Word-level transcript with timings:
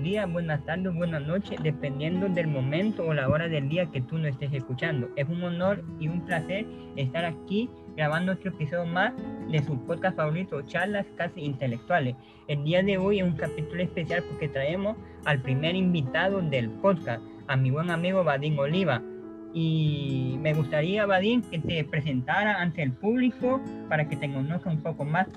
buenos 0.00 0.12
días, 0.12 0.32
buenas 0.32 0.64
tardes, 0.64 0.94
buenas 0.94 1.26
noches, 1.26 1.62
dependiendo 1.62 2.26
del 2.30 2.46
momento 2.46 3.04
o 3.04 3.12
la 3.12 3.28
hora 3.28 3.48
del 3.48 3.68
día 3.68 3.84
que 3.84 4.00
tú 4.00 4.16
no 4.16 4.28
estés 4.28 4.50
escuchando. 4.54 5.10
Es 5.14 5.28
un 5.28 5.42
honor 5.42 5.84
y 5.98 6.08
un 6.08 6.24
placer 6.24 6.64
estar 6.96 7.26
aquí 7.26 7.68
grabando 7.96 8.32
otro 8.32 8.48
episodio 8.48 8.86
más 8.86 9.12
de 9.50 9.62
su 9.62 9.78
podcast 9.84 10.16
favorito, 10.16 10.62
Charlas 10.62 11.04
Casi 11.16 11.42
Intelectuales. 11.42 12.16
El 12.48 12.64
día 12.64 12.82
de 12.82 12.96
hoy 12.96 13.18
es 13.18 13.26
un 13.26 13.36
capítulo 13.36 13.82
especial 13.82 14.22
porque 14.22 14.48
traemos 14.48 14.96
al 15.26 15.42
primer 15.42 15.76
invitado 15.76 16.40
del 16.40 16.70
podcast, 16.70 17.22
a 17.48 17.56
mi 17.56 17.70
buen 17.70 17.90
amigo 17.90 18.24
Badín 18.24 18.58
Oliva. 18.58 19.02
Y 19.52 20.36
me 20.40 20.54
gustaría, 20.54 21.04
Badín, 21.04 21.42
que 21.42 21.58
te 21.58 21.84
presentara 21.84 22.62
ante 22.62 22.82
el 22.82 22.92
público 22.92 23.60
para 23.90 24.08
que 24.08 24.16
te 24.16 24.32
conozca 24.32 24.70
un 24.70 24.82
poco 24.82 25.04
más. 25.04 25.28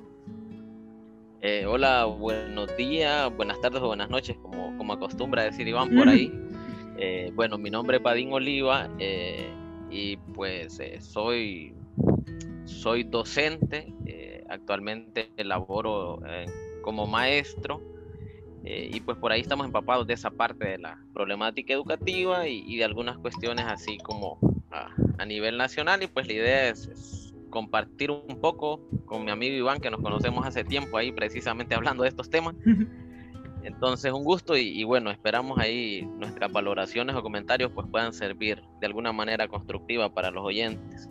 Eh, 1.46 1.66
hola, 1.66 2.06
buenos 2.06 2.74
días, 2.78 3.30
buenas 3.36 3.60
tardes 3.60 3.82
o 3.82 3.88
buenas 3.88 4.10
noches, 4.10 4.38
como, 4.38 4.78
como 4.78 4.94
acostumbra 4.94 5.44
decir 5.44 5.68
Iván 5.68 5.94
por 5.94 6.08
ahí. 6.08 6.32
Eh, 6.98 7.32
bueno, 7.34 7.58
mi 7.58 7.70
nombre 7.70 7.98
es 7.98 8.04
Badín 8.04 8.32
Oliva 8.32 8.90
eh, 8.98 9.52
y 9.90 10.16
pues 10.16 10.80
soy, 11.02 11.76
soy 12.64 13.04
docente, 13.04 13.94
actualmente 14.48 15.32
laboro 15.36 16.22
como 16.82 17.08
maestro 17.08 17.82
y 18.64 19.02
pues 19.02 19.18
por 19.18 19.34
ahí 19.34 19.42
estamos 19.42 19.66
empapados 19.66 20.08
de 20.08 20.14
esa 20.14 20.32
parte 20.32 20.66
de 20.66 20.78
la 20.78 20.98
problemática 21.14 21.74
educativa 21.74 22.48
y, 22.48 22.78
de 22.78 22.86
algunas 22.86 23.18
cuestiones 23.18 23.66
así 23.66 23.98
como 23.98 24.40
a, 24.72 25.26
nivel 25.26 25.58
nacional 25.58 26.04
y 26.04 26.08
pues 26.08 26.26
la 26.26 26.34
idea 26.34 26.70
es 26.70 27.23
compartir 27.54 28.10
un 28.10 28.42
poco 28.42 28.82
con 29.06 29.24
mi 29.24 29.30
amigo 29.30 29.56
Iván, 29.56 29.80
que 29.80 29.92
nos 29.92 30.02
conocemos 30.02 30.44
hace 30.44 30.64
tiempo 30.64 30.98
ahí 30.98 31.12
precisamente 31.12 31.76
hablando 31.76 32.02
de 32.02 32.10
estos 32.10 32.28
temas. 32.28 32.56
Entonces, 33.62 34.12
un 34.12 34.24
gusto 34.24 34.58
y, 34.58 34.84
bueno, 34.84 35.12
esperamos 35.12 35.60
ahí 35.60 36.02
nuestras 36.18 36.52
valoraciones 36.52 37.16
o 37.16 37.22
comentarios 37.22 37.72
pues 37.72 37.88
puedan 37.92 38.12
servir 38.12 38.64
de 38.82 38.88
alguna 38.88 39.14
manera 39.14 39.48
constructiva 39.48 40.12
para 40.12 40.32
los 40.32 40.44
oyentes. 40.44 41.08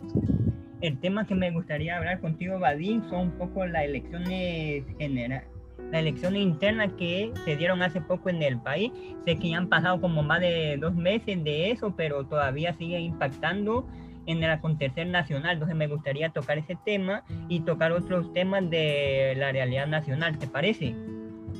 El 0.81 0.99
tema 0.99 1.25
que 1.25 1.33
me 1.33 1.49
gustaría 1.49 1.95
hablar 1.95 2.19
contigo, 2.19 2.59
Badín, 2.59 3.01
son 3.09 3.19
un 3.21 3.31
poco 3.37 3.65
las 3.65 3.85
elecciones 3.85 4.83
generales 4.99 5.47
las 5.91 6.01
elecciones 6.01 6.41
internas 6.41 6.91
que 6.97 7.31
se 7.45 7.55
dieron 7.55 7.83
hace 7.83 8.01
poco 8.01 8.29
en 8.29 8.41
el 8.41 8.59
país. 8.59 8.91
Sé 9.25 9.37
que 9.37 9.49
ya 9.49 9.57
han 9.57 9.69
pasado 9.69 10.01
como 10.01 10.23
más 10.23 10.39
de 10.39 10.77
dos 10.79 10.95
meses 10.95 11.43
de 11.43 11.71
eso, 11.71 11.93
pero 11.95 12.25
todavía 12.25 12.73
sigue 12.73 12.99
impactando 12.99 13.87
en 14.25 14.43
el 14.43 14.49
acontecer 14.49 15.07
nacional. 15.07 15.53
Entonces 15.53 15.77
me 15.77 15.87
gustaría 15.87 16.29
tocar 16.29 16.57
ese 16.57 16.77
tema 16.85 17.23
y 17.49 17.61
tocar 17.61 17.91
otros 17.91 18.31
temas 18.33 18.69
de 18.69 19.33
la 19.37 19.51
realidad 19.51 19.87
nacional. 19.87 20.37
¿Te 20.37 20.47
parece? 20.47 20.95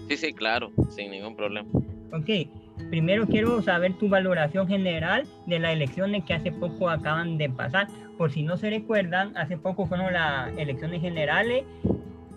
Sí, 0.08 0.18
sí, 0.18 0.34
claro, 0.34 0.72
sin 0.90 1.12
ningún 1.12 1.36
problema. 1.36 1.70
Ok, 2.12 2.48
primero 2.90 3.26
quiero 3.26 3.62
saber 3.62 3.94
tu 3.94 4.10
valoración 4.10 4.68
general 4.68 5.28
de 5.48 5.60
las 5.60 5.74
elecciones 5.74 6.24
que 6.26 6.34
hace 6.34 6.52
poco 6.52 6.90
acaban 6.90 7.38
de 7.38 7.50
pasar. 7.50 7.88
Por 8.18 8.32
si 8.32 8.44
no 8.44 8.58
se 8.58 8.70
recuerdan, 8.70 9.36
hace 9.36 9.58
poco 9.58 9.88
fueron 9.88 10.14
las 10.14 10.56
elecciones 10.58 11.02
generales 11.02 11.64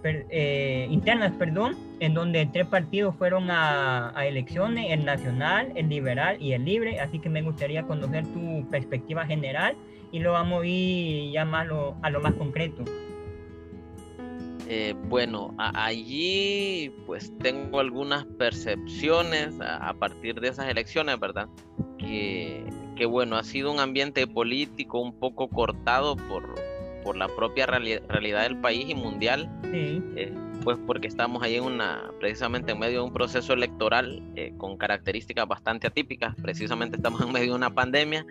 eh, 0.04 0.86
internas, 0.90 1.32
perdón, 1.32 1.76
en 2.00 2.14
donde 2.14 2.46
tres 2.46 2.66
partidos 2.66 3.16
fueron 3.16 3.50
a, 3.50 4.16
a, 4.16 4.26
elecciones, 4.26 4.92
el 4.92 5.04
nacional, 5.04 5.72
el 5.74 5.88
liberal 5.88 6.40
y 6.40 6.52
el 6.52 6.64
libre, 6.64 7.00
así 7.00 7.18
que 7.18 7.28
me 7.28 7.42
gustaría 7.42 7.82
conocer 7.82 8.24
tu 8.26 8.66
perspectiva 8.70 9.26
general 9.26 9.74
y 10.12 10.20
lo 10.20 10.32
vamos 10.32 10.62
a 10.62 10.66
ir 10.66 11.32
ya 11.32 11.44
más 11.44 11.68
a 12.02 12.10
lo 12.10 12.20
más 12.20 12.34
concreto. 12.34 12.84
Eh, 14.68 14.94
bueno, 15.08 15.54
allí 15.58 16.92
pues 17.06 17.32
tengo 17.38 17.78
algunas 17.78 18.24
percepciones 18.24 19.54
a, 19.60 19.94
partir 19.94 20.40
de 20.40 20.48
esas 20.48 20.68
elecciones, 20.68 21.20
¿verdad? 21.20 21.48
Que, 21.98 22.64
que, 22.96 23.06
bueno, 23.06 23.36
ha 23.36 23.44
sido 23.44 23.72
un 23.72 23.78
ambiente 23.78 24.26
político 24.26 25.00
un 25.00 25.16
poco 25.20 25.48
cortado 25.48 26.16
por, 26.16 26.52
por 27.04 27.16
la 27.16 27.28
propia 27.28 27.66
realidad 27.66 28.42
del 28.42 28.60
país 28.60 28.86
y 28.88 28.94
mundial. 28.96 29.48
Eh, 29.72 30.32
pues 30.64 30.78
porque 30.84 31.06
estamos 31.06 31.44
ahí 31.44 31.54
en 31.54 31.62
una, 31.62 32.10
precisamente 32.18 32.72
en 32.72 32.80
medio 32.80 32.98
de 32.98 33.04
un 33.04 33.12
proceso 33.12 33.52
electoral 33.52 34.20
eh, 34.34 34.52
con 34.56 34.76
características 34.76 35.46
bastante 35.46 35.86
atípicas, 35.86 36.34
precisamente 36.42 36.96
estamos 36.96 37.20
en 37.20 37.30
medio 37.30 37.50
de 37.50 37.56
una 37.56 37.72
pandemia 37.72 38.26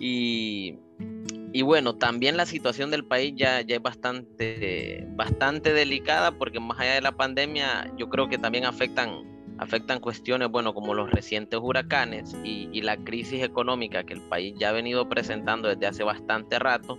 y, 0.00 1.62
bueno, 1.62 1.96
también 1.96 2.36
la 2.36 2.46
situación 2.46 2.90
del 2.90 3.04
país 3.04 3.34
ya, 3.36 3.60
ya 3.62 3.76
es 3.76 3.82
bastante, 3.82 5.06
bastante 5.10 5.72
delicada 5.72 6.32
porque 6.32 6.60
más 6.60 6.78
allá 6.80 6.94
de 6.94 7.00
la 7.00 7.12
pandemia 7.12 7.92
yo 7.96 8.08
creo 8.08 8.28
que 8.28 8.38
también 8.38 8.64
afectan, 8.64 9.22
afectan 9.58 10.00
cuestiones, 10.00 10.48
bueno, 10.50 10.74
como 10.74 10.94
los 10.94 11.10
recientes 11.10 11.60
huracanes 11.62 12.36
y, 12.44 12.68
y 12.72 12.82
la 12.82 12.96
crisis 12.96 13.42
económica 13.42 14.04
que 14.04 14.14
el 14.14 14.22
país 14.22 14.54
ya 14.58 14.70
ha 14.70 14.72
venido 14.72 15.08
presentando 15.08 15.68
desde 15.68 15.86
hace 15.86 16.02
bastante 16.02 16.58
rato 16.58 16.98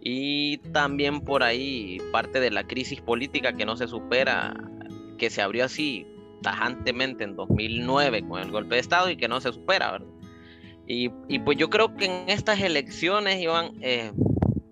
y 0.00 0.58
también 0.72 1.20
por 1.20 1.42
ahí 1.42 1.98
parte 2.12 2.40
de 2.40 2.50
la 2.50 2.64
crisis 2.64 3.00
política 3.00 3.52
que 3.52 3.66
no 3.66 3.76
se 3.76 3.86
supera, 3.86 4.54
que 5.18 5.28
se 5.28 5.42
abrió 5.42 5.66
así 5.66 6.06
tajantemente 6.42 7.24
en 7.24 7.36
2009 7.36 8.26
con 8.26 8.40
el 8.40 8.50
golpe 8.50 8.76
de 8.76 8.80
Estado 8.80 9.10
y 9.10 9.16
que 9.16 9.28
no 9.28 9.40
se 9.40 9.52
supera, 9.52 9.92
¿verdad? 9.92 10.19
Y, 10.92 11.38
pues 11.38 11.56
yo 11.56 11.70
creo 11.70 11.94
que 11.94 12.06
en 12.06 12.28
estas 12.28 12.60
elecciones, 12.60 13.40
Iván, 13.40 13.74
eh, 13.80 14.10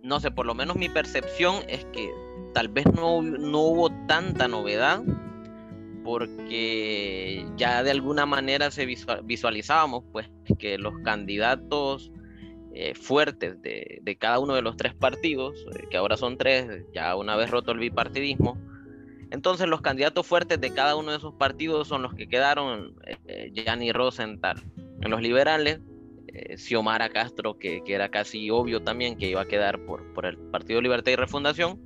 no 0.02 0.18
sé, 0.18 0.32
por 0.32 0.46
lo 0.46 0.54
menos 0.54 0.74
mi 0.74 0.88
percepción 0.88 1.62
es 1.68 1.84
que 1.92 2.10
tal 2.54 2.68
vez 2.68 2.86
no, 2.86 3.22
no 3.22 3.60
hubo 3.60 3.90
tanta 4.08 4.48
novedad 4.48 5.00
porque 6.02 7.46
ya 7.56 7.84
de 7.84 7.92
alguna 7.92 8.26
manera 8.26 8.72
se 8.72 8.84
visualizábamos 9.22 10.02
pues 10.10 10.28
que 10.58 10.76
los 10.76 10.94
candidatos 11.04 12.10
eh, 12.74 12.94
fuertes 12.94 13.62
de, 13.62 14.00
de, 14.02 14.16
cada 14.16 14.40
uno 14.40 14.56
de 14.56 14.62
los 14.62 14.76
tres 14.76 14.94
partidos, 14.94 15.66
eh, 15.76 15.86
que 15.88 15.98
ahora 15.98 16.16
son 16.16 16.36
tres, 16.36 16.84
ya 16.92 17.14
una 17.14 17.36
vez 17.36 17.48
roto 17.48 17.70
el 17.70 17.78
bipartidismo, 17.78 18.58
entonces 19.30 19.68
los 19.68 19.82
candidatos 19.82 20.26
fuertes 20.26 20.60
de 20.60 20.74
cada 20.74 20.96
uno 20.96 21.12
de 21.12 21.18
esos 21.18 21.34
partidos 21.34 21.86
son 21.86 22.02
los 22.02 22.14
que 22.14 22.28
quedaron, 22.28 22.96
eh, 23.26 23.52
Gianni 23.54 23.92
Rosenthal 23.92 24.64
en 25.00 25.10
los 25.10 25.22
liberales, 25.22 25.80
eh, 26.38 26.56
Xiomara 26.56 27.08
Castro, 27.08 27.58
que, 27.58 27.82
era 27.86 28.08
casi 28.10 28.50
obvio 28.50 28.82
también 28.82 29.16
que 29.16 29.28
iba 29.28 29.40
a 29.40 29.48
quedar 29.48 29.84
por, 29.84 30.12
por 30.14 30.26
el 30.26 30.36
Partido 30.36 30.80
Libertad 30.80 31.12
y 31.12 31.16
Refundación. 31.16 31.80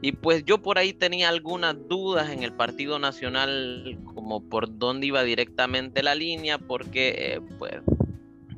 Y 0.00 0.12
pues 0.12 0.44
yo 0.44 0.58
por 0.58 0.78
ahí 0.78 0.92
tenía 0.92 1.28
algunas 1.28 1.76
dudas 1.88 2.30
en 2.30 2.44
el 2.44 2.52
Partido 2.52 2.98
Nacional, 3.00 3.98
como 4.04 4.48
por 4.48 4.78
dónde 4.78 5.08
iba 5.08 5.22
directamente 5.24 6.02
la 6.04 6.14
línea, 6.14 6.58
porque 6.58 7.14
eh, 7.16 7.40
pues 7.58 7.72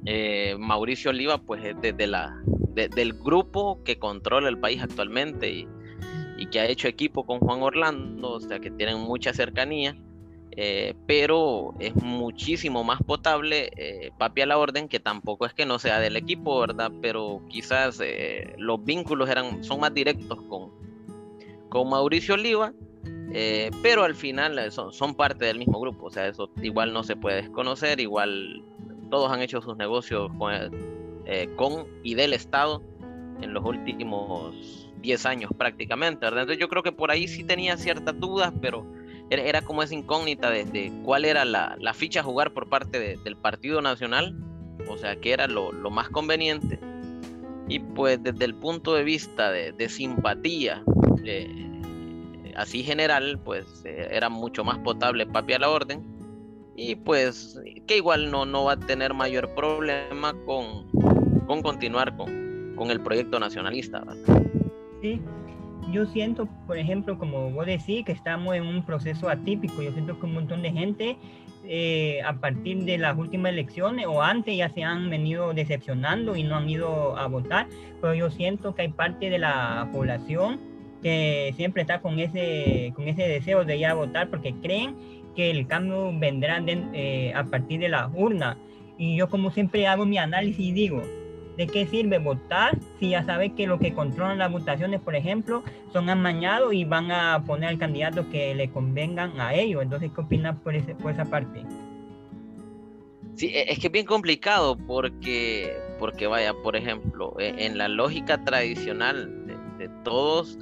eh, 0.04 0.56
Mauricio 0.58 1.10
Oliva 1.10 1.38
pues 1.38 1.64
es 1.64 1.80
desde 1.80 2.06
la, 2.06 2.42
del 2.74 3.14
grupo 3.14 3.82
que 3.84 3.98
controla 3.98 4.48
el 4.48 4.58
país 4.58 4.82
actualmente 4.82 5.50
y, 5.50 5.68
y, 6.36 6.46
que 6.46 6.60
ha 6.60 6.66
hecho 6.66 6.88
equipo 6.88 7.24
con 7.24 7.38
Juan 7.38 7.62
Orlando, 7.62 8.32
o 8.32 8.40
sea 8.40 8.58
que 8.60 8.70
tienen 8.70 8.98
mucha 8.98 9.32
cercanía. 9.32 9.96
Eh, 10.62 10.93
pero 11.06 11.72
es 11.78 11.94
muchísimo 11.97 12.84
más 12.84 13.03
potable 13.03 13.71
eh, 13.78 14.10
Papi 14.19 14.43
a 14.43 14.47
la 14.47 14.59
Orden, 14.59 14.88
que 14.88 15.00
tampoco 15.00 15.47
es 15.47 15.54
que 15.54 15.65
no 15.65 15.78
sea 15.78 16.00
del 16.00 16.16
equipo, 16.16 16.60
¿verdad? 16.60 16.93
Pero 17.00 17.41
quizás 17.48 17.98
eh, 18.04 18.53
los 18.59 18.84
vínculos 18.84 19.31
eran, 19.31 19.65
son 19.65 19.81
más 19.81 19.94
directos 19.94 20.38
con, 20.50 20.70
con 21.70 21.88
Mauricio 21.88 22.34
Oliva, 22.34 22.75
pero 23.82 24.04
al 24.04 24.15
final 24.15 24.70
son, 24.70 24.93
son 24.93 25.15
parte 25.15 25.47
del 25.47 25.56
mismo 25.56 25.81
grupo, 25.81 26.09
o 26.09 26.10
sea, 26.10 26.28
eso 26.28 26.50
igual 26.60 26.93
no 26.93 27.04
se 27.04 27.16
puede 27.16 27.37
desconocer, 27.37 27.99
igual 27.99 28.62
todos 29.09 29.32
han 29.32 29.41
hecho 29.41 29.62
sus 29.62 29.78
negocios 29.78 30.31
con, 30.37 30.53
con 31.56 31.87
y 32.03 32.16
del 32.16 32.34
Estado 32.34 32.82
en 33.41 33.54
los 33.54 33.65
últimos 33.65 34.90
10 35.00 35.25
años 35.25 35.52
prácticamente, 35.56 36.26
¿verdad? 36.26 36.43
Entonces 36.43 36.61
yo 36.61 36.69
creo 36.69 36.82
que 36.82 36.93
por 36.93 37.11
ahí 37.11 37.29
sí 37.29 37.44
tenía 37.44 37.79
ciertas 37.79 38.20
dudas, 38.20 38.52
pero 38.61 38.84
era, 39.31 39.62
como 39.62 39.82
esa 39.82 39.94
incógnita 39.94 40.50
de, 40.50 40.93
cuál 41.05 41.25
era 41.25 41.44
la, 41.44 41.94
ficha 41.94 42.21
a 42.21 42.23
jugar 42.25 42.53
por 42.53 42.69
parte 42.69 43.19
del 43.23 43.37
Partido 43.37 43.81
Nacional, 43.81 44.37
o 44.88 44.99
sea, 44.99 45.17
que 45.17 45.32
era 45.32 45.47
lo, 45.47 45.73
más 45.91 46.09
conveniente. 46.09 46.81
Y 47.69 47.79
pues 47.79 48.21
desde 48.23 48.44
el 48.44 48.55
punto 48.55 48.94
de 48.94 49.05
vista 49.05 49.50
de, 49.53 49.88
simpatía, 49.88 50.82
eh, 51.25 52.53
así 52.56 52.82
general, 52.82 53.38
pues 53.44 53.82
eh, 53.85 54.09
era 54.11 54.29
mucho 54.29 54.65
más 54.65 54.79
potable 54.79 55.27
Papi 55.27 55.53
a 55.53 55.59
la 55.61 55.71
Orden. 55.71 56.03
Y 56.77 56.97
pues 56.97 57.61
que 57.87 57.99
igual 57.99 58.31
no, 58.31 58.47
no 58.47 58.65
va 58.65 58.73
a 58.73 58.81
tener 58.81 59.12
mayor 59.15 59.55
problema 59.55 60.35
con, 60.47 60.91
con 61.47 61.62
continuar 61.62 62.17
con, 62.17 62.75
con 62.75 62.91
el 62.91 63.00
proyecto 63.00 63.38
nacionalista. 63.38 64.03
Sí, 65.03 65.21
yo 65.93 66.06
siento, 66.06 66.47
por 66.67 66.79
ejemplo, 66.79 67.19
como 67.19 67.50
vos 67.50 67.67
decís, 67.67 68.05
que 68.05 68.12
estamos 68.12 68.55
en 68.55 68.67
un 68.67 68.85
proceso 68.85 69.29
atípico. 69.29 69.82
Yo 69.82 69.93
siento 69.93 70.19
que 70.19 70.27
un 70.27 70.35
montón 70.35 70.62
de 70.62 70.73
gente 70.73 71.17
eh, 71.65 72.21
a 72.25 72.35
partir 72.35 72.85
de 72.85 72.99
las 72.99 73.17
últimas 73.19 73.53
elecciones 73.53 74.06
o 74.06 74.23
antes 74.23 74.56
ya 74.56 74.69
se 74.71 74.82
han 74.82 75.11
venido 75.11 75.53
decepcionando 75.53 76.37
y 76.37 76.43
no 76.43 76.56
han 76.56 76.69
ido 76.69 77.17
a 77.19 77.27
votar, 77.27 77.67
pero 78.00 78.15
yo 78.15 78.31
siento 78.31 78.75
que 78.75 78.82
hay 78.82 78.88
parte 78.88 79.31
de 79.31 79.38
la 79.38 79.88
población 79.93 80.59
que 81.03 81.53
siempre 81.56 81.82
está 81.82 82.00
con 82.00 82.19
ese, 82.19 82.93
con 82.94 83.09
ese 83.09 83.23
deseo 83.23 83.65
de 83.65 83.77
ir 83.77 83.87
a 83.87 83.94
votar 83.94 84.29
porque 84.29 84.55
creen 84.62 84.97
que 85.35 85.50
el 85.50 85.67
cambio 85.67 86.12
vendrá 86.19 86.62
eh, 86.67 87.32
a 87.35 87.44
partir 87.44 87.81
de 87.81 87.88
la 87.88 88.09
urna. 88.09 88.56
Y 88.99 89.17
yo 89.17 89.29
como 89.29 89.50
siempre 89.50 89.87
hago 89.87 90.05
mi 90.05 90.19
análisis 90.19 90.61
y 90.61 90.73
digo, 90.73 91.03
¿de 91.56 91.67
qué 91.67 91.87
sirve 91.87 92.19
votar 92.19 92.79
si 92.99 93.11
ya 93.11 93.25
sabes 93.25 93.52
que 93.56 93.67
los 93.67 93.81
que 93.81 93.93
controlan 93.93 94.38
las 94.38 94.50
votaciones, 94.50 95.00
por 95.00 95.14
ejemplo, 95.14 95.62
son 95.93 96.08
amañados 96.08 96.73
y 96.73 96.85
van 96.85 97.11
a 97.11 97.43
poner 97.44 97.70
al 97.70 97.79
candidato 97.79 98.29
que 98.31 98.55
le 98.55 98.70
convengan 98.70 99.41
a 99.41 99.55
ellos? 99.55 99.82
Entonces, 99.82 100.11
¿qué 100.14 100.20
opinas 100.20 100.56
por, 100.61 100.75
por 100.97 101.12
esa 101.12 101.25
parte? 101.25 101.64
Sí, 103.41 103.47
e, 103.55 103.73
es 103.73 103.79
que 103.79 103.87
es 103.87 103.93
bien 103.93 104.06
complicado 104.06 104.76
porque, 104.76 105.75
porque 105.99 106.26
vaya, 106.26 106.52
por 106.52 106.76
ejemplo, 106.76 107.35
e, 107.38 107.67
en 107.67 107.79
la 107.79 107.88
lógica 107.88 108.44
tradicional 108.44 109.46
de, 109.79 109.88
todos, 110.05 110.58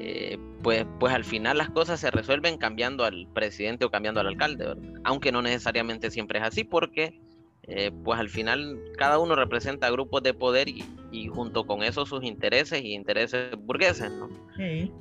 eh, 0.00 0.38
pues, 0.62 0.86
pues 0.98 1.12
al 1.12 1.24
final 1.24 1.58
las 1.58 1.68
cosas 1.68 2.00
se 2.00 2.10
resuelven 2.10 2.56
cambiando 2.56 3.04
al 3.04 3.26
presidente 3.34 3.84
o 3.84 3.90
cambiando 3.90 4.20
al 4.20 4.28
alcalde, 4.28 4.74
aunque 5.04 5.30
no 5.30 5.42
necesariamente 5.42 6.10
siempre 6.10 6.38
es 6.38 6.44
así 6.46 6.64
porque 6.64 7.20
eh, 7.68 7.92
pues 8.04 8.18
al 8.18 8.28
final 8.28 8.78
cada 8.96 9.18
uno 9.18 9.36
representa 9.36 9.90
grupos 9.90 10.22
de 10.22 10.34
poder 10.34 10.68
y, 10.68 10.84
junto 11.28 11.66
con 11.66 11.82
eso 11.82 12.06
sus 12.06 12.24
intereses 12.24 12.82
y 12.82 12.94
intereses 12.94 13.54
burgueses, 13.56 14.10
¿no? 14.10 14.28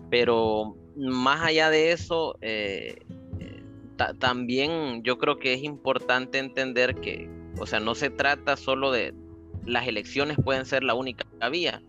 Pero 0.10 0.75
más 0.96 1.42
allá 1.42 1.69
de 1.69 1.92
eso, 1.92 2.38
eh, 2.42 2.96
también 4.19 5.04
yo 5.04 5.18
creo 5.18 5.38
que 5.38 5.54
es 5.54 5.63
importante 5.63 6.40
entender 6.40 6.96
que, 6.96 7.30
o 7.60 7.66
sea, 7.66 7.80
no 7.80 7.96
se 7.96 8.10
trata 8.10 8.58
solo 8.58 8.92
de 8.92 9.13
las 9.66 9.88
elecciones 9.88 10.38
pueden 10.44 10.66
ser 10.66 10.84
la 10.84 10.94
única 10.94 11.25
vía. 11.50 11.81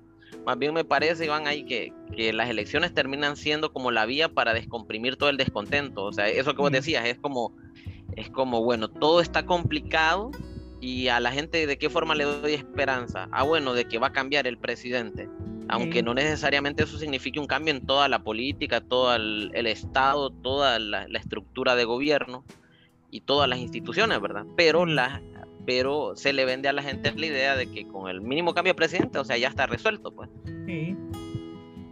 Más 0.44 0.58
bien 0.58 0.74
me 0.74 0.84
parece, 0.84 1.24
Iván, 1.24 1.46
ahí 1.46 1.64
que, 1.64 1.92
que 2.14 2.32
las 2.32 2.50
elecciones 2.50 2.92
terminan 2.92 3.36
siendo 3.36 3.72
como 3.72 3.90
la 3.90 4.06
vía 4.06 4.28
para 4.28 4.54
descomprimir 4.54 5.16
todo 5.16 5.30
el 5.30 5.36
descontento. 5.36 6.04
O 6.04 6.12
sea, 6.12 6.28
eso 6.28 6.54
que 6.54 6.62
vos 6.62 6.72
decías 6.72 7.06
es 7.06 7.18
como, 7.18 7.54
es 8.16 8.28
como, 8.30 8.62
bueno, 8.62 8.88
todo 8.88 9.20
está 9.20 9.46
complicado 9.46 10.30
y 10.82 11.08
a 11.08 11.18
la 11.20 11.32
gente 11.32 11.66
de 11.66 11.78
qué 11.78 11.88
forma 11.88 12.14
le 12.14 12.24
doy 12.24 12.52
esperanza. 12.52 13.28
Ah, 13.32 13.44
bueno, 13.44 13.72
de 13.72 13.86
que 13.86 13.98
va 13.98 14.08
a 14.08 14.12
cambiar 14.12 14.46
el 14.46 14.58
presidente 14.58 15.30
aunque 15.68 16.02
no 16.02 16.12
necesariamente 16.14 16.82
eso 16.82 16.98
signifique 16.98 17.40
un 17.40 17.46
cambio 17.46 17.72
en 17.72 17.86
toda 17.86 18.08
la 18.08 18.22
política, 18.22 18.80
todo 18.80 19.14
el, 19.14 19.66
Estado, 19.66 20.30
toda 20.30 20.78
la, 20.78 21.04
estructura 21.14 21.74
de 21.76 21.84
gobierno 21.84 22.44
y 23.10 23.22
todas 23.22 23.48
las 23.48 23.58
instituciones, 23.58 24.20
¿verdad? 24.20 24.44
Pero, 24.56 24.84
la, 24.84 25.22
pero 25.64 26.12
se 26.14 26.32
le 26.32 26.44
vende 26.44 26.68
a 26.68 26.72
la 26.72 26.82
gente 26.82 27.12
la 27.14 27.26
idea 27.26 27.56
de 27.56 27.70
que 27.70 27.86
con 27.86 28.10
el 28.10 28.20
mínimo 28.20 28.54
cambio 28.54 28.72
de 28.72 28.76
presidente, 28.76 29.18
o 29.18 29.24
sea, 29.24 29.38
ya 29.38 29.48
está 29.48 29.66
resuelto, 29.66 30.14
pues. 30.14 30.28
Sí. 30.66 30.96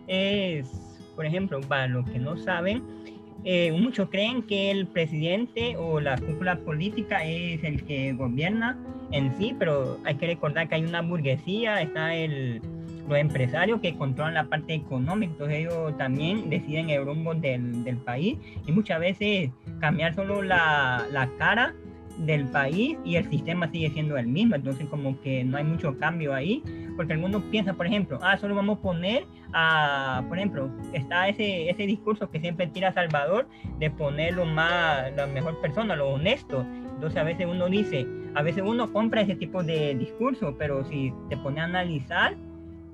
Es, 0.06 0.68
por 1.16 1.24
ejemplo, 1.24 1.60
para 1.60 1.86
los 1.86 2.08
que 2.10 2.18
no 2.18 2.36
saben, 2.36 2.82
eh, 3.44 3.72
muchos 3.72 4.08
creen 4.10 4.42
que 4.42 4.70
el 4.70 4.86
presidente 4.86 5.76
o 5.76 6.00
la 6.00 6.16
cúpula 6.16 6.56
política 6.56 7.24
es 7.24 7.62
el 7.64 7.84
que 7.84 8.12
gobierna 8.12 8.78
en 9.12 9.36
sí, 9.38 9.54
pero 9.58 9.98
hay 10.04 10.16
que 10.16 10.26
recordar 10.26 10.68
que 10.68 10.76
hay 10.76 10.84
una 10.84 11.02
burguesía, 11.02 11.80
está 11.80 12.14
el 12.14 12.60
los 13.10 13.18
empresarios 13.18 13.80
que 13.80 13.96
controlan 13.96 14.34
la 14.34 14.44
parte 14.44 14.72
económica, 14.72 15.32
entonces 15.32 15.58
ellos 15.58 15.98
también 15.98 16.48
deciden 16.48 16.90
el 16.90 17.04
rumbo 17.04 17.34
del, 17.34 17.82
del 17.82 17.96
país 17.96 18.38
y 18.66 18.72
muchas 18.72 19.00
veces 19.00 19.50
cambiar 19.80 20.14
solo 20.14 20.42
la, 20.42 21.04
la, 21.10 21.28
cara 21.36 21.74
del 22.26 22.46
país 22.48 22.98
y 23.04 23.16
el 23.16 23.28
sistema 23.30 23.70
sigue 23.70 23.90
siendo 23.90 24.16
el 24.16 24.26
mismo, 24.26 24.54
entonces 24.54 24.86
como 24.88 25.20
que 25.20 25.44
no 25.44 25.56
hay 25.56 25.64
mucho 25.64 25.98
cambio 25.98 26.34
ahí, 26.34 26.62
porque 26.96 27.14
algunos 27.14 27.42
piensan, 27.44 27.76
por 27.76 27.86
ejemplo, 27.86 28.18
ah, 28.22 28.36
solo 28.36 28.54
vamos 28.54 28.78
a 28.78 28.82
poner 28.82 29.26
a, 29.52 30.22
por 30.28 30.38
ejemplo, 30.38 30.70
está 30.92 31.28
ese, 31.28 31.70
ese 31.70 31.84
discurso 31.84 32.30
que 32.30 32.40
siempre 32.40 32.66
tira 32.66 32.92
Salvador 32.92 33.48
de 33.78 33.90
poner 33.90 34.34
lo 34.34 34.44
más, 34.44 35.14
la 35.16 35.26
mejor 35.26 35.60
persona, 35.60 35.96
lo 35.96 36.10
honesto, 36.10 36.64
entonces 36.94 37.18
a 37.18 37.24
veces 37.24 37.46
uno 37.48 37.68
dice, 37.68 38.06
a 38.34 38.42
veces 38.42 38.62
uno 38.66 38.92
compra 38.92 39.22
ese 39.22 39.34
tipo 39.34 39.62
de 39.62 39.94
discurso, 39.94 40.56
pero 40.58 40.84
si 40.84 41.12
te 41.30 41.36
pone 41.38 41.60
a 41.60 41.64
analizar, 41.64 42.36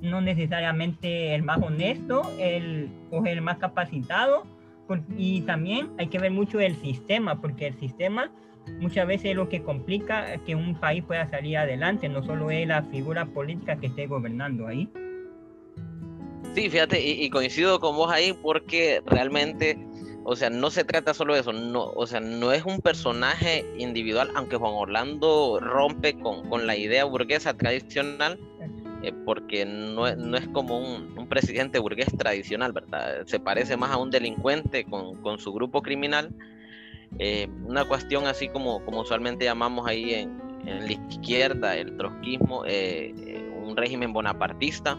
no 0.01 0.21
necesariamente 0.21 1.35
el 1.35 1.43
más 1.43 1.61
honesto 1.61 2.23
el, 2.39 2.91
o 3.11 3.25
el 3.25 3.41
más 3.43 3.59
capacitado. 3.59 4.45
y 5.17 5.41
también 5.43 5.89
hay 5.99 6.07
que 6.07 6.19
ver 6.21 6.31
mucho 6.31 6.61
el 6.61 6.77
sistema, 6.77 7.41
porque 7.41 7.67
el 7.67 7.75
sistema 7.75 8.31
muchas 8.81 9.07
veces 9.07 9.31
es 9.31 9.37
lo 9.37 9.49
que 9.49 9.63
complica 9.63 10.39
que 10.45 10.55
un 10.55 10.75
país 10.75 11.05
pueda 11.05 11.29
salir 11.31 11.59
adelante, 11.59 12.09
no 12.09 12.23
solo 12.25 12.51
es 12.51 12.67
la 12.67 12.83
figura 12.85 13.27
política 13.27 13.77
que 13.77 13.87
esté 13.87 14.07
gobernando 14.07 14.67
ahí. 14.67 14.89
Sí, 16.55 16.71
fíjate, 16.71 17.01
y, 17.07 17.29
coincido 17.29 17.81
con 17.81 17.97
vos 17.97 18.11
ahí 18.11 18.33
porque 18.33 19.03
realmente, 19.05 19.79
o 20.25 20.37
sea, 20.37 20.49
no 20.49 20.71
se 20.71 20.85
trata 20.85 21.13
solo 21.13 21.35
de 21.35 21.41
eso, 21.41 21.53
no, 21.53 21.85
o 21.85 22.07
sea, 22.07 22.21
no 22.21 22.53
es 22.53 22.65
un 22.65 22.81
personaje 22.81 23.67
individual, 23.77 24.31
aunque 24.35 24.57
Juan 24.57 24.73
Orlando 24.75 25.59
rompe 25.61 26.15
con, 26.15 26.49
con 26.49 26.67
la 26.67 26.75
idea 26.75 27.05
burguesa 27.05 27.55
tradicional, 27.55 28.39
eh, 29.03 29.13
porque 29.27 29.67
no, 29.67 30.15
no, 30.17 30.37
es 30.39 30.49
como 30.49 30.79
un, 30.79 31.29
presidente 31.29 31.79
burgués 31.79 32.09
tradicional, 32.17 32.73
¿verdad? 32.73 33.27
Se 33.27 33.39
parece 33.39 33.77
más 33.77 33.91
a 33.91 33.99
un 33.99 34.11
delincuente 34.11 34.85
con, 34.85 35.21
con 35.21 35.39
su 35.39 35.53
grupo 35.53 35.83
criminal. 35.83 36.33
Eh, 37.19 37.49
una 37.65 37.85
cuestión 37.85 38.27
así 38.27 38.49
como, 38.49 38.85
como 38.85 39.01
usualmente 39.01 39.45
llamamos 39.45 39.87
ahí 39.87 40.15
en, 40.15 40.41
en 40.67 40.87
la 40.87 40.93
izquierda, 40.93 41.77
el 41.77 41.97
trotskismo, 41.97 42.65
eh, 42.67 43.15
un 43.63 43.77
régimen 43.77 44.13
bonapartista. 44.13 44.99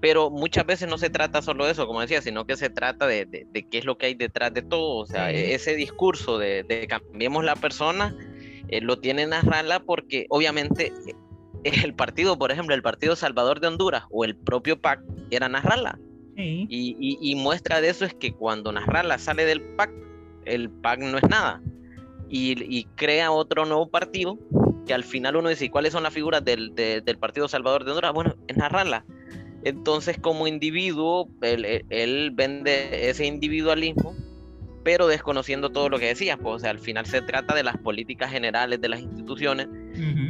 pero 0.00 0.30
muchas 0.30 0.64
veces 0.64 0.88
no 0.88 0.98
se 0.98 1.10
trata 1.10 1.42
solo 1.42 1.66
de 1.66 1.72
eso, 1.72 1.86
como 1.86 2.00
decía, 2.00 2.22
sino 2.22 2.46
que 2.46 2.56
se 2.56 2.70
trata 2.70 3.06
de, 3.06 3.26
de, 3.26 3.66
qué 3.68 3.78
es 3.78 3.84
lo 3.84 3.98
que 3.98 4.06
hay 4.06 4.14
detrás 4.14 4.54
de 4.54 4.62
todo. 4.62 4.96
O 4.96 5.06
sea, 5.06 5.30
ese 5.30 5.74
discurso 5.74 6.38
de, 6.38 6.62
de 6.62 6.86
cambiemos 6.86 7.44
la 7.44 7.56
persona, 7.56 8.14
lo 8.82 8.98
tiene 8.98 9.26
Narrala 9.26 9.80
porque 9.80 10.26
obviamente 10.28 10.92
el 11.64 11.94
partido, 11.94 12.38
por 12.38 12.52
ejemplo, 12.52 12.74
el 12.74 12.82
Partido 12.82 13.16
Salvador 13.16 13.60
de 13.60 13.68
Honduras 13.68 14.04
o 14.10 14.24
el 14.24 14.36
propio 14.36 14.80
PAC 14.80 15.00
era 15.30 15.48
Narrala. 15.48 15.98
Y, 16.40 17.34
muestra 17.34 17.80
de 17.80 17.88
eso 17.88 18.04
es 18.04 18.14
que 18.14 18.32
cuando 18.32 18.70
Narrala 18.70 19.18
sale 19.18 19.44
del 19.44 19.60
PAC, 19.60 19.90
el 20.48 20.70
PAC 20.70 21.00
no 21.00 21.18
es 21.18 21.28
nada. 21.28 21.62
Y, 22.30 22.84
crea 22.96 23.30
otro 23.30 23.64
nuevo 23.64 23.88
partido 23.88 24.38
que 24.86 24.92
al 24.92 25.04
final 25.04 25.36
uno 25.36 25.48
dice, 25.48 25.70
¿cuáles 25.70 25.92
son 25.92 26.02
las 26.02 26.12
figuras 26.12 26.44
del, 26.44 26.74
del 26.74 27.18
Partido 27.18 27.48
Salvador 27.48 27.84
de 27.84 27.90
Honduras? 27.92 28.12
Bueno, 28.12 28.34
es 28.48 28.56
Narrala. 28.56 29.04
Entonces, 29.64 30.18
como 30.18 30.46
individuo, 30.46 31.28
él, 31.42 31.84
él 31.88 32.30
vende 32.34 33.08
ese 33.08 33.26
individualismo 33.26 34.14
pero 34.88 35.06
desconociendo 35.06 35.68
todo 35.68 35.90
lo 35.90 35.98
que 35.98 36.06
decías, 36.06 36.38
pues, 36.42 36.54
o 36.54 36.58
sea, 36.60 36.70
al 36.70 36.78
final 36.78 37.04
se 37.04 37.20
trata 37.20 37.54
de 37.54 37.62
las 37.62 37.76
políticas 37.76 38.30
generales 38.30 38.80
de 38.80 38.88
las 38.88 39.00
instituciones 39.00 39.68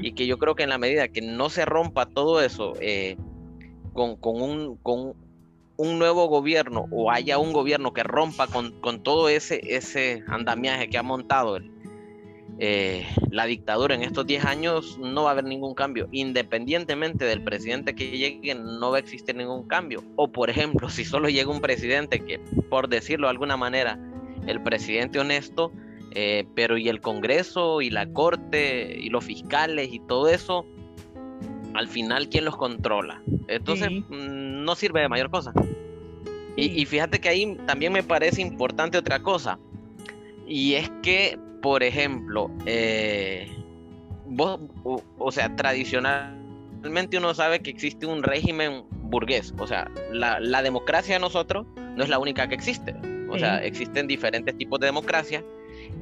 y 0.02 0.10
que 0.14 0.26
yo 0.26 0.36
creo 0.36 0.56
que 0.56 0.64
en 0.64 0.70
la 0.70 0.78
medida 0.78 1.06
que 1.06 1.20
no 1.20 1.48
se 1.48 1.64
rompa 1.64 2.06
todo 2.06 2.42
eso 2.42 2.74
eh, 2.80 3.16
con, 3.92 4.16
con, 4.16 4.42
un, 4.42 4.76
con 4.78 5.14
un 5.78 5.98
nuevo 5.98 6.26
gobierno 6.26 6.86
o 6.90 7.10
haya 7.10 7.38
un 7.38 7.52
gobierno 7.52 7.94
que 7.94 8.02
rompa 8.02 8.48
con, 8.48 8.72
con 8.80 9.02
todo 9.02 9.28
ese, 9.28 9.60
ese 9.64 10.24
andamiaje 10.26 10.90
que 10.90 10.98
ha 10.98 11.04
montado 11.04 11.58
eh, 12.58 13.06
la 13.30 13.46
dictadura 13.46 13.94
en 13.94 14.02
estos 14.02 14.26
10 14.26 14.44
años, 14.44 14.98
no 14.98 15.22
va 15.22 15.30
a 15.30 15.32
haber 15.32 15.44
ningún 15.44 15.74
cambio. 15.74 16.08
Independientemente 16.10 17.24
del 17.24 17.44
presidente 17.44 17.94
que 17.94 18.10
llegue, 18.10 18.56
no 18.56 18.90
va 18.90 18.96
a 18.96 19.00
existir 19.00 19.36
ningún 19.36 19.68
cambio. 19.68 20.02
O 20.16 20.32
por 20.32 20.50
ejemplo, 20.50 20.88
si 20.90 21.04
solo 21.04 21.28
llega 21.28 21.50
un 21.50 21.60
presidente 21.60 22.24
que, 22.24 22.40
por 22.68 22.88
decirlo 22.88 23.28
de 23.28 23.30
alguna 23.30 23.56
manera, 23.56 24.00
el 24.48 24.60
presidente 24.60 25.20
honesto, 25.20 25.72
eh, 26.10 26.44
pero 26.56 26.76
y 26.76 26.88
el 26.88 27.00
Congreso 27.00 27.80
y 27.80 27.90
la 27.90 28.12
Corte 28.12 28.98
y 28.98 29.10
los 29.10 29.24
fiscales 29.24 29.92
y 29.92 30.00
todo 30.00 30.28
eso, 30.28 30.66
al 31.74 31.88
final, 31.88 32.28
¿quién 32.28 32.44
los 32.44 32.56
controla? 32.56 33.22
Entonces, 33.46 33.90
mm, 33.90 34.64
no 34.64 34.74
sirve 34.74 35.00
de 35.00 35.08
mayor 35.08 35.30
cosa. 35.30 35.52
Y, 36.56 36.84
fíjate 36.86 37.20
que 37.20 37.28
ahí 37.28 37.56
también 37.66 37.92
me 37.92 38.02
parece 38.02 38.42
importante 38.42 38.98
otra 38.98 39.20
cosa, 39.22 39.60
y 40.44 40.74
es 40.74 40.90
que, 41.02 41.38
por 41.62 41.84
ejemplo, 41.84 42.50
eh, 42.66 43.48
vos, 44.26 44.58
o, 44.82 45.30
sea, 45.30 45.54
tradicionalmente 45.54 47.16
uno 47.18 47.32
sabe 47.32 47.60
que 47.60 47.70
existe 47.70 48.06
un 48.06 48.24
régimen 48.24 48.82
burgués, 48.90 49.54
o 49.58 49.68
sea, 49.68 49.88
la, 50.10 50.40
la 50.40 50.62
democracia 50.62 51.14
de 51.14 51.20
nosotros 51.20 51.64
no 51.76 52.02
es 52.02 52.08
la 52.08 52.18
única 52.18 52.48
que 52.48 52.56
existe. 52.56 52.96
O 53.30 53.38
sea, 53.38 53.62
existen 53.62 54.06
diferentes 54.06 54.56
tipos 54.56 54.80
de 54.80 54.86
democracia, 54.86 55.44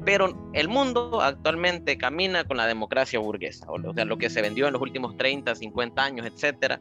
pero 0.07 0.33
el 0.53 0.69
mundo 0.69 1.21
actualmente 1.21 1.97
camina 1.97 2.45
con 2.45 2.55
la 2.55 2.65
democracia 2.65 3.19
burguesa, 3.19 3.67
o 3.69 3.93
sea, 3.93 4.05
lo 4.05 4.17
que 4.17 4.29
se 4.29 4.41
vendió 4.41 4.65
en 4.65 4.71
los 4.71 4.81
últimos 4.81 5.17
30, 5.17 5.53
50 5.53 6.01
años, 6.01 6.25
etcétera. 6.25 6.79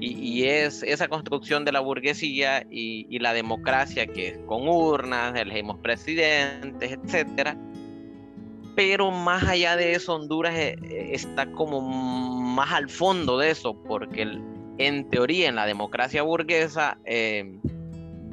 Y, 0.00 0.42
es 0.46 0.82
esa 0.82 1.06
construcción 1.06 1.64
de 1.64 1.70
la 1.70 1.78
burguesía 1.78 2.66
y, 2.68 3.20
la 3.20 3.34
democracia 3.34 4.08
que 4.08 4.30
es 4.30 4.38
con 4.46 4.66
urnas, 4.66 5.36
elegimos 5.36 5.78
presidentes, 5.78 6.90
etcétera. 6.90 7.56
Pero 8.74 9.12
más 9.12 9.44
allá 9.44 9.76
de 9.76 9.92
eso, 9.92 10.16
Honduras 10.16 10.58
eh, 10.58 10.76
está 11.12 11.46
como 11.52 11.80
más 11.80 12.72
al 12.72 12.90
fondo 12.90 13.38
de 13.38 13.52
eso, 13.52 13.80
porque 13.84 14.40
en 14.78 15.08
teoría 15.08 15.48
en 15.48 15.54
la 15.54 15.66
democracia 15.66 16.22
burguesa 16.22 16.98
eh, 17.04 17.60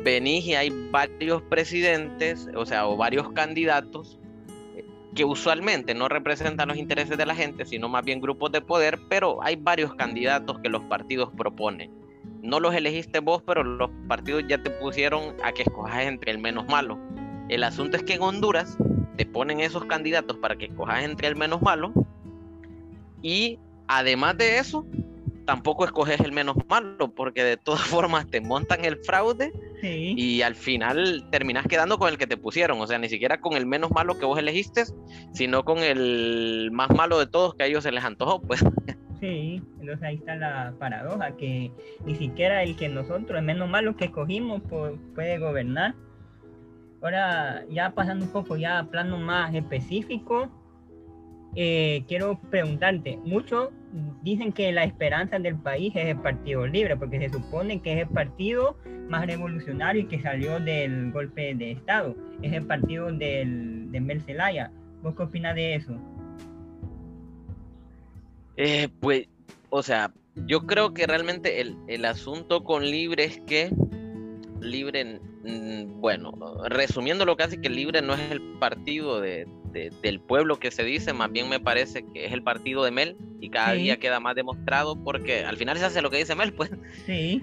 venís 0.04 0.48
y 0.48 0.56
hay 0.56 0.72
varios 0.90 1.44
presidentes, 1.44 2.50
o 2.56 2.66
sea, 2.66 2.88
o 2.88 2.98
varios 2.98 3.32
candidatos 3.34 4.20
eh, 4.23 4.23
que 5.16 5.26
usualmente 5.26 5.94
no 5.94 6.10
representan 6.10 6.70
los 6.70 6.78
intereses 6.78 7.18
de 7.18 7.26
la 7.26 7.36
gente, 7.36 7.66
sino 7.66 7.90
más 7.90 8.04
bien 8.04 8.22
grupos 8.22 8.52
de 8.52 8.62
poder, 8.62 9.00
pero 9.10 9.44
hay 9.44 9.56
varios 9.56 9.94
candidatos 9.96 10.60
que 10.60 10.70
los 10.70 10.84
partidos 10.84 11.30
proponen. 11.38 11.92
No 12.42 12.60
los 12.60 12.74
elegiste 12.76 13.20
vos, 13.20 13.42
pero 13.46 13.64
los 13.64 13.90
partidos 14.08 14.44
ya 14.48 14.62
te 14.62 14.70
pusieron 14.70 15.36
a 15.44 15.52
que 15.52 15.64
escojas 15.64 16.04
entre 16.04 16.32
el 16.32 16.40
menos 16.40 16.68
malo. 16.68 17.00
El 17.50 17.64
asunto 17.64 17.98
es 17.98 18.04
que 18.04 18.14
en 18.16 18.22
Honduras 18.22 18.78
te 19.18 19.26
ponen 19.26 19.60
esos 19.60 19.86
candidatos 19.86 20.38
para 20.38 20.56
que 20.56 20.66
escojas 20.66 21.04
entre 21.04 21.28
el 21.28 21.36
menos 21.36 21.62
malo 21.62 21.94
y 23.22 23.60
además 23.88 24.38
de 24.38 24.58
eso, 24.58 24.86
tampoco 25.46 25.86
escoges 25.86 26.20
el 26.20 26.32
menos 26.32 26.56
malo, 26.70 27.14
porque 27.14 27.44
de 27.44 27.58
todas 27.58 27.82
formas 27.88 28.28
te 28.30 28.42
montan 28.42 28.86
el 28.86 28.98
fraude 28.98 29.52
y 29.82 30.42
al 30.42 30.56
final 30.56 31.28
terminas 31.30 31.68
quedando 31.68 31.98
con 31.98 32.10
el 32.10 32.18
que 32.18 32.28
te 32.28 32.38
pusieron, 32.38 32.80
o 32.80 32.88
sea, 32.88 32.98
ni 32.98 33.10
siquiera 33.10 33.42
con 33.42 33.54
el 33.54 33.66
menos 33.66 33.92
malo 33.92 34.18
que 34.18 34.26
vos 34.26 34.40
elegiste, 34.40 34.86
sino 35.34 35.66
con 35.66 35.80
el 35.80 36.70
más 36.72 36.90
malo 36.90 37.20
de 37.20 37.28
todos 37.28 37.56
que 37.56 37.64
a 37.64 37.66
ellos 37.68 37.84
se 37.84 37.92
les 37.92 38.04
antojó, 38.04 38.42
pues. 38.42 38.64
Sí, 39.20 39.62
entonces 39.80 40.04
ahí 40.04 40.16
está 40.16 40.36
la 40.36 40.74
paradoja, 40.78 41.38
que 41.38 41.72
ni 42.04 42.14
siquiera 42.16 42.62
el 42.62 42.76
que 42.76 42.90
nosotros, 42.90 43.40
el 43.40 43.46
menos 43.46 43.70
malo 43.70 43.96
que 43.96 44.04
escogimos, 44.06 44.62
puede 45.16 45.40
gobernar. 45.40 45.96
Ahora, 47.02 47.64
ya 47.70 47.92
pasando 47.92 48.26
un 48.26 48.32
poco 48.34 48.58
ya 48.58 48.80
a 48.80 48.90
plano 48.90 49.18
más 49.18 49.56
específico, 49.56 50.50
eh, 51.56 52.04
quiero 52.08 52.40
preguntarte, 52.50 53.18
muchos 53.24 53.70
dicen 54.24 54.52
que 54.52 54.72
la 54.72 54.84
esperanza 54.84 55.38
del 55.38 55.56
país 55.56 55.94
es 55.96 56.08
el 56.08 56.20
Partido 56.20 56.66
Libre, 56.66 56.98
porque 56.98 57.20
se 57.20 57.30
supone 57.30 57.82
que 57.82 57.94
es 57.94 58.08
el 58.08 58.08
partido 58.08 58.78
más 59.08 59.28
revolucionario 59.28 60.04
y 60.04 60.08
que 60.08 60.22
salió 60.22 60.60
del 60.60 61.12
golpe 61.12 61.54
de 61.54 61.72
Estado, 61.72 62.16
es 62.42 62.54
el 62.54 62.66
partido 62.66 63.12
del, 63.12 63.92
de 63.92 64.02
Mel 64.02 64.22
Zelaya. 64.22 64.72
¿Vos 65.04 65.16
qué 65.16 65.24
opinas 65.24 65.54
de 65.54 65.76
eso? 65.76 65.94
Eh, 68.58 68.88
pues, 69.00 69.28
o 69.70 69.84
sea, 69.84 70.12
yo 70.48 70.66
creo 70.66 70.94
que 70.94 71.06
realmente 71.06 71.62
el, 71.62 71.78
el 71.88 72.06
asunto 72.06 72.64
con 72.64 72.84
Libre 72.84 73.26
es 73.26 73.40
que 73.42 73.70
Libre, 74.60 75.20
mm, 75.44 76.00
bueno, 76.00 76.32
resumiendo 76.70 77.26
lo 77.26 77.36
que 77.36 77.62
que 77.62 77.70
Libre 77.70 78.02
no 78.02 78.14
es 78.14 78.32
el 78.32 78.42
partido 78.60 79.20
de, 79.20 79.46
del 79.74 80.20
pueblo 80.20 80.60
que 80.60 80.72
se 80.72 80.84
dice, 80.84 81.14
más 81.14 81.32
bien 81.32 81.50
me 81.50 81.60
parece 81.60 82.06
que 82.14 82.26
es 82.26 82.32
el 82.32 82.44
partido 82.44 82.84
de 82.84 82.92
Mel 82.92 83.18
y 83.42 83.50
cada 83.50 83.74
día 83.74 83.98
queda 83.98 84.20
más 84.20 84.36
demostrado 84.36 84.96
porque 85.04 85.44
al 85.44 85.58
final 85.58 85.78
se 85.78 85.86
hace 85.86 86.02
lo 86.02 86.10
que 86.10 86.18
dice 86.18 86.36
Mel, 86.36 86.54
pues. 86.54 86.72
Sí. 87.06 87.42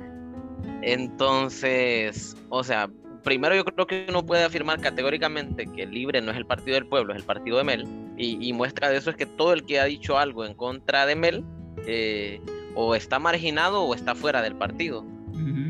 Entonces, 0.82 2.37
o 2.49 2.64
sea, 2.64 2.88
primero 3.22 3.54
yo 3.54 3.64
creo 3.64 3.87
que 3.87 4.06
uno 4.08 4.25
puede 4.25 4.44
afirmar 4.44 4.80
categóricamente 4.80 5.66
que 5.66 5.87
Libre 5.87 6.20
no 6.20 6.30
es 6.30 6.37
el 6.37 6.46
partido 6.46 6.75
del 6.75 6.87
pueblo, 6.87 7.12
es 7.12 7.18
el 7.18 7.25
partido 7.25 7.58
de 7.58 7.64
Mel. 7.64 7.87
Y, 8.16 8.52
muestra 8.52 8.90
de 8.90 8.99
eso 8.99 9.10
es 9.10 9.16
que 9.16 9.26
todo 9.26 9.52
el 9.52 9.64
que 9.64 9.80
ha 9.80 9.84
dicho 9.84 10.18
algo 10.18 10.44
en 10.44 10.54
contra 10.54 11.06
de 11.06 11.16
Mel 11.16 11.44
eh, 11.87 12.40
o 12.75 12.94
está 12.94 13.18
marginado 13.18 13.82
o 13.82 13.94
está 13.94 14.14
fuera 14.14 14.42
del 14.42 14.56
partido. 14.56 15.04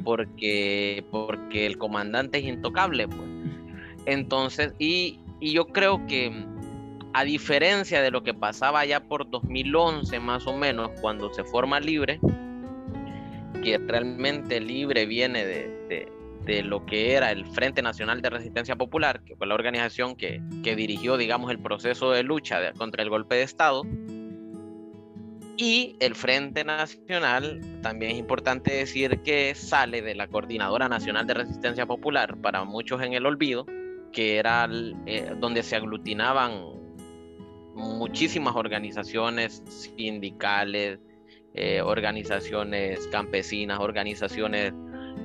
porque, 0.04 1.04
porque 1.10 1.66
el 1.66 1.78
comandante 1.78 2.38
es 2.38 2.44
intocable, 2.44 3.06
pues. 3.06 3.28
Entonces, 4.06 4.74
y, 4.78 5.20
y 5.38 5.52
yo 5.52 5.66
creo 5.68 6.06
que 6.06 6.32
a 7.12 7.24
diferencia 7.24 8.02
de 8.02 8.10
lo 8.10 8.22
que 8.22 8.34
pasaba 8.34 8.84
ya 8.84 9.00
por 9.00 9.28
2011 9.28 10.20
más 10.20 10.46
o 10.46 10.56
menos, 10.56 10.90
cuando 11.00 11.32
se 11.34 11.44
forma 11.44 11.80
Libre, 11.80 12.20
que 13.62 13.78
realmente 13.78 14.60
Libre 14.60 15.06
viene 15.06 15.44
de, 15.44 16.62
lo 16.64 16.84
que 16.84 17.12
era 17.12 17.30
el 17.30 17.46
Frente 17.46 17.80
Nacional 17.80 18.22
de 18.22 18.30
Resistencia 18.30 18.74
Popular, 18.74 19.22
que 19.22 19.36
fue 19.36 19.46
la 19.46 19.54
organización 19.54 20.16
que, 20.16 20.40
dirigió, 20.62 21.16
digamos, 21.16 21.50
el 21.50 21.60
proceso 21.60 22.10
de 22.10 22.24
lucha 22.24 22.72
contra 22.72 23.02
el 23.02 23.10
golpe 23.10 23.36
de 23.36 23.42
Estado. 23.42 23.84
Y 25.56 25.96
el 26.00 26.14
Frente 26.14 26.64
Nacional, 26.64 27.60
también 27.82 28.12
es 28.12 28.18
importante 28.18 28.72
decir 28.72 29.20
que 29.20 29.54
sale 29.54 30.00
de 30.02 30.14
la 30.14 30.26
Coordinadora 30.26 30.88
Nacional 30.88 31.26
de 31.26 31.34
Resistencia 31.34 31.86
Popular, 31.86 32.36
para 32.38 32.64
muchos 32.64 33.02
en 33.02 33.12
el 33.12 33.26
olvido, 33.26 33.66
que 34.10 34.38
era 34.38 34.68
eh, 35.06 35.34
donde 35.38 35.62
se 35.62 35.76
aglutinaban 35.76 36.79
muchísimas 37.80 38.54
organizaciones 38.56 39.62
sindicales, 39.96 40.98
eh, 41.54 41.80
organizaciones 41.82 43.06
campesinas, 43.08 43.80
organizaciones, 43.80 44.72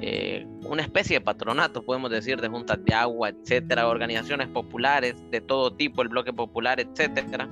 eh, 0.01 0.45
una 0.63 0.81
especie 0.81 1.19
de 1.19 1.21
patronato, 1.21 1.83
podemos 1.83 2.11
decir, 2.11 2.41
de 2.41 2.47
juntas 2.47 2.79
de 2.83 2.93
agua, 2.93 3.29
etcétera, 3.29 3.87
organizaciones 3.87 4.47
populares 4.49 5.15
de 5.31 5.41
todo 5.41 5.73
tipo, 5.73 6.01
el 6.01 6.09
bloque 6.09 6.33
popular, 6.33 6.79
etcétera. 6.79 7.49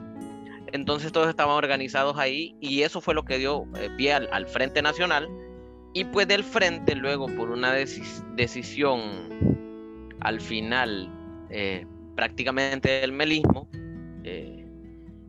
Entonces 0.72 1.12
todos 1.12 1.30
estaban 1.30 1.56
organizados 1.56 2.18
ahí 2.18 2.56
y 2.60 2.82
eso 2.82 3.00
fue 3.00 3.14
lo 3.14 3.24
que 3.24 3.38
dio 3.38 3.68
pie 3.98 4.14
al, 4.14 4.48
Frente 4.48 4.82
Nacional. 4.82 5.30
Y 5.94 6.06
pues 6.06 6.28
del 6.28 6.44
Frente, 6.44 6.96
luego 6.96 7.28
por 7.28 7.52
una 7.52 7.74
decisión 7.74 9.00
al 10.24 10.42
final 10.42 11.12
eh, 11.50 11.86
prácticamente 12.16 12.90
del 13.02 13.12
melismo 13.12 13.68
eh, 14.24 14.63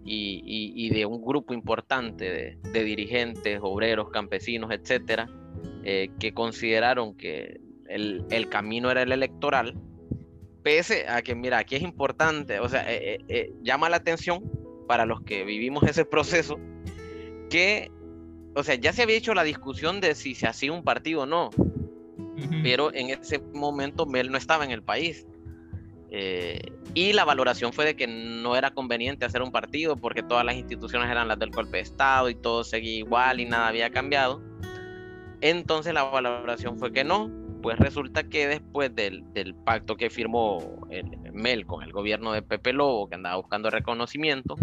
y, 0.04 0.90
de 0.90 1.06
un 1.06 1.24
grupo 1.24 1.54
importante 1.54 2.58
de, 2.62 2.84
dirigentes, 2.84 3.58
obreros, 3.62 4.10
campesinos, 4.10 4.70
etcétera, 4.70 5.28
eh, 5.82 6.10
que 6.18 6.34
consideraron 6.34 7.14
que 7.14 7.60
el, 7.88 8.48
camino 8.50 8.90
era 8.90 9.02
el 9.02 9.12
electoral, 9.12 9.74
pese 10.62 11.08
a 11.08 11.22
que, 11.22 11.34
mira, 11.34 11.58
aquí 11.58 11.76
es 11.76 11.82
importante, 11.82 12.60
o 12.60 12.68
sea, 12.68 12.86
llama 13.62 13.88
la 13.88 13.96
atención 13.96 14.42
para 14.86 15.06
los 15.06 15.22
que 15.22 15.44
vivimos 15.44 15.84
ese 15.84 16.04
proceso, 16.04 16.58
que, 17.50 17.90
o 18.54 18.62
sea, 18.62 18.74
ya 18.74 18.92
se 18.92 19.02
había 19.02 19.16
hecho 19.16 19.34
la 19.34 19.44
discusión 19.44 20.00
de 20.00 20.14
si 20.14 20.34
se 20.34 20.46
hacía 20.46 20.72
un 20.72 20.82
partido 20.82 21.22
o 21.22 21.26
no, 21.26 21.50
pero 22.62 22.92
en 22.92 23.10
ese 23.10 23.38
momento 23.38 24.06
Mel 24.06 24.30
no 24.30 24.38
estaba 24.38 24.64
en 24.64 24.70
el 24.70 24.82
país. 24.82 25.26
Eh, 26.10 26.60
y 26.94 27.12
la 27.12 27.24
valoración 27.24 27.72
fue 27.72 27.84
de 27.84 27.96
que 27.96 28.06
no 28.06 28.54
era 28.54 28.70
conveniente 28.72 29.24
hacer 29.24 29.42
un 29.42 29.50
partido 29.50 29.96
porque 29.96 30.22
todas 30.22 30.44
las 30.44 30.54
instituciones 30.54 31.10
eran 31.10 31.26
las 31.26 31.38
del 31.38 31.50
golpe 31.50 31.78
de 31.78 31.82
Estado 31.82 32.30
y 32.30 32.36
todo 32.36 32.62
seguía 32.62 32.98
igual 32.98 33.40
y 33.40 33.46
nada 33.46 33.66
había 33.66 33.90
cambiado. 33.90 34.40
Entonces 35.40 35.92
la 35.92 36.04
valoración 36.04 36.78
fue 36.78 36.92
que 36.92 37.02
no. 37.02 37.30
Pues 37.62 37.78
resulta 37.78 38.24
que 38.24 38.46
después 38.46 38.94
del, 38.94 39.24
del 39.32 39.54
pacto 39.54 39.96
que 39.96 40.10
firmó 40.10 40.86
el 40.90 41.04
Mel 41.32 41.66
con 41.66 41.82
el 41.82 41.92
gobierno 41.92 42.32
de 42.32 42.42
Pepe 42.42 42.72
Lobo, 42.72 43.08
que 43.08 43.14
andaba 43.14 43.36
buscando 43.36 43.70
reconocimiento, 43.70 44.54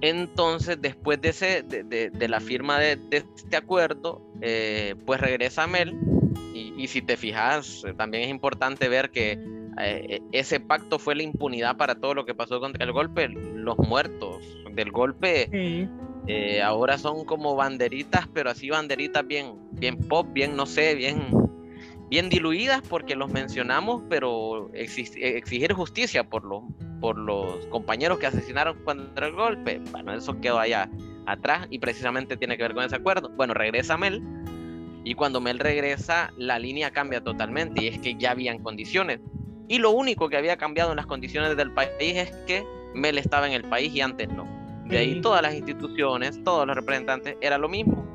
entonces 0.00 0.80
después 0.80 1.20
de, 1.20 1.30
ese, 1.30 1.62
de, 1.62 2.10
de, 2.10 2.28
la 2.28 2.40
firma 2.40 2.78
de, 2.78 2.98
este 3.10 3.56
acuerdo, 3.56 4.22
eh, 4.40 4.94
pues 5.04 5.20
regresa 5.20 5.66
Mel. 5.66 5.94
Y, 6.54 6.72
y 6.76 6.86
si 6.86 7.02
te 7.02 7.16
fijas, 7.16 7.82
también 7.96 8.24
es 8.24 8.30
importante 8.30 8.88
ver 8.88 9.10
que 9.10 9.55
eh, 9.80 10.20
ese 10.32 10.60
pacto 10.60 10.98
fue 10.98 11.14
la 11.14 11.22
impunidad 11.22 11.76
para 11.76 11.94
todo 11.94 12.14
lo 12.14 12.24
que 12.24 12.34
pasó 12.34 12.60
contra 12.60 12.84
el 12.84 12.92
golpe. 12.92 13.28
Los 13.28 13.78
muertos 13.78 14.42
del 14.72 14.90
golpe 14.90 15.48
eh, 16.26 16.62
ahora 16.62 16.98
son 16.98 17.24
como 17.24 17.56
banderitas, 17.56 18.28
pero 18.32 18.50
así 18.50 18.70
banderitas 18.70 19.26
bien, 19.26 19.54
bien 19.72 19.98
pop, 19.98 20.26
bien, 20.32 20.56
no 20.56 20.66
sé, 20.66 20.94
bien, 20.94 21.28
bien 22.08 22.28
diluidas 22.28 22.82
porque 22.88 23.16
los 23.16 23.30
mencionamos, 23.30 24.02
pero 24.08 24.70
exigir 24.74 25.72
justicia 25.72 26.24
por 26.24 26.44
los, 26.44 26.62
por 27.00 27.18
los 27.18 27.66
compañeros 27.66 28.18
que 28.18 28.26
asesinaron 28.26 28.82
contra 28.84 29.26
el 29.26 29.34
golpe, 29.34 29.80
bueno, 29.90 30.12
eso 30.14 30.40
quedó 30.40 30.58
allá 30.58 30.90
atrás 31.26 31.66
y 31.70 31.78
precisamente 31.78 32.36
tiene 32.36 32.56
que 32.56 32.62
ver 32.62 32.74
con 32.74 32.84
ese 32.84 32.96
acuerdo. 32.96 33.28
Bueno, 33.30 33.52
regresa 33.52 33.96
Mel. 33.96 34.22
Y 35.04 35.14
cuando 35.14 35.40
Mel 35.40 35.60
regresa, 35.60 36.32
la 36.36 36.58
línea 36.58 36.90
cambia 36.90 37.22
totalmente 37.22 37.84
y 37.84 37.88
es 37.88 37.98
que 38.00 38.16
ya 38.16 38.32
habían 38.32 38.58
condiciones. 38.58 39.20
Y 39.68 39.78
lo 39.78 39.90
único 39.90 40.28
que 40.28 40.36
había 40.36 40.56
cambiado 40.56 40.90
en 40.90 40.96
las 40.96 41.06
condiciones 41.06 41.56
del 41.56 41.72
país 41.72 41.90
es 42.16 42.30
que 42.46 42.64
Mel 42.94 43.18
estaba 43.18 43.46
en 43.46 43.52
el 43.52 43.64
país 43.64 43.94
y 43.94 44.00
antes 44.00 44.28
no. 44.28 44.46
De 44.84 44.98
ahí 44.98 45.20
todas 45.20 45.42
las 45.42 45.54
instituciones, 45.54 46.42
todos 46.44 46.66
los 46.66 46.76
representantes, 46.76 47.36
era 47.40 47.58
lo 47.58 47.68
mismo. 47.68 48.06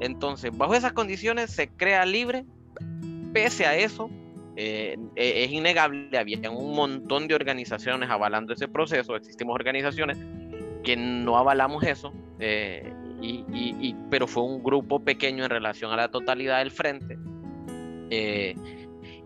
Entonces, 0.00 0.50
bajo 0.56 0.74
esas 0.74 0.92
condiciones 0.92 1.50
se 1.50 1.68
crea 1.68 2.04
libre. 2.04 2.44
Pese 3.32 3.66
a 3.66 3.76
eso, 3.76 4.10
eh, 4.56 4.98
e, 5.16 5.44
es 5.44 5.52
innegable, 5.52 6.18
había 6.18 6.50
un 6.50 6.74
montón 6.74 7.28
de 7.28 7.34
organizaciones 7.34 8.10
avalando 8.10 8.52
ese 8.52 8.68
proceso, 8.68 9.16
existimos 9.16 9.54
organizaciones 9.54 10.18
que 10.84 10.96
no 10.96 11.38
avalamos 11.38 11.84
eso, 11.84 12.12
eh, 12.38 12.92
y, 13.22 13.94
pero 14.10 14.26
fue 14.26 14.42
un 14.42 14.62
grupo 14.62 14.98
pequeño 14.98 15.44
en 15.44 15.50
relación 15.50 15.92
a 15.92 15.96
la 15.96 16.08
totalidad 16.08 16.58
del 16.58 16.72
frente. 16.72 17.16
Eh, 18.10 18.54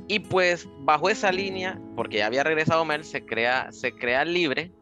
y 0.08 0.20
pues 0.20 0.68
bajo 0.80 1.08
esa 1.10 1.32
línea, 1.32 1.80
porque 1.96 2.18
ya 2.18 2.26
había 2.26 2.44
regresado 2.44 2.84
Mel, 2.84 3.04
se 3.04 3.24
crea, 3.24 3.72
se 3.72 3.92
crea 3.92 4.24
Libre. 4.24 4.72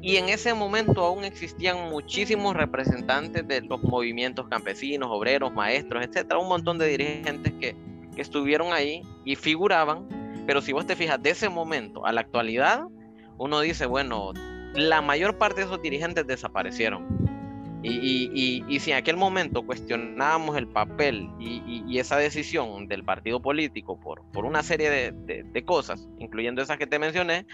Y 0.00 0.16
en 0.16 0.28
ese 0.28 0.52
momento 0.52 1.02
aún 1.04 1.24
existían 1.24 1.88
muchísimos 1.88 2.54
representantes 2.54 3.46
de 3.48 3.62
los 3.62 3.82
movimientos 3.82 4.48
campesinos, 4.48 5.08
obreros, 5.10 5.52
maestros, 5.52 6.04
etcétera, 6.04 6.38
un 6.38 6.48
montón 6.48 6.76
de 6.78 6.88
dirigentes 6.88 7.52
que, 7.58 7.74
que 8.14 8.20
estuvieron 8.20 8.72
ahí 8.74 9.00
y 9.24 9.36
figuraban, 9.36 10.06
pero 10.46 10.60
si 10.60 10.72
vos 10.72 10.86
te 10.86 10.94
fijas 10.94 11.22
de 11.22 11.30
ese 11.30 11.48
momento 11.48 12.04
a 12.04 12.12
la 12.12 12.20
actualidad, 12.20 12.84
uno 13.38 13.60
dice, 13.60 13.86
bueno, 13.86 14.32
la 14.74 15.00
mayor 15.00 15.38
parte 15.38 15.60
de 15.60 15.66
esos 15.66 15.80
dirigentes 15.80 16.26
desaparecieron. 16.26 17.23
Y, 17.86 18.62
y, 18.66 18.80
si 18.80 18.92
en 18.92 18.96
aquel 18.96 19.18
momento 19.18 19.66
cuestionábamos 19.66 20.56
el 20.56 20.66
papel 20.66 21.28
y, 21.38 21.98
esa 21.98 22.16
decisión 22.16 22.88
del 22.88 23.04
partido 23.04 23.40
político 23.40 24.00
por, 24.00 24.22
por 24.32 24.46
una 24.46 24.62
serie 24.62 24.90
de, 24.90 25.44
de, 25.44 25.64
cosas, 25.64 26.08
incluyendo 26.18 26.62
esas 26.62 26.78
que 26.78 26.86
te 26.86 26.98
mencioné, 26.98 27.46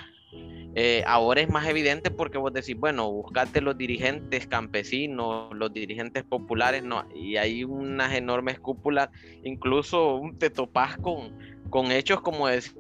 eh, 0.77 1.03
ahora 1.07 1.41
es 1.41 1.49
más 1.51 1.67
evidente 1.67 2.13
porque 2.13 2.39
vos 2.39 2.53
decís, 2.53 2.77
bueno, 2.79 3.11
buscate 3.11 3.61
los 3.61 3.77
dirigentes 3.77 4.47
campesinos, 4.47 5.53
los 5.53 5.73
dirigentes 5.73 6.23
populares, 6.23 6.85
no, 6.85 7.05
y 7.13 7.37
hay 7.37 7.65
unas 7.65 8.15
enormes 8.15 8.61
cúpulas, 8.61 9.11
incluso 9.43 10.23
te 10.39 10.49
topás 10.49 10.97
con, 10.97 11.37
con 11.71 11.91
hechos 11.91 12.21
como 12.21 12.47
decir, 12.47 12.73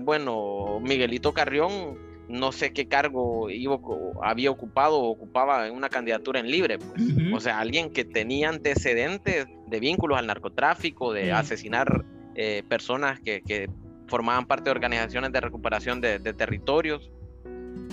bueno, 0.00 0.80
Miguelito 0.80 1.32
Carrión 1.32 2.13
no 2.28 2.52
sé 2.52 2.72
qué 2.72 2.86
cargo 2.86 3.50
iba, 3.50 3.78
había 4.22 4.50
ocupado 4.50 4.98
o 4.98 5.10
ocupaba 5.10 5.66
en 5.66 5.74
una 5.74 5.88
candidatura 5.88 6.40
en 6.40 6.50
libre. 6.50 6.78
Pues. 6.78 7.02
O 7.34 7.40
sea, 7.40 7.60
alguien 7.60 7.90
que 7.90 8.04
tenía 8.04 8.48
antecedentes 8.48 9.46
de 9.66 9.80
vínculos 9.80 10.18
al 10.18 10.26
narcotráfico, 10.26 11.12
de 11.12 11.32
asesinar 11.32 12.04
eh, 12.34 12.62
personas 12.68 13.20
que, 13.20 13.68
formaban 14.06 14.44
parte 14.46 14.64
de 14.64 14.70
organizaciones 14.70 15.32
de 15.32 15.40
recuperación 15.40 16.00
de, 16.00 16.18
territorios. 16.34 17.10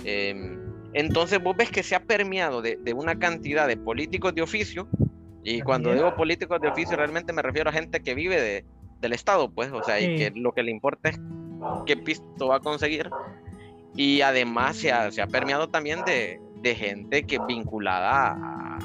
Em, 0.04 0.58
entonces 0.92 1.42
vos 1.42 1.56
ves 1.56 1.70
que 1.70 1.82
se 1.82 1.94
ha 1.94 2.04
permeado 2.04 2.60
de, 2.60 2.78
una 2.94 3.18
cantidad 3.18 3.66
de 3.66 3.76
políticos 3.76 4.34
de 4.34 4.42
oficio, 4.42 4.88
y 5.42 5.62
cuando 5.62 5.92
digo 5.92 6.14
políticos 6.14 6.60
de 6.60 6.68
oficio 6.68 6.96
realmente 6.96 7.32
me 7.32 7.42
refiero 7.42 7.70
a 7.70 7.72
gente 7.72 8.00
que 8.00 8.14
vive 8.14 8.40
de, 8.40 8.64
del 9.00 9.12
Estado, 9.14 9.50
pues, 9.50 9.72
o 9.72 9.82
sea, 9.82 10.00
y 10.00 10.16
que 10.16 10.32
lo 10.34 10.52
que 10.52 10.62
le 10.62 10.70
importa 10.70 11.08
es 11.08 11.20
qué 11.86 11.96
pisto 11.96 12.46
va 12.46 12.56
a 12.56 12.60
conseguir 12.60 13.10
y 13.94 14.22
además 14.22 14.76
se 14.76 14.90
ha, 14.92 15.26
permeado 15.30 15.68
también 15.68 16.00
de, 16.04 16.40
gente 16.74 17.24
que 17.24 17.38
vinculada 17.46 18.36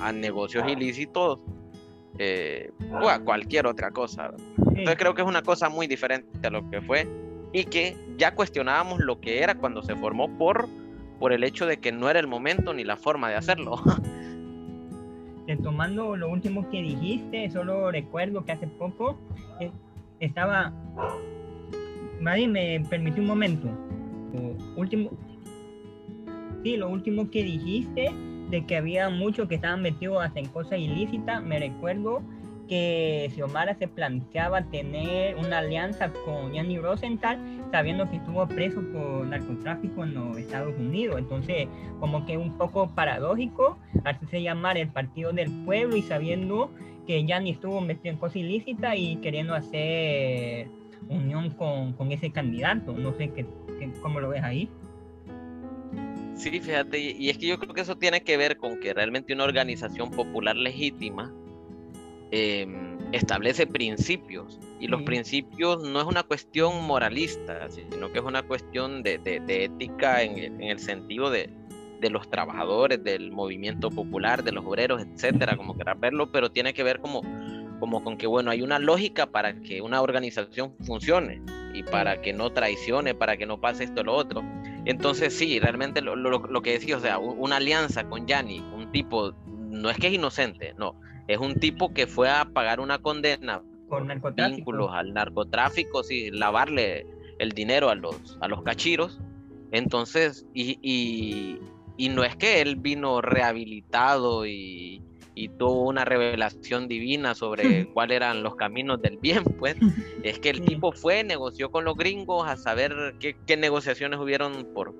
a, 0.01 0.11
negocios 0.11 0.67
ilícitos 0.67 1.39
eh, 2.17 2.71
o 3.01 3.09
a 3.09 3.19
cualquier 3.19 3.67
otra 3.67 3.91
cosa. 3.91 4.31
Entonces 4.57 4.95
creo 4.97 5.13
que 5.13 5.21
es 5.21 5.27
una 5.27 5.43
cosa 5.43 5.69
muy 5.69 5.87
diferente 5.87 6.47
a 6.47 6.49
lo 6.49 6.69
que 6.69 6.81
fue 6.81 7.07
y 7.53 7.63
que 7.65 7.95
ya 8.17 8.35
cuestionábamos 8.35 8.99
lo 8.99 9.19
que 9.21 9.41
era 9.41 9.55
cuando 9.55 9.81
se 9.81 9.95
formó 9.95 10.29
por, 10.37 10.67
por 11.19 11.31
el 11.31 11.43
hecho 11.43 11.65
de 11.65 11.77
que 11.77 11.91
no 11.91 12.09
era 12.09 12.19
el 12.19 12.27
momento 12.27 12.73
ni 12.73 12.83
la 12.83 12.97
forma 12.97 13.29
de 13.29 13.35
hacerlo. 13.35 13.77
Retomando 15.47 16.17
lo 16.17 16.29
último 16.29 16.69
que 16.69 16.81
dijiste, 16.81 17.49
solo 17.49 17.89
recuerdo 17.89 18.43
que 18.43 18.51
hace 18.51 18.67
poco 18.67 19.17
eh, 19.61 19.71
estaba... 20.19 20.73
Nadie 22.19 22.47
me 22.47 22.83
permitió 22.89 23.21
un 23.21 23.27
momento 23.27 23.86
último, 24.75 25.11
sí, 26.63 26.77
lo 26.77 26.89
último 26.89 27.29
que 27.29 27.43
dijiste 27.43 28.11
de 28.49 28.65
que 28.65 28.77
había 28.77 29.09
muchos 29.09 29.47
que 29.47 29.55
estaban 29.55 29.81
metidos 29.81 30.23
hasta 30.23 30.39
en 30.39 30.47
cosas 30.47 30.79
ilícitas, 30.79 31.43
me 31.43 31.59
recuerdo 31.59 32.21
que 32.67 33.31
Xiomara 33.33 33.75
se 33.75 33.87
planteaba 33.87 34.63
tener 34.63 35.35
una 35.37 35.59
alianza 35.59 36.11
con 36.25 36.51
Gianni 36.51 36.77
Rosenthal, 36.77 37.39
sabiendo 37.71 38.09
que 38.09 38.17
estuvo 38.17 38.45
preso 38.47 38.81
por 38.91 39.25
narcotráfico 39.25 40.03
en 40.03 40.13
los 40.13 40.37
Estados 40.37 40.75
Unidos. 40.77 41.17
Entonces, 41.17 41.67
como 41.99 42.25
que 42.25 42.37
un 42.37 42.57
poco 42.57 42.89
paradójico 42.89 43.77
hacerse 44.03 44.41
llamar 44.41 44.77
el 44.77 44.89
Partido 44.89 45.31
del 45.31 45.49
Pueblo 45.65 45.95
y 45.95 46.01
sabiendo 46.01 46.71
que 47.05 47.23
Gianni 47.25 47.51
estuvo 47.51 47.79
metido 47.81 48.13
en 48.13 48.19
cosas 48.19 48.37
ilícitas 48.37 48.95
y 48.97 49.15
queriendo 49.17 49.55
hacer 49.55 50.67
unión 51.09 51.49
con, 51.51 51.93
con 51.93 52.11
ese 52.11 52.31
candidato. 52.31 52.93
No 52.93 53.13
sé 53.13 53.31
qué, 53.33 53.45
cómo 54.01 54.19
lo 54.19 54.29
ves 54.29 54.43
ahí. 54.43 54.69
Sí, 56.37 56.59
fíjate, 56.59 56.99
y 56.99 57.29
es 57.29 57.37
que 57.39 57.47
yo 57.47 57.57
creo 57.57 57.73
que 57.73 57.81
eso 57.81 57.97
tiene 57.97 58.21
que 58.21 58.37
ver 58.37 58.57
con 58.57 58.79
que 58.79 58.93
realmente 58.93 59.33
una 59.33 59.43
organización 59.43 60.11
popular 60.11 60.55
legítima 60.55 61.33
em, 62.29 62.95
establece 63.11 63.65
principios, 63.65 64.59
y 64.79 64.87
los 64.87 65.01
principios 65.01 65.81
no 65.81 65.99
es 65.99 66.05
una 66.05 66.21
cuestión 66.21 66.85
moralista, 66.85 67.67
sino 67.69 68.11
que 68.11 68.19
es 68.19 68.25
una 68.25 68.43
cuestión 68.43 69.01
de, 69.01 69.17
de, 69.17 69.63
ética 69.63 70.21
en, 70.21 70.37
en, 70.37 70.61
el 70.61 70.77
sentido 70.77 71.31
de, 71.31 71.49
de, 71.99 72.09
los 72.11 72.29
trabajadores, 72.29 73.03
del 73.03 73.31
movimiento 73.31 73.89
popular, 73.89 74.43
de 74.43 74.51
los 74.51 74.63
obreros, 74.63 75.01
etcétera, 75.01 75.57
como 75.57 75.73
quieras 75.73 75.99
verlo, 75.99 76.31
pero 76.31 76.51
tiene 76.51 76.75
que 76.75 76.83
ver 76.83 76.99
como 76.99 77.23
como 77.79 78.03
con 78.03 78.17
que, 78.17 78.27
bueno, 78.27 78.51
hay 78.51 78.61
una 78.61 78.79
lógica 78.79 79.27
para 79.27 79.53
que 79.61 79.81
una 79.81 80.01
organización 80.01 80.73
funcione 80.85 81.41
y 81.73 81.83
para 81.83 82.21
que 82.21 82.33
no 82.33 82.51
traicione, 82.51 83.13
para 83.13 83.37
que 83.37 83.45
no 83.45 83.59
pase 83.59 83.85
esto 83.85 84.01
o 84.01 84.03
lo 84.03 84.15
otro. 84.15 84.43
Entonces, 84.85 85.37
sí, 85.37 85.59
realmente 85.59 86.01
lo, 86.01 86.15
lo, 86.15 86.61
que 86.61 86.71
decía, 86.71 86.97
o 86.97 86.99
sea, 86.99 87.19
una 87.19 87.57
alianza 87.57 88.07
con 88.07 88.25
Yanni, 88.25 88.59
un 88.59 88.91
tipo, 88.91 89.33
no 89.45 89.89
es 89.89 89.97
que 89.97 90.07
es 90.07 90.13
inocente, 90.13 90.73
no, 90.77 90.99
es 91.27 91.37
un 91.37 91.55
tipo 91.55 91.93
que 91.93 92.07
fue 92.07 92.29
a 92.29 92.45
pagar 92.45 92.79
una 92.79 92.99
condena 92.99 93.61
por 93.89 94.05
vínculos 94.33 94.89
al 94.91 95.13
narcotráfico, 95.13 96.03
sí, 96.03 96.31
lavarle 96.31 97.05
el 97.39 97.51
dinero 97.51 97.89
a 97.89 97.95
los, 97.95 98.37
a 98.41 98.47
los 98.47 98.63
cachiros. 98.63 99.19
Entonces, 99.71 100.45
y, 100.53 100.79
y, 100.81 101.59
y 101.97 102.09
no 102.09 102.23
es 102.23 102.35
que 102.35 102.61
él 102.61 102.77
vino 102.77 103.21
rehabilitado 103.21 104.45
y, 104.45 105.01
y 105.37 105.49
tuvo 105.49 105.83
una 105.83 106.03
revelación 106.03 106.87
divina 106.87 107.35
sobre 107.35 107.85
cuáles 107.93 108.17
eran 108.17 108.41
los 108.41 108.55
caminos 108.55 108.99
del 109.01 109.17
bien, 109.17 109.43
pues 109.43 109.75
es 110.23 110.39
que 110.39 110.49
el 110.49 110.61
tipo 110.61 110.91
fue, 110.91 111.23
negoció 111.23 111.69
con 111.69 111.85
los 111.85 111.95
gringos 111.95 112.47
a 112.47 112.57
saber 112.57 113.15
qué, 113.19 113.35
qué, 113.45 113.55
negociaciones 113.55 114.19
hubieron 114.19 114.67
por, 114.73 114.95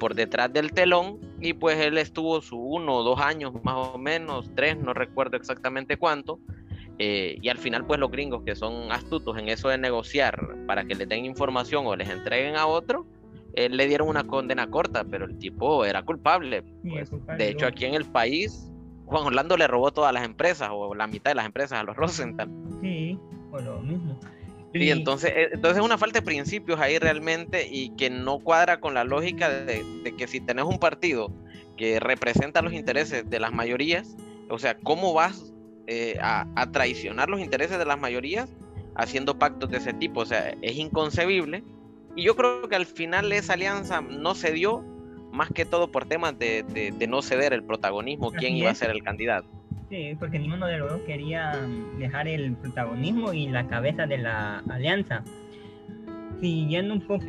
por 0.00 0.14
detrás 0.14 0.52
del 0.52 0.72
telón 0.72 1.20
y 1.40 1.52
pues 1.52 1.78
él 1.78 1.96
estuvo 1.96 2.40
su 2.42 2.58
uno 2.58 2.96
o 2.96 3.02
dos 3.04 3.20
años 3.20 3.52
más 3.62 3.94
o 3.94 3.98
menos, 3.98 4.50
tres, 4.56 4.76
no 4.76 4.92
recuerdo 4.94 5.36
exactamente 5.36 5.96
cuánto, 5.96 6.40
eh, 6.98 7.38
y 7.40 7.48
al 7.48 7.58
final 7.58 7.86
pues 7.86 8.00
los 8.00 8.10
gringos 8.10 8.42
que 8.42 8.56
son 8.56 8.90
astutos 8.90 9.38
en 9.38 9.48
eso 9.48 9.68
de 9.68 9.78
negociar 9.78 10.56
para 10.66 10.84
que 10.84 10.96
le 10.96 11.06
den 11.06 11.24
información 11.24 11.86
o 11.86 11.94
les 11.94 12.08
entreguen 12.08 12.56
a 12.56 12.66
otro, 12.66 13.06
eh, 13.54 13.68
le 13.68 13.86
dieron 13.86 14.08
una 14.08 14.24
condena 14.24 14.68
corta, 14.68 15.04
pero 15.04 15.24
el 15.24 15.38
tipo 15.38 15.84
era 15.84 16.02
culpable. 16.02 16.64
Pues. 16.88 17.10
De 17.36 17.48
hecho, 17.48 17.66
aquí 17.66 17.84
en 17.84 17.94
el 17.94 18.04
país 18.04 18.67
Juan 19.08 19.24
Orlando 19.24 19.56
le 19.56 19.66
robó 19.66 19.90
todas 19.90 20.12
las 20.12 20.24
empresas 20.24 20.68
o 20.70 20.94
la 20.94 21.06
mitad 21.06 21.30
de 21.30 21.36
las 21.36 21.46
empresas 21.46 21.80
a 21.80 21.82
los 21.82 21.96
Rosenthal. 21.96 22.50
Sí, 22.82 23.18
por 23.50 23.62
lo 23.62 23.80
mismo. 23.80 24.20
Y, 24.74 24.90
entonces, 24.90 25.32
eh, 25.34 25.48
entonces 25.52 25.78
es 25.78 25.84
una 25.84 25.96
falta 25.96 26.20
de 26.20 26.26
principios 26.26 26.78
ahí 26.78 26.98
realmente 26.98 27.66
y 27.66 27.90
que 27.96 28.10
no 28.10 28.38
cuadra 28.38 28.80
con 28.80 28.92
la 28.92 29.04
lógica 29.04 29.48
de, 29.48 29.82
que 30.16 30.26
si 30.28 30.40
tenés 30.40 30.66
un 30.66 30.78
partido 30.78 31.32
que 31.78 31.98
representa 32.00 32.60
los 32.60 32.74
intereses 32.74 33.28
de 33.28 33.40
las 33.40 33.50
mayorías, 33.50 34.14
o 34.50 34.58
sea, 34.58 34.76
¿cómo 34.76 35.14
vas 35.14 35.54
eh, 35.86 36.18
a, 36.20 36.46
a, 36.54 36.70
traicionar 36.70 37.30
los 37.30 37.40
intereses 37.40 37.78
de 37.78 37.86
las 37.86 37.98
mayorías 37.98 38.50
haciendo 38.94 39.38
pactos 39.38 39.70
de 39.70 39.78
ese 39.78 39.94
tipo? 39.94 40.20
O 40.20 40.26
sea, 40.26 40.54
es 40.60 40.76
inconcebible. 40.76 41.64
Y 42.14 42.24
yo 42.24 42.36
creo 42.36 42.68
que 42.68 42.76
al 42.76 42.86
final 42.86 43.32
esa 43.32 43.54
alianza 43.54 44.02
no 44.02 44.34
se 44.34 44.52
dio 44.52 44.84
más 45.32 45.50
que 45.50 45.64
todo 45.64 45.90
por 45.90 46.06
temas 46.06 46.38
de, 46.38 46.62
de, 46.62 47.06
no 47.06 47.22
ceder 47.22 47.52
el 47.52 47.62
protagonismo, 47.62 48.30
quién 48.30 48.56
iba 48.56 48.70
a 48.70 48.74
ser 48.74 48.90
el 48.90 49.02
candidato. 49.02 49.48
Sí, 49.88 50.16
porque 50.18 50.38
ninguno 50.38 50.66
de 50.66 50.78
los 50.78 50.90
dos 50.90 51.00
quería 51.02 51.52
dejar 51.98 52.28
el 52.28 52.54
protagonismo 52.54 53.32
y 53.32 53.48
la 53.48 53.66
cabeza 53.66 54.06
de 54.06 54.18
la 54.18 54.58
alianza. 54.68 55.22
Siguiendo 56.40 56.94
un 56.94 57.00
poco 57.00 57.24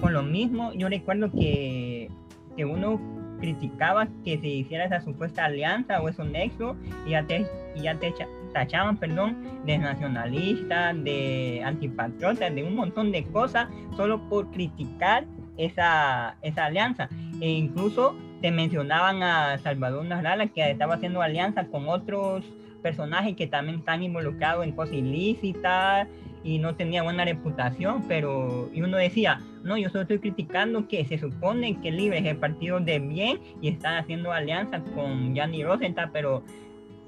con 0.00 0.12
lo 0.12 0.22
mismo, 0.22 0.72
yo 0.74 0.88
recuerdo 0.88 1.30
que, 1.30 2.10
que 2.56 2.64
uno 2.64 3.00
criticaba 3.40 4.08
que 4.24 4.38
se 4.38 4.48
hiciera 4.48 4.86
esa 4.86 5.00
supuesta 5.02 5.44
alianza 5.44 6.00
o 6.00 6.08
eso 6.08 6.24
nexo 6.24 6.76
y 7.06 7.10
ya 7.10 7.22
te, 7.24 7.46
y 7.74 7.82
ya 7.82 7.94
te 7.94 8.12
tachaban, 8.52 8.96
perdón, 8.96 9.36
de 9.64 9.78
nacionalista, 9.78 10.92
de 10.94 11.62
antipatriota, 11.64 12.50
de 12.50 12.64
un 12.64 12.74
montón 12.74 13.12
de 13.12 13.24
cosas, 13.24 13.68
solo 13.96 14.28
por 14.28 14.50
criticar 14.50 15.26
esa, 15.56 16.36
esa 16.42 16.66
alianza. 16.66 17.08
E 17.40 17.50
incluso 17.50 18.16
te 18.40 18.50
mencionaban 18.50 19.22
a 19.22 19.58
Salvador 19.58 20.04
Narrala 20.04 20.46
que 20.48 20.70
estaba 20.70 20.94
haciendo 20.94 21.22
alianza 21.22 21.66
con 21.66 21.88
otros 21.88 22.44
personajes 22.82 23.34
que 23.34 23.46
también 23.46 23.78
están 23.78 24.02
involucrados 24.02 24.64
en 24.64 24.72
cosas 24.72 24.94
ilícitas 24.94 26.06
y 26.44 26.58
no 26.58 26.74
tenía 26.74 27.02
buena 27.02 27.24
reputación, 27.24 28.04
pero 28.06 28.68
y 28.74 28.82
uno 28.82 28.98
decía, 28.98 29.40
no, 29.62 29.78
yo 29.78 29.88
solo 29.88 30.02
estoy 30.02 30.18
criticando 30.18 30.86
que 30.86 31.06
se 31.06 31.18
supone 31.18 31.80
que 31.80 31.90
Libre 31.90 32.18
es 32.18 32.26
el 32.26 32.36
partido 32.36 32.78
de 32.80 32.98
bien 32.98 33.40
y 33.62 33.68
están 33.68 33.96
haciendo 33.96 34.30
alianza 34.30 34.82
con 34.94 35.34
Gianni 35.34 35.64
Rosenthal, 35.64 36.10
pero 36.12 36.42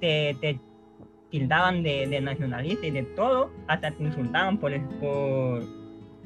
te, 0.01 0.35
te 0.41 0.59
tildaban 1.31 1.83
de, 1.83 2.07
de, 2.07 2.23
nacionalista 2.23 2.87
y 2.87 2.93
de 2.93 3.03
todo, 3.03 3.51
hasta 3.69 3.91
te 3.91 4.03
insultaban 4.03 4.57
por, 4.57 4.73
por, 4.99 5.63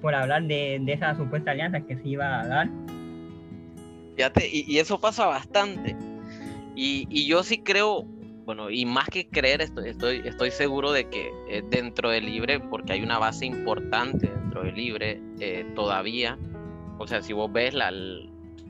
por 0.01 0.15
hablar 0.15 0.43
de, 0.45 0.79
de 0.81 0.93
esa 0.93 1.17
supuesta 1.17 1.51
alianza 1.51 1.81
que 1.81 1.97
se 1.97 2.09
iba 2.09 2.41
a 2.41 2.47
dar. 2.47 2.69
Fíjate, 4.17 4.49
y, 4.53 4.79
eso 4.79 5.01
pasa 5.01 5.27
bastante. 5.27 5.97
Y, 6.77 7.27
yo 7.27 7.43
sí 7.43 7.59
creo, 7.63 8.05
bueno, 8.45 8.71
y 8.71 8.85
más 8.85 9.09
que 9.09 9.29
creer, 9.29 9.61
estoy, 9.63 9.91
estoy, 9.91 10.23
estoy 10.25 10.51
seguro 10.51 10.93
de 10.93 11.09
que 11.09 11.31
eh, 11.49 11.63
dentro 11.71 12.11
del 12.11 12.27
Libre, 12.27 12.61
porque 12.61 12.95
hay 12.95 13.03
una 13.03 13.19
base 13.19 13.47
importante 13.47 14.29
dentro 14.29 14.63
del 14.63 14.75
Libre 14.75 15.23
eh, 15.41 15.67
todavía, 15.75 16.39
o 16.99 17.07
sea, 17.07 17.23
si 17.23 17.33
vos 17.33 17.51
ves, 17.51 17.73
la, 17.73 17.91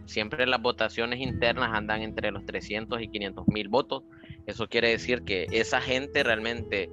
siempre 0.06 0.46
las 0.46 0.62
votaciones 0.62 1.20
internas 1.20 1.70
andan 1.72 2.02
entre 2.02 2.30
los 2.30 2.44
300 2.46 3.00
y 3.02 3.08
500 3.08 3.48
mil 3.48 3.68
votos, 3.68 4.04
eso 4.46 4.68
quiere 4.68 4.90
decir 4.90 5.22
que 5.22 5.46
esa 5.50 5.80
gente 5.80 6.22
realmente 6.22 6.90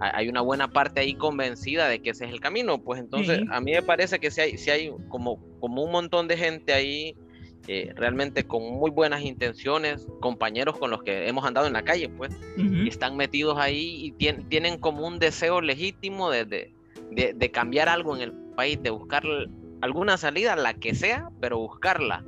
hay 0.00 0.28
una 0.28 0.40
buena 0.40 0.72
parte 0.72 1.00
ahí 1.00 1.14
convencida 1.14 1.86
de 1.86 2.00
que 2.00 2.10
ese 2.10 2.24
es 2.24 2.32
el 2.32 2.40
camino, 2.40 2.82
pues 2.82 2.98
entonces 2.98 3.42
a 3.50 3.60
mí 3.60 3.72
me 3.72 3.82
parece 3.82 4.18
que 4.18 4.30
si 4.30 4.40
hay, 4.40 4.58
si 4.58 4.70
hay 4.70 4.90
como, 5.08 5.38
como 5.60 5.84
un 5.84 5.92
montón 5.92 6.26
de 6.26 6.38
gente 6.38 6.72
ahí 6.72 7.14
eh, 7.68 7.92
realmente 7.94 8.44
con 8.44 8.62
muy 8.62 8.90
buenas 8.90 9.22
intenciones, 9.22 10.06
compañeros 10.20 10.78
con 10.78 10.90
los 10.90 11.02
que 11.02 11.28
hemos 11.28 11.44
andado 11.44 11.66
en 11.66 11.74
la 11.74 11.82
calle, 11.82 12.08
pues, 12.08 12.34
y 12.56 12.88
están 12.88 13.16
metidos 13.16 13.58
ahí 13.58 14.06
y 14.06 14.12
tienen 14.12 14.78
como 14.78 15.06
un 15.06 15.18
deseo 15.18 15.60
legítimo 15.60 16.30
de, 16.30 16.46
de, 16.46 16.72
de, 17.34 17.50
cambiar 17.50 17.90
algo 17.90 18.16
en 18.16 18.22
el 18.22 18.32
país, 18.32 18.82
de 18.82 18.88
buscar 18.88 19.22
alguna 19.80 20.16
salida, 20.16 20.56
la 20.56 20.74
que 20.74 20.94
sea, 20.94 21.30
pero 21.40 21.58
buscarla. 21.58 22.24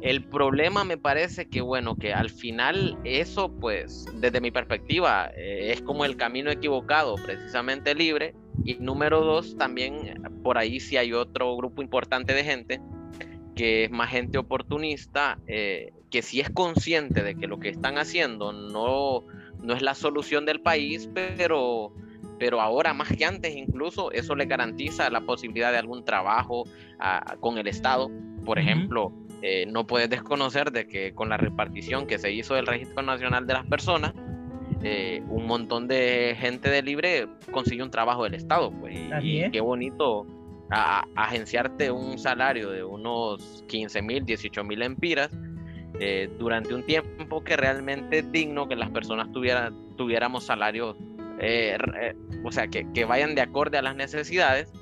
El 0.00 0.24
problema 0.24 0.84
me 0.84 0.96
parece 0.96 1.48
que, 1.48 1.60
bueno, 1.60 1.96
que 1.96 2.12
al 2.12 2.30
final 2.30 2.98
eso, 3.04 3.52
pues, 3.52 4.06
desde 4.14 4.40
mi 4.40 4.50
perspectiva, 4.50 5.30
eh, 5.36 5.72
es 5.72 5.82
como 5.82 6.04
el 6.04 6.16
camino 6.16 6.50
equivocado, 6.50 7.16
precisamente 7.16 7.94
libre. 7.94 8.34
Y 8.64 8.74
número 8.74 9.20
dos, 9.24 9.56
también 9.56 10.22
por 10.42 10.58
ahí 10.58 10.80
sí 10.80 10.96
hay 10.96 11.12
otro 11.12 11.56
grupo 11.56 11.82
importante 11.82 12.34
de 12.34 12.44
gente 12.44 12.80
que 13.54 13.84
es 13.84 13.90
más 13.90 14.10
gente 14.10 14.38
oportunista, 14.38 15.38
eh, 15.46 15.92
que 16.10 16.22
sí 16.22 16.40
es 16.40 16.50
consciente 16.50 17.22
de 17.22 17.34
que 17.34 17.46
lo 17.46 17.60
que 17.60 17.68
están 17.68 17.98
haciendo 17.98 18.52
no, 18.52 19.24
no 19.62 19.74
es 19.74 19.82
la 19.82 19.94
solución 19.94 20.46
del 20.46 20.60
país, 20.60 21.10
pero, 21.12 21.92
pero 22.40 22.58
ahora 22.58 22.94
más 22.94 23.14
que 23.14 23.26
antes 23.26 23.54
incluso 23.54 24.10
eso 24.12 24.34
le 24.34 24.46
garantiza 24.46 25.10
la 25.10 25.20
posibilidad 25.20 25.70
de 25.72 25.76
algún 25.76 26.06
trabajo 26.06 26.64
con 27.38 27.58
el 27.58 27.68
Estado. 27.68 28.10
Por 28.46 28.58
ejemplo, 28.58 29.12
eh, 29.42 29.66
no 29.66 29.86
puedes 29.86 30.08
desconocer 30.08 30.72
de 30.72 30.86
que 30.86 31.12
con 31.12 31.28
la 31.28 31.36
repartición 31.36 32.06
que 32.06 32.18
se 32.18 32.32
hizo 32.32 32.54
del 32.54 32.66
Registro 32.66 33.02
Nacional 33.02 33.46
de 33.46 33.52
las 33.52 33.66
Personas, 33.66 34.14
eh, 34.82 35.22
un 35.28 35.46
montón 35.46 35.86
de 35.86 36.34
gente 36.40 36.70
de 36.70 36.82
libre 36.82 37.28
consiguió 37.52 37.84
un 37.84 37.90
trabajo 37.90 38.24
del 38.24 38.32
Estado. 38.32 38.70
Pues, 38.70 38.98
y 39.22 39.50
qué 39.50 39.60
bonito 39.60 40.26
a, 40.70 41.04
agenciarte 41.16 41.90
un 41.90 42.18
salario 42.18 42.70
de 42.70 42.82
unos 42.82 43.66
15 43.68 44.00
mil, 44.00 44.24
18 44.24 44.64
mil 44.64 44.80
empiras 44.80 45.30
eh, 45.98 46.30
durante 46.38 46.74
un 46.74 46.84
tiempo 46.84 47.44
que 47.44 47.58
realmente 47.58 48.20
es 48.20 48.32
digno 48.32 48.66
que 48.66 48.76
las 48.76 48.88
personas 48.88 49.30
tuvieran, 49.30 49.74
tuviéramos 49.96 50.44
salarios, 50.44 50.96
eh, 51.40 51.76
eh, 52.00 52.14
o 52.44 52.52
sea, 52.52 52.68
que, 52.68 52.86
que, 52.92 53.04
vayan 53.04 53.34
de 53.34 53.40
acorde 53.40 53.78
a 53.78 53.82
las 53.82 53.96
necesidades. 53.96 54.72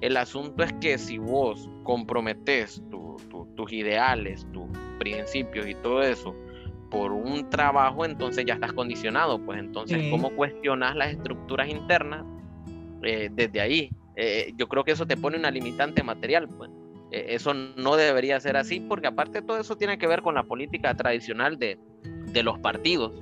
El 0.00 0.16
asunto 0.16 0.62
es 0.62 0.72
que 0.74 0.98
si 0.98 1.18
vos 1.18 1.68
comprometes 1.82 2.82
tus 3.56 3.72
ideales, 3.72 4.46
tus 4.52 4.66
principios 4.98 5.66
y 5.66 5.74
todo 5.74 6.02
eso 6.02 6.34
por 6.90 7.12
un 7.12 7.50
trabajo, 7.50 8.04
entonces 8.04 8.44
ya 8.46 8.54
estás 8.54 8.72
condicionado, 8.72 9.44
pues 9.44 9.58
entonces, 9.58 10.10
¿cómo 10.10 10.30
cuestionas 10.30 10.94
las 10.96 11.12
estructuras 11.12 11.68
internas 11.68 12.24
desde 13.00 13.60
ahí? 13.60 13.90
Eh, 14.20 14.52
yo 14.56 14.66
creo 14.66 14.82
que 14.82 14.90
eso 14.90 15.06
te 15.06 15.16
pone 15.16 15.38
una 15.38 15.50
limitante 15.50 16.02
material, 16.02 16.48
pues. 16.48 16.70
Eh, 17.12 17.26
eso 17.30 17.54
no 17.54 17.94
debería 17.94 18.40
ser 18.40 18.56
así, 18.56 18.80
porque 18.80 19.06
aparte 19.06 19.42
todo 19.42 19.60
eso 19.60 19.76
tiene 19.76 19.96
que 19.96 20.08
ver 20.08 20.22
con 20.22 20.34
la 20.34 20.42
política 20.42 20.92
tradicional 20.94 21.56
de, 21.56 21.78
de 22.02 22.42
los 22.42 22.58
partidos. 22.58 23.12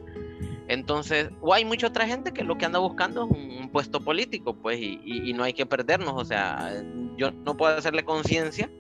Entonces, 0.68 1.30
o 1.40 1.54
hay 1.54 1.64
mucha 1.64 1.86
otra 1.88 2.06
gente 2.06 2.32
que 2.32 2.42
lo 2.42 2.58
que 2.58 2.64
anda 2.64 2.78
buscando 2.78 3.24
es 3.24 3.30
un, 3.30 3.68
puesto 3.70 4.00
político, 4.00 4.54
pues, 4.54 4.78
y, 4.80 5.00
y, 5.04 5.32
no 5.32 5.42
hay 5.42 5.52
que 5.52 5.66
perdernos. 5.66 6.14
O 6.16 6.24
sea, 6.24 6.72
yo 7.16 7.30
no 7.30 7.56
puedo 7.56 7.76
hacerle 7.76 8.04
conciencia 8.04 8.70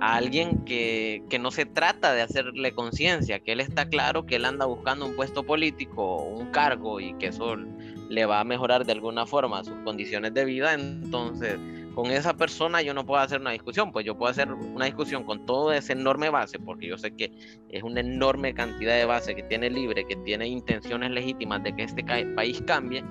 a 0.00 0.16
alguien 0.16 0.64
que, 0.64 1.22
que, 1.28 1.38
no 1.38 1.50
se 1.50 1.64
trata 1.64 2.12
de 2.12 2.22
hacerle 2.22 2.74
conciencia, 2.74 3.38
que 3.38 3.52
él 3.52 3.60
está 3.60 3.88
claro 3.88 4.26
que 4.26 4.36
él 4.36 4.44
anda 4.44 4.66
buscando 4.66 5.06
un 5.06 5.14
puesto 5.14 5.44
político, 5.44 6.22
un 6.22 6.50
cargo, 6.50 6.98
y 6.98 7.14
que 7.14 7.28
eso 7.28 7.56
le 7.56 8.26
va 8.26 8.40
a 8.40 8.44
mejorar 8.44 8.84
de 8.84 8.92
alguna 8.92 9.26
forma 9.26 9.62
sus 9.62 9.76
condiciones 9.84 10.34
de 10.34 10.44
vida, 10.44 10.74
entonces 10.74 11.58
con 11.94 12.10
esa 12.10 12.34
persona 12.34 12.82
yo 12.82 12.94
no 12.94 13.04
puedo 13.04 13.20
hacer 13.20 13.40
una 13.40 13.50
discusión, 13.50 13.92
pues 13.92 14.04
yo 14.06 14.16
puedo 14.16 14.30
hacer 14.30 14.52
una 14.52 14.86
discusión 14.86 15.24
con 15.24 15.44
toda 15.46 15.76
esa 15.76 15.92
enorme 15.92 16.30
base, 16.30 16.58
porque 16.58 16.88
yo 16.88 16.96
sé 16.96 17.14
que 17.14 17.32
es 17.68 17.82
una 17.82 18.00
enorme 18.00 18.54
cantidad 18.54 18.96
de 18.96 19.04
base 19.04 19.34
que 19.34 19.42
tiene 19.42 19.70
libre, 19.70 20.04
que 20.06 20.16
tiene 20.16 20.46
intenciones 20.48 21.10
legítimas 21.10 21.62
de 21.62 21.74
que 21.74 21.82
este 21.84 22.04
país 22.04 22.62
cambie, 22.66 23.04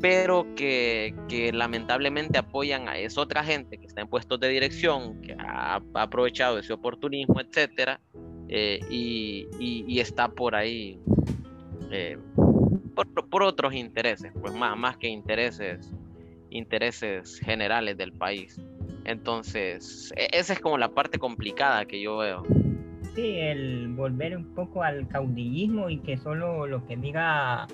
pero 0.00 0.46
que, 0.56 1.14
lamentablemente 1.52 2.38
apoyan 2.38 2.88
a 2.88 2.98
esa 2.98 3.20
otra 3.20 3.44
gente 3.44 3.78
que 3.78 3.86
está 3.86 4.00
en 4.00 4.08
puestos 4.08 4.40
de 4.40 4.48
dirección, 4.48 5.20
que 5.22 5.36
ha, 5.38 5.80
aprovechado 5.94 6.58
ese 6.58 6.72
oportunismo, 6.72 7.40
etcétera, 7.40 8.00
eh, 8.48 8.80
y, 8.90 9.98
está 9.98 10.28
por 10.28 10.54
ahí. 10.54 10.98
Eh, 11.90 12.18
por, 13.30 13.42
otros 13.42 13.74
intereses, 13.74 14.32
pues 14.40 14.54
más 14.54 14.96
que 14.96 15.08
intereses, 15.08 15.92
intereses 16.54 17.38
generales 17.40 17.98
del 17.98 18.12
país. 18.12 18.58
Entonces, 19.04 20.12
e, 20.16 20.28
esa 20.32 20.54
es 20.54 20.60
como 20.60 20.78
la 20.78 20.88
parte 20.88 21.18
complicada 21.18 21.84
que 21.84 22.00
yo 22.00 22.18
veo. 22.18 22.42
Sí, 23.14 23.36
el 23.38 23.88
volver 23.88 24.36
un 24.36 24.54
poco 24.54 24.82
al 24.82 25.06
caudillismo 25.08 25.90
y 25.90 25.98
que 25.98 26.16
solo 26.16 26.66
lo 26.66 26.86
que 26.86 26.96
diga 26.96 27.66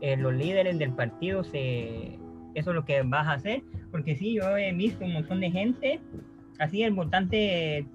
eh, 0.00 0.16
los 0.16 0.32
líderes 0.34 0.78
del 0.78 0.92
partido 0.92 1.44
se 1.44 2.18
eso 2.54 2.70
es 2.70 2.74
lo 2.74 2.84
que 2.84 3.02
vas 3.02 3.26
a 3.26 3.34
hacer, 3.34 3.62
porque 3.90 4.16
sí, 4.16 4.34
yo 4.34 4.56
he 4.56 4.72
visto 4.72 5.04
un 5.04 5.12
montón 5.12 5.40
de 5.40 5.50
gente, 5.50 6.00
así 6.58 6.82
el 6.82 6.92
votante, 6.92 7.86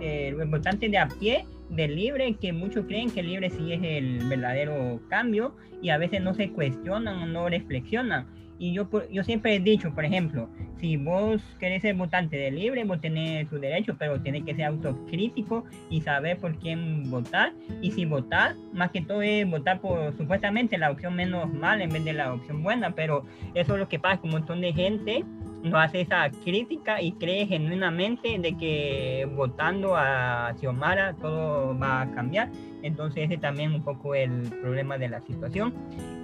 eh, 0.00 0.28
el 0.28 0.48
votante 0.48 0.88
de 0.88 0.98
a 0.98 1.08
pie, 1.08 1.46
del 1.70 1.96
libre, 1.96 2.36
que 2.40 2.52
muchos 2.52 2.86
creen 2.86 3.10
que 3.10 3.20
el 3.20 3.26
libre 3.26 3.50
sí 3.50 3.72
es 3.72 3.82
el 3.82 4.28
verdadero 4.28 5.00
cambio 5.08 5.56
y 5.82 5.90
a 5.90 5.98
veces 5.98 6.22
no 6.22 6.34
se 6.34 6.50
cuestionan 6.50 7.32
no 7.32 7.48
reflexionan. 7.48 8.26
Y 8.58 8.72
yo, 8.72 8.88
yo 9.10 9.24
siempre 9.24 9.54
he 9.54 9.60
dicho, 9.60 9.92
por 9.94 10.04
ejemplo, 10.04 10.48
si 10.80 10.96
vos 10.96 11.42
querés 11.58 11.82
ser 11.82 11.94
votante 11.94 12.36
del 12.36 12.56
libre, 12.56 12.84
vos 12.84 13.00
tenés 13.00 13.48
su 13.48 13.58
derecho, 13.58 13.96
pero 13.98 14.20
tenés 14.20 14.44
que 14.44 14.54
ser 14.54 14.66
autocrítico 14.66 15.64
y 15.90 16.00
saber 16.02 16.38
por 16.38 16.58
quién 16.58 17.10
votar. 17.10 17.52
Y 17.80 17.90
si 17.92 18.04
votar, 18.04 18.54
más 18.72 18.90
que 18.90 19.00
todo 19.00 19.22
es 19.22 19.48
votar 19.48 19.80
por 19.80 20.16
supuestamente 20.16 20.78
la 20.78 20.90
opción 20.90 21.14
menos 21.14 21.52
mala 21.52 21.84
en 21.84 21.90
vez 21.90 22.04
de 22.04 22.12
la 22.12 22.34
opción 22.34 22.62
buena, 22.62 22.94
pero 22.94 23.24
eso 23.54 23.74
es 23.74 23.78
lo 23.80 23.88
que 23.88 23.98
pasa 23.98 24.20
con 24.20 24.30
un 24.30 24.40
montón 24.40 24.60
de 24.60 24.72
gente 24.72 25.24
no 25.64 25.78
hace 25.78 26.02
esa 26.02 26.30
crítica 26.44 27.00
y 27.00 27.12
cree 27.12 27.46
genuinamente 27.46 28.38
de 28.38 28.56
que 28.56 29.26
votando 29.34 29.96
a 29.96 30.54
Xiomara 30.60 31.14
todo 31.14 31.76
va 31.78 32.02
a 32.02 32.10
cambiar. 32.12 32.50
Entonces 32.82 33.24
ese 33.24 33.38
también 33.38 33.72
un 33.72 33.82
poco 33.82 34.14
el 34.14 34.42
problema 34.60 34.98
de 34.98 35.08
la 35.08 35.20
situación. 35.22 35.74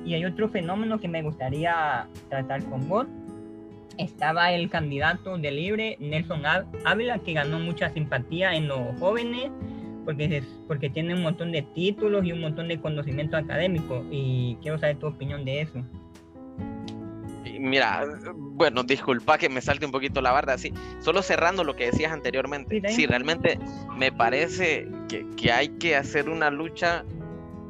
Y 0.05 0.15
hay 0.15 0.27
otro 0.27 0.49
fenómeno 0.51 1.01
que 1.01 1.09
me 1.09 1.23
gustaría 1.23 2.07
tratar 2.29 2.63
con 2.65 2.87
vos. 2.87 3.07
Estaba 3.97 4.53
el 4.53 4.69
candidato 4.69 5.37
de 5.39 5.51
libre, 5.51 5.97
Nelson 6.01 6.43
Ávila, 6.85 7.19
que 7.19 7.33
ganó 7.33 7.59
mucha 7.59 7.89
simpatía 7.91 8.55
en 8.55 8.69
los 8.69 8.99
jóvenes 8.99 9.51
porque, 10.05 10.43
porque 10.67 10.91
tiene 10.91 11.15
un 11.15 11.23
montón 11.23 11.51
de 11.51 11.63
títulos 11.63 12.25
y 12.27 12.33
un 12.33 12.41
montón 12.43 12.69
de 12.69 12.79
conocimiento 12.79 13.39
académico. 13.39 14.05
Y 14.11 14.59
quiero 14.61 14.79
saber 14.79 14.97
tu 14.97 15.07
opinión 15.07 15.47
de 15.47 15.63
eso 15.63 15.83
mira, 17.61 18.05
bueno, 18.35 18.83
disculpa 18.83 19.39
que 19.39 19.49
me 19.49 19.61
salte 19.61 19.87
un 19.87 19.93
poquito 19.93 20.21
la 20.21 20.33
barda, 20.33 20.59
sí, 20.59 20.73
solo 21.01 21.23
cerrando 21.23 21.65
lo 21.65 21.77
que 21.77 21.87
decías 21.87 22.13
anteriormente, 22.13 22.83
sí, 22.89 23.07
realmente 23.07 23.59
me 23.97 24.11
parece 24.11 24.89
que, 25.09 25.27
que, 25.37 25.53
hay 25.53 25.69
que 25.69 25.97
hacer 25.97 26.29
una 26.29 26.51
lucha 26.51 27.05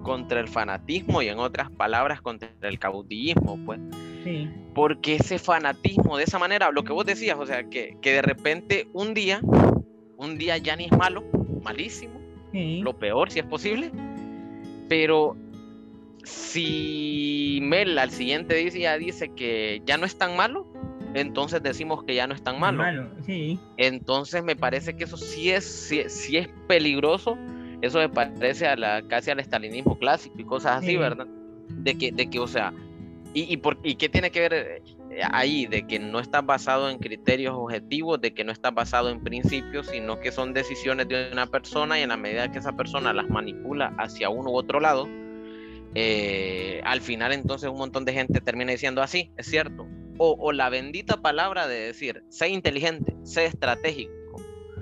contra 0.03 0.41
el 0.41 0.49
fanatismo 0.49 1.23
y 1.23 1.29
en 1.29 1.39
otras 1.39 1.71
palabras 1.71 2.21
contra 2.23 2.51
el 2.63 2.79
caudillismo, 2.79 3.59
pues. 3.65 3.81
Sí. 4.25 4.49
Porque 4.75 5.17
ese 5.17 5.39
fanatismo, 5.39 6.17
de 6.17 6.25
esa 6.25 6.39
manera, 6.39 6.71
lo 6.71 6.85
que 6.85 6.93
vos 6.93 7.05
decías, 7.05 7.37
o 7.39 7.47
sea, 7.47 7.65
que, 7.65 7.97
que 8.01 8.13
de 8.13 8.23
repente 8.23 8.89
un 8.93 9.15
día, 9.15 9.41
un 10.17 10.39
día 10.39 10.57
ya 10.59 10.77
ni 10.77 10.87
es 10.87 10.93
malo, 10.93 11.25
malísimo, 11.63 12.21
lo 12.53 12.99
peor 12.99 13.31
si 13.31 13.41
es 13.41 13.47
posible, 13.47 13.91
pero 14.89 15.37
si 16.25 17.61
Mel 17.63 17.99
al 17.99 18.11
siguiente 18.11 18.55
día 18.55 18.99
dice 18.99 19.33
que 19.35 19.83
ya 19.85 19.97
no 19.97 20.07
es 20.07 20.17
tan 20.17 20.37
malo, 20.37 20.67
entonces 21.15 21.63
decimos 21.63 22.05
que 22.05 22.15
ya 22.15 22.27
no 22.27 22.35
es 22.35 22.43
tan 22.43 22.61
malo. 22.61 22.83
Entonces 23.77 24.45
me 24.45 24.57
parece 24.57 24.97
que 24.97 25.05
eso 25.05 25.17
sí 25.17 25.51
es, 25.51 25.65
sí, 25.65 26.37
es 26.37 26.49
peligroso. 26.69 27.37
Eso 27.83 27.99
me 27.99 28.09
parece 28.09 28.67
a 28.67 28.77
la, 28.77 29.03
casi 29.09 29.31
al 29.31 29.41
estalinismo 29.41 29.99
clásico 29.99 30.37
y 30.39 30.45
cosas 30.45 30.83
así, 30.83 30.97
¿verdad? 30.97 31.27
De 31.69 31.97
que, 31.97 32.13
de 32.13 32.29
que, 32.29 32.39
o 32.39 32.47
sea, 32.47 32.75
y, 33.33 33.53
y, 33.53 33.57
por, 33.57 33.79
¿y 33.83 33.95
qué 33.95 34.09
tiene 34.09 34.31
que 34.31 34.41
ver 34.41 34.55
eh, 34.55 34.83
ahí? 35.33 35.67
De 35.67 35.87
que 35.87 35.99
no 35.99 36.21
está 36.21 36.43
basado 36.43 36.91
en 36.91 36.99
criterios 36.99 37.55
objetivos, 37.57 38.21
de 38.21 38.35
que 38.35 38.45
no 38.45 38.53
está 38.53 38.71
basado 38.71 39.09
en 39.09 39.21
principios, 39.21 39.87
sino 39.87 40.21
que 40.21 40.31
son 40.31 40.53
decisiones 40.53 41.09
de 41.09 41.31
una 41.33 41.47
persona 41.47 41.99
y 41.99 42.03
en 42.03 42.11
la 42.11 42.17
medida 42.17 42.53
que 42.53 42.59
esa 42.59 42.73
persona 42.73 43.13
las 43.13 43.29
manipula 43.31 43.95
hacia 43.99 44.29
uno 44.29 44.51
u 44.51 44.57
otro 44.57 44.79
lado, 44.79 45.09
eh, 45.95 46.81
al 46.85 47.01
final 47.01 47.33
entonces 47.33 47.69
un 47.69 47.79
montón 47.79 48.05
de 48.05 48.13
gente 48.13 48.41
termina 48.41 48.73
diciendo 48.73 49.03
así, 49.03 49.33
es 49.37 49.47
cierto. 49.47 49.87
O, 50.23 50.53
la 50.53 50.69
bendita 50.69 51.23
palabra 51.23 51.67
de 51.67 51.81
decir, 51.81 52.23
sé 52.29 52.51
inteligente, 52.51 53.17
sé 53.23 53.47
estratégico. 53.47 54.13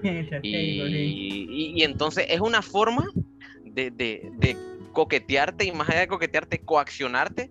y, 0.43 1.83
entonces 1.85 2.27
es 2.29 2.41
una 2.41 2.61
forma 2.61 3.07
de, 3.63 3.91
de, 3.93 4.57
coquetearte 4.93 5.65
y 5.65 5.71
más 5.71 5.89
allá 5.89 6.01
de 6.01 6.09
coquetearte, 6.09 6.59
coaccionarte 6.59 7.49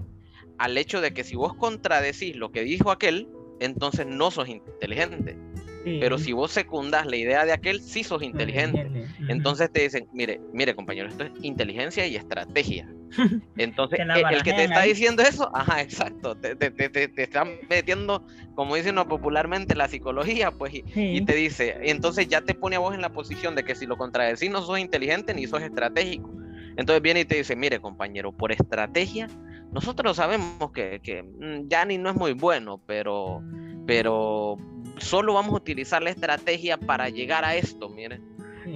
al 0.58 0.78
hecho 0.78 1.00
de 1.00 1.14
que 1.14 1.24
si 1.24 1.38
vos 1.38 1.54
contradecís 1.54 2.36
lo 2.36 2.52
que 2.52 2.64
dijo 2.64 2.92
aquel, 2.92 3.30
entonces 3.62 4.06
no 4.06 4.32
sos 4.32 4.50
inteligente. 4.50 5.38
Pero 5.84 6.18
si 6.18 6.34
vos 6.34 6.52
secundas 6.52 7.06
la 7.06 7.16
idea 7.16 7.46
de 7.46 7.54
aquel, 7.54 7.82
sí 7.82 8.04
sos 8.04 8.22
inteligente. 8.22 9.08
Entonces 9.30 9.72
te 9.72 9.82
dicen, 9.82 10.08
mire, 10.12 10.42
mire 10.54 10.76
compañero, 10.76 11.08
esto 11.08 11.24
es 11.24 11.32
inteligencia 11.42 12.06
y 12.06 12.16
estrategia. 12.16 12.90
Entonces, 13.58 14.00
el, 14.00 14.44
que 14.44 14.54
te 14.54 14.66
está 14.66 14.82
diciendo 14.82 15.24
eso, 15.24 15.50
ajá, 15.56 15.82
exacto, 15.82 16.36
te, 16.36 16.56
te, 16.56 16.72
te, 16.72 17.08
te, 17.08 17.24
están 17.24 17.52
metiendo, 17.70 18.24
como 18.56 18.76
dicen 18.76 18.96
popularmente, 19.08 19.76
la 19.76 19.88
psicología, 19.88 20.52
pues, 20.52 20.74
y, 20.74 21.22
te 21.22 21.36
dice, 21.36 21.78
entonces 21.84 22.28
ya 22.28 22.42
te 22.42 22.54
pone 22.54 22.76
a 22.76 22.80
vos 22.80 22.94
en 22.94 23.02
la 23.02 23.10
posición 23.10 23.56
de 23.56 23.64
que 23.64 23.76
si 23.76 23.86
lo 23.86 23.98
contradecís 23.98 24.52
no 24.52 24.62
sos 24.62 24.80
inteligente 24.80 25.34
ni 25.34 25.48
sos 25.48 25.62
estratégico. 25.62 26.32
Entonces 26.76 27.02
viene 27.02 27.22
y 27.22 27.26
te 27.26 27.36
dice, 27.36 27.56
mire 27.56 27.80
compañero, 27.80 28.32
por 28.32 28.52
estrategia, 28.52 29.28
nosotros 29.72 30.18
sabemos 30.18 30.72
que, 30.74 31.00
que 31.02 31.24
mm, 31.24 31.68
Yanni 31.68 31.98
no 31.98 32.10
es 32.10 32.16
muy 32.16 32.34
bueno, 32.34 32.82
pero, 32.86 33.42
pero 33.86 34.58
solo 35.00 35.34
vamos 35.34 35.54
a 35.54 35.58
utilizar 35.58 36.02
la 36.02 36.10
estrategia 36.10 36.78
para 36.78 37.10
llegar 37.10 37.46
a 37.46 37.56
esto, 37.56 37.90
miren. 37.90 38.22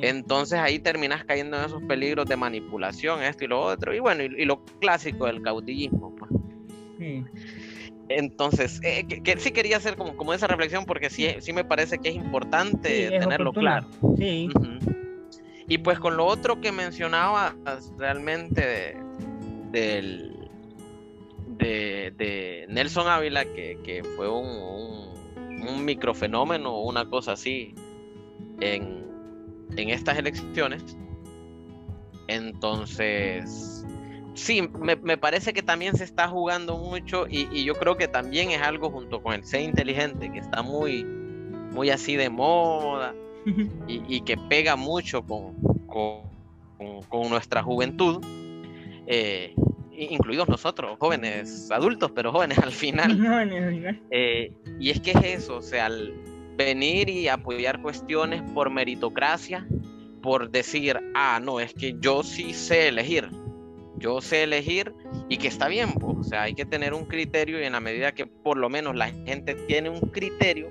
Entonces 0.02 0.58
ahí 0.58 0.80
terminas 0.80 1.26
cayendo 1.26 1.58
en 1.58 1.66
esos 1.66 1.84
peligros 1.84 2.26
de 2.26 2.38
manipulación, 2.38 3.22
esto 3.24 3.44
y 3.44 3.48
lo 3.48 3.60
otro, 3.60 3.94
y 3.94 4.00
bueno, 4.00 4.24
y, 4.24 4.46
lo 4.46 4.64
clásico 4.80 5.26
del 5.26 5.42
caudillismo. 5.42 6.16
Pues. 6.16 6.32
Entonces, 8.08 8.80
eh, 8.84 9.06
que, 9.06 9.38
sí 9.38 9.52
quería 9.52 9.78
hacer 9.78 9.96
como, 9.96 10.16
como 10.16 10.34
esa 10.34 10.48
reflexión 10.48 10.86
porque 10.86 11.10
sí, 11.10 11.28
sí 11.40 11.54
me 11.54 11.64
parece 11.64 11.98
que 12.00 12.10
es 12.10 12.16
importante 12.16 13.10
tenerlo 13.10 13.52
claro. 13.52 13.88
Sí. 14.18 14.50
Y 15.68 15.78
pues 15.78 16.00
con 16.00 16.18
lo 16.18 16.26
otro 16.26 16.60
que 16.60 16.72
mencionaba 16.72 17.56
realmente 17.98 18.98
del, 19.72 20.50
de, 21.58 22.66
Nelson 22.70 23.08
Ávila, 23.08 23.46
que, 23.46 24.04
fue 24.16 24.30
un 24.30 24.46
un 24.46 25.21
microfenómeno 25.62 26.74
o 26.74 26.90
una 26.90 27.10
cosa 27.10 27.34
así 27.34 27.76
en, 28.60 29.02
estas 29.78 30.18
elecciones. 30.18 30.98
Entonces, 32.28 33.86
sí, 34.34 34.70
me, 34.80 35.18
parece 35.18 35.54
que 35.54 35.64
también 35.64 35.96
se 35.96 36.04
está 36.04 36.28
jugando 36.28 36.78
mucho 36.78 37.26
y, 37.30 37.64
yo 37.64 37.76
creo 37.76 37.98
que 37.98 38.08
también 38.08 38.52
es 38.52 38.62
algo 38.62 38.90
junto 38.90 39.22
con 39.22 39.34
el 39.34 39.44
ser 39.46 39.62
inteligente 39.62 40.32
que 40.32 40.40
está 40.40 40.62
muy, 40.62 41.04
muy 41.04 41.90
así 41.90 42.16
de 42.16 42.30
moda 42.30 43.16
y, 43.88 44.22
que 44.22 44.38
pega 44.38 44.76
mucho 44.76 45.24
con, 45.24 45.56
con, 45.88 47.30
nuestra 47.30 47.64
juventud. 47.64 48.24
Eh, 49.08 49.56
incluidos 50.10 50.50
nosotros, 50.50 50.98
jóvenes 51.00 51.70
adultos, 51.72 52.12
pero 52.14 52.32
jóvenes 52.34 52.58
al 52.60 52.72
final. 52.72 53.18
Eh, 54.10 54.52
y 54.80 54.90
es 54.90 55.00
que 55.00 55.12
es 55.12 55.24
eso, 55.24 55.58
o 55.58 55.62
sea, 55.62 55.86
al 55.88 56.14
venir 56.58 57.10
y 57.10 57.28
apoyar 57.28 57.82
cuestiones 57.82 58.42
por 58.54 58.70
meritocracia, 58.70 59.66
por 60.22 60.52
decir, 60.52 61.00
ah, 61.16 61.40
no, 61.42 61.60
es 61.60 61.74
que 61.74 61.96
yo 62.00 62.24
sí 62.24 62.54
sé 62.54 62.90
elegir, 62.90 63.30
yo 63.98 64.22
sé 64.22 64.44
elegir 64.44 64.94
y 65.30 65.38
que 65.38 65.48
está 65.48 65.68
bien, 65.68 65.94
pues, 65.94 66.18
o 66.18 66.24
sea, 66.24 66.44
hay 66.44 66.54
que 66.54 66.66
tener 66.66 66.94
un 66.94 67.06
criterio 67.06 67.60
y 67.60 67.66
en 67.66 67.74
la 67.74 67.80
medida 67.80 68.12
que 68.12 68.26
por 68.26 68.58
lo 68.58 68.70
menos 68.70 68.96
la 68.96 69.10
gente 69.10 69.56
tiene 69.56 69.90
un 69.90 70.00
criterio, 70.00 70.70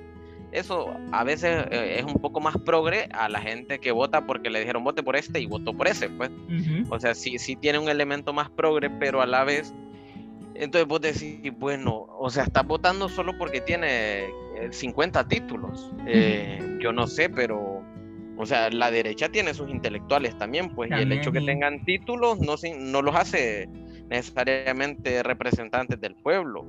eso 0.52 0.94
a 1.12 1.24
veces 1.24 1.66
eh, 1.70 1.96
es 1.98 2.04
un 2.04 2.20
poco 2.20 2.40
más 2.40 2.56
progre 2.58 3.08
a 3.12 3.28
la 3.28 3.40
gente 3.40 3.78
que 3.78 3.92
vota 3.92 4.26
porque 4.26 4.50
le 4.50 4.60
dijeron 4.60 4.84
vote 4.84 5.02
por 5.02 5.16
este 5.16 5.40
y 5.40 5.46
votó 5.46 5.74
por 5.74 5.88
ese, 5.88 6.08
pues. 6.08 6.30
O 6.88 6.98
sea, 6.98 7.14
sí, 7.14 7.38
sí 7.38 7.56
tiene 7.56 7.78
un 7.78 7.88
elemento 7.88 8.32
más 8.32 8.50
progre, 8.50 8.90
pero 8.90 9.20
a 9.20 9.26
la 9.26 9.44
vez, 9.44 9.72
entonces 10.54 10.88
vos 10.88 11.00
decís, 11.00 11.52
bueno, 11.58 12.06
o 12.18 12.30
sea, 12.30 12.44
estás 12.44 12.66
votando 12.66 13.08
solo 13.08 13.36
porque 13.38 13.60
tiene 13.60 14.26
50 14.70 15.20
eh, 15.20 15.24
títulos. 15.28 15.92
Eh, 16.06 16.78
yo 16.80 16.92
no 16.92 17.06
sé, 17.06 17.30
pero, 17.30 17.82
o 18.36 18.46
sea, 18.46 18.70
la 18.70 18.90
derecha 18.90 19.28
tiene 19.28 19.54
sus 19.54 19.70
intelectuales 19.70 20.36
también, 20.36 20.70
pues, 20.74 20.90
y 20.90 20.94
el 20.94 21.12
hecho 21.12 21.32
que 21.32 21.40
tengan 21.40 21.84
títulos 21.84 22.40
no, 22.40 22.56
no 22.78 23.02
los 23.02 23.14
hace 23.14 23.68
necesariamente 24.08 25.22
representantes 25.22 26.00
del 26.00 26.16
pueblo. 26.16 26.66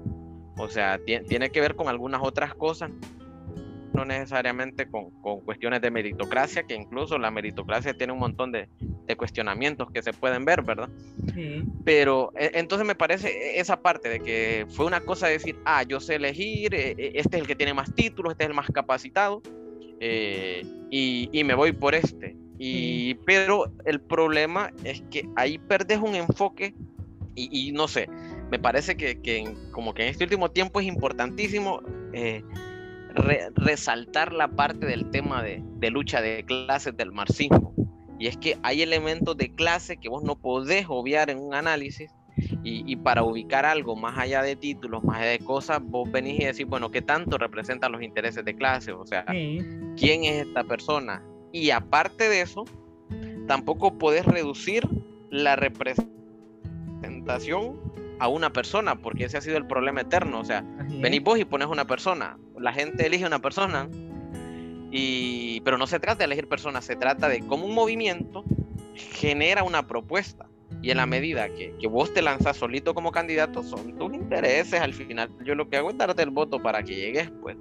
O 0.58 0.68
sea, 0.68 1.00
tiene 1.28 1.50
que 1.50 1.62
ver 1.62 1.76
con 1.76 1.88
algunas 1.88 2.22
otras 2.22 2.54
cosas 2.54 2.92
no 3.94 4.06
necesariamente 4.06 4.88
con, 4.90 5.12
cuestiones 5.42 5.82
de 5.82 5.92
meritocracia, 5.92 6.64
que 6.64 6.76
incluso 6.76 7.18
la 7.18 7.32
meritocracia 7.32 7.94
tiene 7.94 8.14
un 8.14 8.20
montón 8.20 8.52
de, 8.52 8.68
cuestionamientos 9.18 9.92
que 9.92 10.02
se 10.02 10.14
pueden 10.14 10.46
ver, 10.46 10.62
¿verdad? 10.62 10.88
Pero 11.84 12.32
e, 12.38 12.52
entonces 12.54 12.88
me 12.88 12.96
parece 12.96 13.60
esa 13.60 13.82
parte 13.82 14.08
de 14.08 14.22
que 14.22 14.66
fue 14.70 14.86
una 14.86 15.02
cosa 15.02 15.28
de 15.28 15.34
decir, 15.34 15.58
ah, 15.66 15.84
yo 15.84 16.00
sé 16.00 16.16
elegir, 16.16 16.74
e, 16.74 16.92
e, 16.92 17.12
este 17.16 17.36
es 17.36 17.42
el 17.42 17.48
que 17.48 17.58
tiene 17.58 17.74
más 17.74 17.94
títulos, 17.94 18.32
este 18.32 18.46
es 18.46 18.50
el 18.52 18.56
más 18.56 18.68
capacitado, 18.68 19.42
eh, 20.00 20.66
y, 20.90 21.44
me 21.44 21.54
voy 21.54 21.72
por 21.72 21.94
este. 21.94 22.36
Y, 22.58 23.16
Pero 23.26 23.72
el 23.86 24.02
problema 24.02 24.72
es 24.84 25.02
que 25.12 25.28
ahí 25.36 25.58
perdes 25.58 26.00
un 26.00 26.16
enfoque 26.16 26.74
y, 27.36 27.72
no 27.72 27.88
sé, 27.88 28.10
me 28.50 28.60
parece 28.60 28.96
que, 28.96 29.56
como 29.72 29.94
que 29.94 30.04
en 30.04 30.10
este 30.10 30.24
último 30.24 30.50
tiempo 30.52 30.80
es 30.80 30.88
importantísimo 30.88 31.82
eh, 32.14 32.44
resaltar 33.56 34.34
la 34.34 34.48
parte 34.48 34.86
del 34.86 35.10
tema 35.10 35.44
de, 35.44 35.62
lucha 35.90 36.22
de 36.22 36.44
clases 36.46 36.96
del 36.96 37.12
marxismo. 37.12 37.74
Y 38.20 38.28
es 38.28 38.38
que 38.38 38.58
hay 38.64 38.82
elementos 38.82 39.36
de 39.38 39.54
clase 39.54 39.98
que 39.98 40.10
vos 40.10 40.24
no 40.24 40.36
podés 40.36 40.86
obviar 40.88 41.30
en 41.30 41.40
un 41.40 41.56
análisis 41.56 42.12
y, 42.64 42.96
para 42.98 43.24
ubicar 43.24 43.66
algo 43.66 43.96
más 43.96 44.18
allá 44.18 44.44
de 44.44 44.56
títulos, 44.56 45.04
más 45.04 45.22
allá 45.22 45.32
de 45.32 45.40
cosas, 45.40 45.80
vos 45.82 46.10
venís 46.12 46.40
y 46.40 46.46
decís, 46.46 46.66
bueno, 46.66 46.92
¿qué 46.92 47.02
tanto 47.02 47.38
representan 47.38 47.92
los 47.92 48.02
intereses 48.02 48.46
de 48.46 48.56
clase? 48.56 48.92
O 48.92 49.06
sea, 49.06 49.26
¿quién 49.26 50.24
es 50.24 50.48
esta 50.48 50.64
persona? 50.64 51.24
Y 51.52 51.72
aparte 51.72 52.30
de 52.30 52.42
eso, 52.42 52.66
tampoco 53.48 53.98
podés 53.98 54.26
reducir 54.26 54.88
la 55.30 55.56
representación 55.56 57.80
a 58.22 58.28
una 58.28 58.54
persona, 58.54 59.02
porque 59.02 59.26
ese 59.26 59.38
ha 59.38 59.42
sido 59.42 59.58
el 59.58 59.66
problema 59.66 60.02
eterno. 60.02 60.40
O 60.40 60.46
sea, 60.46 60.64
venís 61.02 61.24
vos 61.24 61.40
y 61.40 61.44
pones 61.44 61.68
una 61.68 61.86
persona, 61.86 62.38
la 62.60 62.72
gente 62.72 63.08
elige 63.08 63.26
una 63.26 63.40
persona, 63.40 63.90
y, 64.92 65.60
pero 65.62 65.80
no 65.80 65.88
se 65.88 66.00
trata 66.00 66.20
de 66.20 66.26
elegir 66.26 66.48
personas, 66.48 66.86
se 66.86 66.96
trata 66.96 67.28
de 67.28 67.40
cómo 67.40 67.66
un 67.66 67.74
movimiento 67.74 68.44
genera 68.96 69.64
una 69.64 69.88
propuesta. 69.88 70.46
Y 70.84 70.92
en 70.92 70.98
la 70.98 71.08
medida 71.08 71.50
que, 71.50 71.74
que, 71.80 71.88
vos 71.88 72.14
te 72.14 72.22
lanzas 72.22 72.58
solito 72.58 72.94
como 72.94 73.12
candidato, 73.12 73.64
son 73.64 73.98
tus 73.98 74.14
intereses. 74.14 74.80
Al 74.80 74.94
final, 74.94 75.32
yo 75.44 75.56
lo 75.56 75.68
que 75.68 75.78
hago 75.78 75.90
es 75.90 75.98
darte 75.98 76.22
el 76.22 76.30
voto 76.30 76.62
para 76.62 76.84
que 76.84 76.96
llegues, 76.96 77.32
pues. 77.42 77.58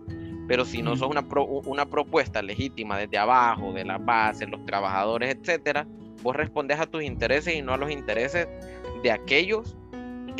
Pero 0.46 0.66
si 0.66 0.82
no 0.82 0.94
sos 0.94 1.08
una, 1.08 1.26
una 1.64 1.86
propuesta 1.86 2.42
legítima 2.42 2.98
desde 2.98 3.16
abajo, 3.16 3.72
de 3.72 3.84
la 3.86 3.96
base, 3.96 4.46
los 4.46 4.64
trabajadores, 4.66 5.34
etcétera, 5.34 5.86
vos 6.22 6.36
respondes 6.36 6.78
a 6.78 6.86
tus 6.86 7.02
intereses 7.02 7.54
y 7.54 7.62
no 7.62 7.72
a 7.72 7.78
los 7.78 7.90
intereses 7.90 8.46
de 9.02 9.10
aquellos 9.10 9.76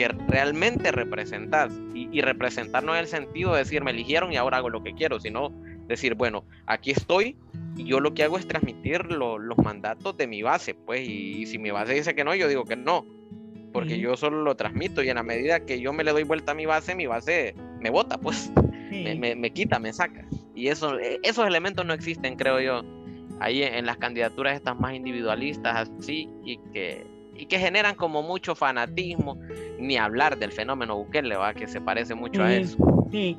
que 0.00 0.08
realmente 0.08 0.92
representas. 0.92 1.70
Y, 1.94 2.22
representar 2.22 2.82
no 2.82 2.94
en 2.94 3.00
el 3.00 3.06
sentido 3.06 3.52
de 3.52 3.58
decir, 3.58 3.84
me 3.84 3.90
eligieron 3.90 4.32
y 4.32 4.36
ahora 4.36 4.56
hago 4.56 4.70
lo 4.70 4.82
que 4.82 4.94
quiero, 4.94 5.20
sino 5.20 5.50
decir, 5.86 6.14
bueno, 6.14 6.44
aquí 6.66 6.90
estoy 6.90 7.36
y 7.76 7.84
yo 7.84 8.00
lo 8.00 8.14
que 8.14 8.24
hago 8.24 8.38
es 8.38 8.48
transmitir 8.48 9.04
los 9.12 9.58
mandatos 9.58 10.16
de 10.16 10.26
mi 10.26 10.42
base, 10.42 10.74
pues, 10.74 11.06
y, 11.06 11.44
si 11.44 11.58
mi 11.58 11.70
base 11.70 11.92
dice 11.92 12.14
que 12.14 12.24
no, 12.24 12.34
yo 12.34 12.48
digo 12.48 12.64
que 12.64 12.76
no, 12.76 13.04
porque 13.72 13.98
yo 13.98 14.16
solo 14.16 14.42
lo 14.42 14.56
transmito 14.56 15.02
y 15.02 15.10
en 15.10 15.16
la 15.16 15.22
medida 15.22 15.60
que 15.60 15.80
yo 15.80 15.92
me 15.92 16.02
le 16.02 16.12
doy 16.12 16.24
vuelta 16.24 16.52
a 16.52 16.54
mi 16.54 16.64
base, 16.64 16.94
mi 16.94 17.06
base 17.06 17.54
me 17.80 17.90
vota, 17.90 18.16
pues, 18.16 18.50
me, 18.90 19.36
me, 19.36 19.50
quita, 19.50 19.78
me 19.78 19.92
saca. 19.92 20.26
Y 20.54 20.68
eso, 20.68 20.98
e, 20.98 21.20
esos 21.22 21.46
elementos 21.46 21.84
no 21.84 21.92
existen, 21.92 22.36
creo 22.36 22.60
yo, 22.60 22.82
ahí 23.38 23.62
en, 23.62 23.74
en 23.74 23.86
las 23.86 23.98
candidaturas 23.98 24.56
estas 24.56 24.78
más 24.80 24.94
individualistas, 24.94 25.90
así, 25.98 26.28
y 26.44 26.58
que 26.72 27.06
y 27.36 27.46
que 27.46 27.58
generan 27.58 27.94
como 27.94 28.22
mucho 28.22 28.54
fanatismo, 28.54 29.38
ni 29.78 29.96
hablar 29.96 30.38
del 30.38 30.52
fenómeno 30.52 30.96
Bukele, 30.96 31.36
¿va? 31.36 31.54
que 31.54 31.66
se 31.66 31.80
parece 31.80 32.14
mucho 32.14 32.42
a 32.42 32.52
eso. 32.52 32.76
Sí, 33.10 33.36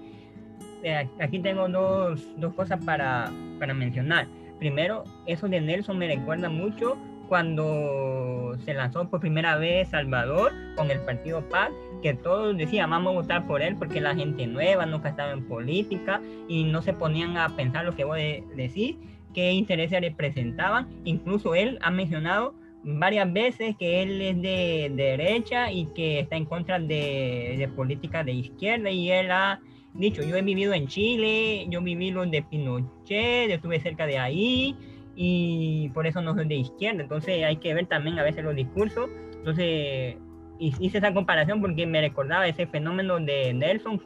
eh, 0.83 1.07
aquí 1.19 1.39
tengo 1.39 1.67
dos, 1.69 2.27
dos 2.37 2.53
cosas 2.53 2.83
para, 2.83 3.31
para 3.59 3.73
mencionar. 3.73 4.27
Primero, 4.59 5.03
eso 5.25 5.47
de 5.47 5.61
Nelson 5.61 5.97
me 5.97 6.07
recuerda 6.07 6.49
mucho 6.49 6.97
cuando 7.31 8.57
se 8.65 8.73
lanzó 8.73 9.09
por 9.09 9.21
primera 9.21 9.55
vez 9.55 9.87
Salvador 9.87 10.51
con 10.75 10.91
el 10.91 10.99
partido 10.99 11.47
Paz, 11.47 11.69
que 12.01 12.13
todos 12.13 12.57
decían 12.57 12.89
vamos 12.89 13.13
a 13.13 13.15
votar 13.21 13.47
por 13.47 13.61
él 13.61 13.77
porque 13.77 14.01
la 14.01 14.13
gente 14.13 14.45
nueva, 14.47 14.85
nunca 14.85 15.09
estaba 15.09 15.31
en 15.31 15.47
política 15.47 16.21
y 16.49 16.65
no 16.65 16.81
se 16.81 16.91
ponían 16.91 17.37
a 17.37 17.55
pensar 17.55 17.85
lo 17.85 17.95
que 17.95 18.03
voy 18.03 18.21
a 18.21 18.55
decir, 18.55 18.97
qué 19.33 19.51
intereses 19.51 20.01
representaban. 20.01 20.89
Incluso 21.05 21.55
él 21.55 21.79
ha 21.81 21.89
mencionado 21.89 22.53
varias 22.83 23.31
veces 23.31 23.75
que 23.77 24.01
él 24.01 24.21
es 24.21 24.41
de, 24.41 24.91
derecha 24.95 25.71
y 25.71 25.85
que 25.93 26.19
está 26.19 26.35
en 26.35 26.45
contra 26.45 26.79
de, 26.79 27.55
de 27.57 27.67
políticas 27.75 28.25
de 28.25 28.33
izquierda 28.33 28.89
y 28.89 29.11
él 29.11 29.31
ha 29.31 29.59
dicho, 29.93 30.23
yo 30.23 30.35
he 30.35 30.41
vivido 30.41 30.73
en 30.73 30.87
Chile, 30.87 31.65
yo 31.69 31.81
viví 31.81 32.11
lo 32.11 32.25
de 32.25 32.41
Pinochet, 32.43 33.49
estuve 33.51 33.79
cerca 33.79 34.05
de 34.05 34.17
ahí 34.17 34.75
y 35.15 35.89
por 35.89 36.07
eso 36.07 36.21
no 36.21 36.33
soy 36.33 36.47
de 36.47 36.55
izquierda. 36.55 37.03
Entonces 37.03 37.43
hay 37.43 37.57
que 37.57 37.73
ver 37.73 37.87
también 37.87 38.17
a 38.19 38.23
veces 38.23 38.43
los 38.43 38.55
discursos. 38.55 39.09
Entonces 39.37 40.17
hice 40.59 40.97
esa 40.97 41.13
comparación 41.13 41.59
porque 41.59 41.85
me 41.85 42.01
recordaba 42.01 42.47
ese 42.47 42.67
fenómeno 42.67 43.19
de 43.19 43.53
Nelson 43.53 43.99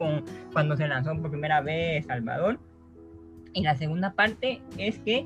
cuando 0.53 0.77
se 0.77 0.87
lanzó 0.87 1.15
por 1.21 1.29
primera 1.29 1.61
vez 1.61 2.05
Salvador. 2.05 2.59
Y 3.53 3.61
la 3.61 3.75
segunda 3.75 4.13
parte 4.13 4.61
es 4.77 4.99
que, 4.99 5.25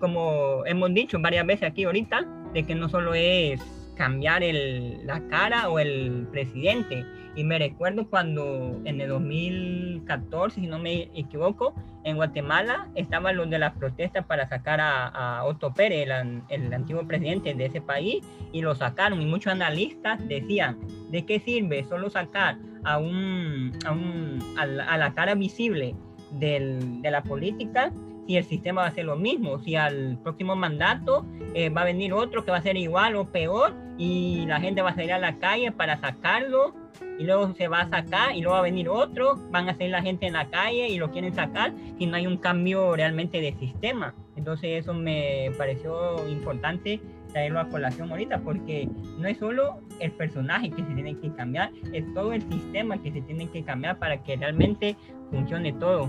como 0.00 0.64
hemos 0.66 0.94
dicho 0.94 1.18
varias 1.20 1.46
veces 1.46 1.70
aquí 1.70 1.84
ahorita, 1.84 2.26
de 2.52 2.64
que 2.64 2.74
no 2.74 2.88
solo 2.88 3.14
es 3.14 3.60
cambiar 3.96 4.42
el, 4.42 5.06
la 5.06 5.20
cara 5.28 5.68
o 5.68 5.78
el 5.78 6.26
presidente, 6.30 7.04
y 7.36 7.44
me 7.44 7.58
recuerdo 7.58 8.08
cuando 8.08 8.80
en 8.84 9.00
el 9.00 9.10
2014, 9.10 10.60
si 10.60 10.66
no 10.66 10.78
me 10.78 11.10
equivoco, 11.14 11.74
en 12.04 12.16
Guatemala 12.16 12.88
estaban 12.94 13.36
los 13.36 13.50
de 13.50 13.58
las 13.58 13.74
protestas 13.74 14.24
para 14.24 14.48
sacar 14.48 14.80
a, 14.80 15.44
Otto 15.44 15.74
Pérez, 15.74 16.08
el, 16.48 16.72
antiguo 16.72 17.06
presidente 17.06 17.52
de 17.54 17.66
ese 17.66 17.82
país, 17.82 18.24
y 18.52 18.62
lo 18.62 18.74
sacaron. 18.74 19.20
Y 19.20 19.26
muchos 19.26 19.52
analistas 19.52 20.18
decían, 20.26 20.78
¿de 21.10 21.26
qué 21.26 21.38
sirve 21.38 21.84
solo 21.84 22.08
sacar 22.08 22.56
a, 22.84 22.96
un, 22.96 23.72
a, 23.84 23.92
un, 23.92 24.38
a, 24.56 24.96
la, 24.96 25.12
cara 25.12 25.34
visible 25.34 25.94
del, 26.30 27.02
de 27.02 27.10
la 27.10 27.22
política 27.22 27.92
si 28.26 28.36
el 28.36 28.44
sistema 28.44 28.82
va 28.82 28.88
a 28.88 28.92
ser 28.92 29.04
lo 29.04 29.16
mismo, 29.16 29.58
si 29.60 29.76
al 29.76 30.18
próximo 30.22 30.56
mandato 30.56 31.24
eh, 31.54 31.70
va 31.70 31.82
a 31.82 31.84
venir 31.84 32.12
otro 32.12 32.44
que 32.44 32.50
va 32.50 32.58
a 32.58 32.62
ser 32.62 32.76
igual 32.76 33.16
o 33.16 33.26
peor 33.30 33.74
y 33.98 34.44
la 34.46 34.60
gente 34.60 34.82
va 34.82 34.90
a 34.90 34.94
salir 34.94 35.12
a 35.12 35.18
la 35.18 35.38
calle 35.38 35.72
para 35.72 35.96
sacarlo 35.98 36.74
y 37.18 37.24
luego 37.24 37.54
se 37.54 37.68
va 37.68 37.80
a 37.80 37.88
sacar 37.88 38.34
y 38.34 38.40
luego 38.40 38.54
va 38.54 38.58
a 38.58 38.62
venir 38.62 38.88
otro, 38.88 39.36
van 39.50 39.68
a 39.68 39.72
salir 39.72 39.90
la 39.90 40.02
gente 40.02 40.26
en 40.26 40.34
la 40.34 40.48
calle 40.48 40.88
y 40.88 40.98
lo 40.98 41.10
quieren 41.10 41.34
sacar 41.34 41.72
y 41.98 42.06
no 42.06 42.16
hay 42.16 42.26
un 42.26 42.36
cambio 42.36 42.94
realmente 42.94 43.40
de 43.40 43.54
sistema. 43.54 44.14
Entonces 44.36 44.80
eso 44.82 44.92
me 44.92 45.50
pareció 45.56 46.28
importante 46.28 47.00
traerlo 47.32 47.60
a 47.60 47.68
colación 47.68 48.10
ahorita 48.10 48.40
porque 48.40 48.88
no 49.18 49.28
es 49.28 49.38
solo 49.38 49.80
el 50.00 50.12
personaje 50.12 50.70
que 50.70 50.82
se 50.82 50.94
tiene 50.94 51.16
que 51.18 51.32
cambiar, 51.32 51.70
es 51.92 52.04
todo 52.12 52.32
el 52.32 52.42
sistema 52.42 53.00
que 53.00 53.12
se 53.12 53.22
tiene 53.22 53.48
que 53.48 53.62
cambiar 53.62 53.98
para 53.98 54.22
que 54.22 54.36
realmente 54.36 54.96
funcione 55.30 55.72
todo. 55.72 56.08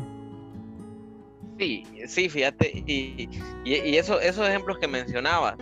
Sí, 1.58 1.84
sí, 2.06 2.30
fíjate, 2.30 2.84
y, 2.86 3.30
y, 3.66 3.98
eso, 3.98 4.20
esos 4.20 4.48
ejemplos 4.48 4.78
que 4.78 4.88
mencionaba, 4.88 5.58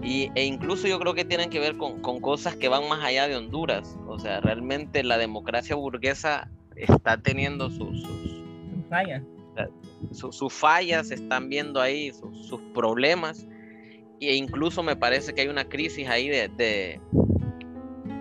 y, 0.00 0.30
e 0.34 0.44
incluso 0.44 0.86
yo 0.86 0.98
creo 1.00 1.14
que 1.14 1.24
tienen 1.24 1.50
que 1.50 1.58
ver 1.58 1.76
con, 1.76 2.00
con, 2.00 2.20
cosas 2.20 2.54
que 2.56 2.68
van 2.68 2.88
más 2.88 3.02
allá 3.02 3.26
de 3.26 3.36
Honduras. 3.36 3.98
O 4.06 4.18
sea, 4.18 4.40
realmente 4.40 5.02
la 5.02 5.18
democracia 5.18 5.74
burguesa 5.74 6.50
está 6.76 7.16
teniendo 7.16 7.70
sus, 7.70 8.02
sus, 8.02 8.88
fallas. 8.88 9.22
Sus, 10.12 10.52
fallas, 10.52 11.08
se 11.08 11.14
están 11.14 11.48
viendo 11.48 11.80
ahí 11.80 12.12
sus, 12.12 12.60
problemas. 12.72 13.46
E 14.20 14.36
incluso 14.36 14.82
me 14.82 14.94
parece 14.94 15.34
que 15.34 15.42
hay 15.42 15.48
una 15.48 15.64
crisis 15.64 16.08
ahí 16.08 16.28
de, 16.28 16.48
de, 16.48 17.00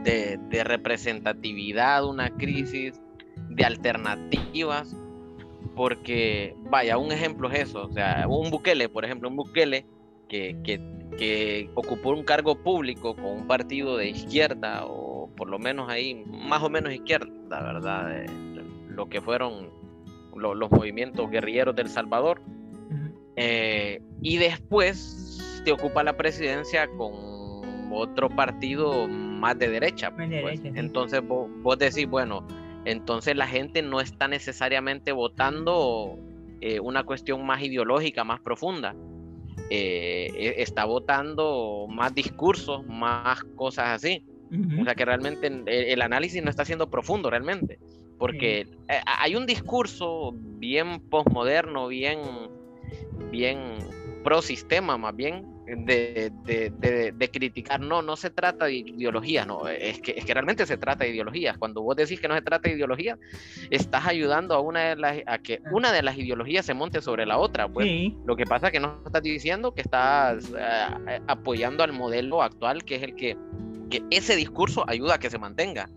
de, 0.03 0.39
de 0.49 0.63
representatividad, 0.63 2.05
una 2.05 2.29
crisis 2.37 2.99
de 3.49 3.65
alternativas 3.65 4.95
porque, 5.75 6.55
vaya, 6.69 6.97
un 6.97 7.11
ejemplo 7.11 7.49
es 7.51 7.69
eso, 7.69 7.85
o 7.85 7.91
sea, 7.91 8.25
un 8.27 8.49
Bukele, 8.49 8.89
por 8.89 9.05
ejemplo, 9.05 9.29
un 9.29 9.35
Bukele 9.35 9.85
que, 10.27 10.57
que, 10.63 10.79
que, 11.17 11.69
ocupó 11.73 12.11
un 12.11 12.23
cargo 12.23 12.55
público 12.55 13.15
con 13.15 13.25
un 13.25 13.47
partido 13.47 13.97
de 13.97 14.09
izquierda, 14.09 14.85
o 14.85 15.29
por 15.35 15.49
lo 15.49 15.59
menos 15.59 15.89
ahí, 15.89 16.23
más 16.27 16.61
o 16.63 16.69
menos 16.69 16.93
izquierda, 16.93 17.27
¿verdad? 17.49 18.25
lo 18.87 19.09
que 19.09 19.21
fueron 19.21 19.71
los 20.35 20.71
movimientos 20.71 21.29
guerrilleros 21.29 21.75
del 21.75 21.89
Salvador. 21.89 22.41
Eh, 23.35 23.99
y 24.21 24.37
después 24.37 25.61
te 25.65 25.71
ocupa 25.71 26.03
la 26.03 26.15
presidencia 26.15 26.87
con 26.97 27.11
otro 27.91 28.29
partido 28.29 29.07
más 29.07 29.57
de 29.57 29.69
derecha. 29.69 30.11
Pues. 30.15 30.61
Entonces 30.63 31.25
vos, 31.27 31.49
vos 31.61 31.77
decís, 31.77 32.07
bueno, 32.07 32.45
entonces 32.85 33.35
la 33.35 33.47
gente 33.47 33.81
no 33.81 34.01
está 34.01 34.27
necesariamente 34.27 35.11
votando 35.11 36.17
eh, 36.61 36.79
una 36.79 37.03
cuestión 37.03 37.45
más 37.45 37.61
ideológica, 37.61 38.23
más 38.23 38.41
profunda. 38.41 38.95
Eh, 39.69 40.31
e, 40.35 40.61
está 40.61 40.85
votando 40.85 41.87
más 41.89 42.13
discursos, 42.13 42.85
más 42.87 43.43
cosas 43.55 43.89
así. 43.89 44.25
O 44.79 44.83
sea 44.83 44.93
que 44.93 45.03
realmente 45.03 45.51
el, 45.65 46.01
análisis 46.03 46.43
no 46.43 46.51
está 46.51 46.63
siendo 46.63 46.87
profundo 46.89 47.29
realmente. 47.31 47.79
Porque 48.19 48.67
eh, 48.87 49.01
hay 49.05 49.35
un 49.35 49.47
discurso 49.47 50.31
bien 50.35 50.99
postmoderno, 51.09 51.87
bien, 51.87 52.19
bien 53.31 53.77
pro 54.23 54.43
sistema 54.43 54.95
más 54.97 55.15
bien, 55.15 55.43
de, 55.65 56.31
de, 56.43 57.11
de, 57.11 57.29
criticar. 57.29 57.79
No, 57.79 58.01
no 58.01 58.15
se 58.15 58.29
trata 58.29 58.65
de 58.65 58.75
ideología, 58.75 59.45
no, 59.45 59.67
es 59.67 59.99
que, 59.99 60.11
es 60.11 60.25
que 60.25 60.33
realmente 60.33 60.65
se 60.65 60.77
trata 60.77 61.03
de 61.03 61.11
ideología. 61.11 61.55
Cuando 61.57 61.81
vos 61.81 61.95
decís 61.95 62.19
que 62.19 62.27
no 62.27 62.35
se 62.35 62.41
trata 62.41 62.69
de 62.69 62.75
ideología, 62.75 63.17
estás 63.69 64.05
ayudando 64.05 64.55
a, 64.55 64.59
una 64.59 64.89
de 64.89 64.95
las, 64.95 65.17
a 65.25 65.37
que 65.39 65.61
ah. 65.65 65.69
una 65.71 65.91
de 65.91 66.03
las 66.03 66.17
ideologías 66.17 66.65
se 66.65 66.73
monte 66.73 67.01
sobre 67.01 67.25
la 67.25 67.37
otra. 67.37 67.67
Pues. 67.67 67.87
Lo 68.25 68.35
que 68.35 68.45
pasa 68.45 68.67
es 68.67 68.73
que 68.73 68.79
no 68.79 69.01
estás 69.05 69.23
diciendo 69.23 69.73
que 69.73 69.81
estás 69.81 70.51
eh, 70.57 71.19
apoyando 71.27 71.83
al 71.83 71.93
modelo 71.93 72.41
actual, 72.41 72.83
que 72.83 72.95
es 72.95 73.03
el 73.03 73.15
que, 73.15 73.37
que 73.89 74.03
ese 74.11 74.35
discurso 74.35 74.83
ayuda 74.87 75.15
a 75.15 75.19
que 75.19 75.29
se 75.29 75.37
mantenga. 75.37 75.89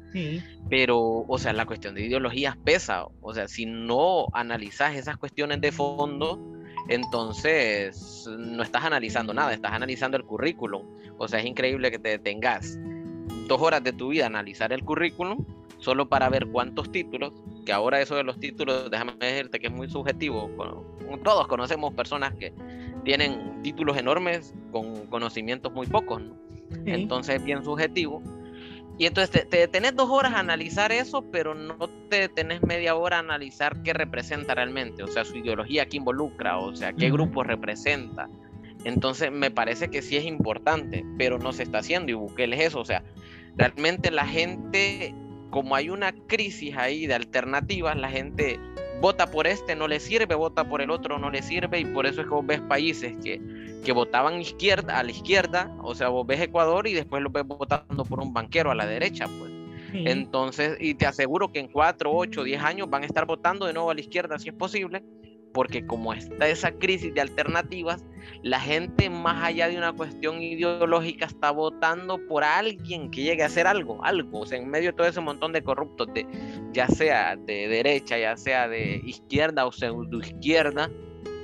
Pero, 0.70 0.98
o 1.29 1.38
sea, 1.38 1.52
la 1.52 1.66
cuestión 1.66 1.94
de 1.94 2.07
ideologías 2.07 2.57
pesa. 2.57 3.05
O 3.20 3.35
sea, 3.35 3.48
si 3.48 3.66
no 3.66 4.29
analizas 4.33 4.96
esas 4.96 5.18
cuestiones 5.18 5.61
de 5.61 5.72
fondo, 5.72 6.56
entonces 6.88 8.29
no 8.38 8.62
estás 8.62 8.85
analizando 8.85 9.35
nada, 9.35 9.53
estás 9.53 9.72
analizando 9.72 10.16
el 10.16 10.25
currículum. 10.25 10.83
O 11.18 11.29
sea, 11.29 11.40
es 11.40 11.46
increíble 11.46 11.90
que 11.90 11.99
te 11.99 12.11
detengas 12.11 12.79
dos 13.49 13.61
horas 13.61 13.83
de 13.83 13.92
tu 13.92 14.09
vida 14.09 14.25
a 14.25 14.27
analizar 14.29 14.72
el 14.72 14.85
currículum 14.85 15.44
solo 15.79 16.09
para 16.09 16.29
ver 16.29 16.46
cuántos 16.46 16.90
títulos, 16.90 17.33
que 17.64 17.72
ahora 17.72 18.01
eso 18.01 18.16
de 18.16 18.25
los 18.25 18.38
títulos, 18.40 18.90
déjame 18.90 19.12
decirte 19.18 19.59
que 19.59 19.66
es 19.66 19.72
muy 19.72 19.88
subjetivo. 19.88 20.51
Todos 21.22 21.46
conocemos 21.46 21.94
personas 21.94 22.35
que 22.35 22.53
tienen 23.05 23.62
títulos 23.62 23.96
enormes 23.96 24.55
con 24.72 25.07
conocimientos 25.07 25.72
muy 25.72 25.87
pocos, 25.87 26.22
Entonces 26.87 27.37
es 27.37 27.44
bien 27.44 27.64
subjetivo 27.64 28.22
y 28.99 29.07
entonces 29.07 29.49
te, 29.49 29.69
tenés 29.69 29.95
dos 29.95 30.09
horas 30.11 30.33
a 30.33 30.41
analizar 30.41 30.91
eso, 30.91 31.23
pero 31.31 31.55
no 31.55 31.77
te 32.09 32.29
tenés 32.29 32.63
media 32.63 32.95
hora 32.95 33.17
a 33.17 33.21
analizar 33.21 33.83
qué 33.83 33.93
representa 33.93 34.55
realmente, 34.55 35.03
o 35.03 35.07
sea, 35.07 35.25
su 35.25 35.37
ideología, 35.37 35.87
qué 35.87 35.99
involucra, 35.99 36.59
o 36.59 36.75
sea, 36.75 36.93
qué 36.95 37.11
grupo 37.11 37.43
representa. 37.43 38.29
Entonces 38.85 39.31
me 39.31 39.51
parece 39.51 39.89
que 39.89 40.01
sí 40.01 40.17
es 40.17 40.25
importante, 40.25 41.05
pero 41.19 41.39
no 41.39 41.53
se 41.53 41.65
está 41.65 41.79
haciendo 41.79 42.11
y 42.11 42.15
Bukele 42.15 42.57
es 42.57 42.69
eso, 42.69 42.81
o 42.81 42.85
sea, 42.85 43.03
realmente 43.57 44.11
la 44.11 44.27
gente, 44.27 45.15
como 45.51 45.75
hay 45.75 45.91
una 45.91 46.13
crisis 46.13 46.75
ahí 46.77 47.07
de 47.07 47.15
alternativas, 47.15 47.97
la 47.97 48.09
gente 48.09 48.59
vota 49.01 49.31
por 49.31 49.47
este, 49.47 49.77
no 49.77 49.89
le 49.89 50.01
sirve, 50.01 50.35
vota 50.35 50.69
por 50.69 50.81
el 50.81 50.91
otro, 50.91 51.19
no 51.19 51.31
le 51.31 51.43
sirve, 51.43 51.81
y 51.81 51.85
por 51.85 52.07
eso 52.07 52.23
es 52.23 52.29
que 52.29 52.35
vos 52.35 52.47
ves 52.47 52.61
países 52.63 53.15
que, 53.23 53.41
que 53.87 53.92
votaban 53.92 54.40
izquierda, 54.40 54.99
a 54.99 55.05
la 55.05 55.12
izquierda, 55.12 55.72
o 55.81 55.94
sea, 55.94 56.09
vos 56.09 56.27
ves 56.27 56.40
Ecuador 56.40 56.88
y 56.88 56.92
después 56.92 57.22
lo 57.22 57.31
ves 57.31 57.46
votando 57.46 58.05
por 58.05 58.18
un 58.18 58.35
banquero 58.35 58.72
a 58.72 58.75
la 58.75 58.85
derecha, 58.85 59.29
pues. 59.38 59.53
Entonces, 59.92 60.77
y 60.81 60.94
te 60.94 61.07
aseguro 61.07 61.53
que 61.53 61.61
en 61.61 61.68
4, 61.68 62.11
8, 62.12 62.42
10 62.42 62.62
años 62.62 62.90
van 62.90 63.05
a 63.05 63.07
estar 63.07 63.27
votando 63.27 63.64
de 63.64 63.72
nuevo 63.72 63.88
a 63.88 63.94
la 63.94 64.01
izquierda 64.01 64.40
si 64.40 64.49
es 64.49 64.55
posible, 64.57 65.05
porque 65.55 65.87
como 65.87 66.12
está 66.12 66.49
esa 66.49 66.72
crisis 66.72 67.14
de 67.14 67.20
alternativas, 67.20 68.05
la 68.42 68.59
gente 68.59 69.09
más 69.09 69.44
allá 69.44 69.68
de 69.68 69.79
una 69.79 69.92
cuestión 69.92 70.42
ideológica 70.42 71.27
está 71.27 71.52
votando 71.52 72.19
por 72.27 72.42
alguien 72.42 73.08
que 73.13 73.23
llegue 73.23 73.44
a 73.44 73.46
hacer 73.46 73.69
algo, 73.69 74.04
algo, 74.04 74.40
o 74.40 74.46
sea, 74.46 74.58
en 74.58 74.69
medio 74.69 74.90
de 74.90 74.96
todo 74.96 75.06
ese 75.06 75.21
montón 75.21 75.52
de 75.52 75.63
corruptos, 75.63 76.13
de, 76.13 76.27
ya 76.73 76.88
sea 76.88 77.37
de 77.37 77.69
derecha, 77.69 78.19
ya 78.19 78.37
sea 78.37 78.67
de 78.67 79.00
izquierda 79.04 79.65
o 79.65 79.71
pseudo 79.71 80.19
izquierda, 80.19 80.90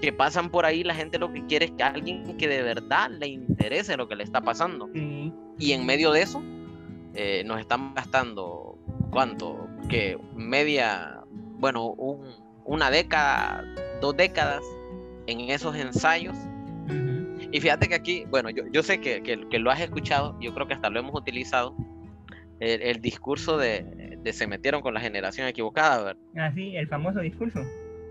que 0.03 0.12
pasan 0.12 0.50
por 0.50 0.66
ahí, 0.66 0.82
la 0.82 0.96
gente 0.96 1.16
lo 1.16 1.32
que 1.32 1.46
quiere 1.46 1.66
es 1.66 1.70
que 1.70 1.82
alguien 1.84 2.36
que 2.36 2.48
de 2.48 2.61
verdad 2.61 3.09
le 3.09 3.28
interese 3.28 3.96
lo 3.96 4.09
que 4.09 4.16
le 4.16 4.24
está 4.24 4.40
pasando. 4.40 4.90
Y 5.59 5.72
en 5.72 5.86
medio 5.86 6.11
de 6.11 6.22
eso, 6.22 6.42
eh, 7.14 7.44
nos 7.46 7.61
están 7.61 7.94
gastando, 7.94 8.76
¿cuánto? 9.11 9.68
Que 9.88 10.18
media, 10.34 11.22
bueno, 11.30 11.92
un, 11.92 12.26
una 12.64 12.90
década, 12.90 13.64
dos 14.00 14.16
décadas 14.16 14.64
en 15.28 15.38
esos 15.50 15.76
ensayos. 15.76 16.36
Y 17.53 17.61
fíjate 17.61 17.88
que 17.88 17.94
aquí, 17.94 18.24
bueno, 18.28 18.50
yo, 18.50 18.64
yo 18.72 18.82
sé 18.82 19.00
que, 19.00 19.22
que, 19.22 19.59
lo 19.61 19.70
has 19.70 19.80
escuchado, 19.80 20.36
yo 20.40 20.53
creo 20.53 20.66
que 20.66 20.74
hasta 20.74 20.90
lo 20.90 20.98
hemos 20.98 21.14
utilizado, 21.14 21.76
el, 22.59 23.00
discurso 23.00 23.57
de, 23.57 24.18
de, 24.18 24.32
se 24.32 24.48
metieron 24.48 24.82
con 24.82 24.94
la 24.94 25.00
generación 25.00 25.46
equivocada, 25.46 26.03
¿verdad? 26.03 26.22
Ah, 26.36 26.53
sí, 26.55 26.74
el 26.76 26.88
famoso 26.88 27.20
discurso. 27.20 27.61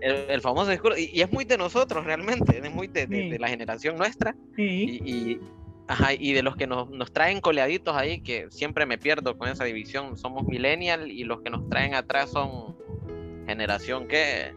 El, 0.02 0.40
famoso 0.40 0.70
discurso, 0.70 0.98
y, 0.98 1.20
es 1.20 1.32
muy 1.32 1.44
de 1.44 1.56
nosotros 1.56 2.04
realmente, 2.04 2.58
es 2.58 2.74
muy 2.74 2.88
de, 2.88 3.06
de, 3.06 3.38
la 3.38 3.48
generación 3.48 3.96
nuestra. 3.96 4.34
Sí. 4.56 5.00
Y, 5.04 5.40
Ajá, 5.88 6.14
y 6.14 6.32
de 6.32 6.42
los 6.42 6.56
que 6.56 6.66
nos, 6.66 6.88
nos, 6.90 7.12
traen 7.12 7.40
coleaditos 7.40 7.94
ahí, 7.96 8.20
que 8.20 8.46
siempre 8.50 8.86
me 8.86 8.98
pierdo 8.98 9.36
con 9.36 9.48
esa 9.48 9.64
división, 9.64 10.16
somos 10.16 10.46
millennial 10.46 11.10
y 11.10 11.24
los 11.24 11.42
que 11.42 11.50
nos 11.50 11.68
traen 11.68 11.94
atrás 11.94 12.30
son 12.30 12.76
generación 13.46 14.06
que... 14.06 14.54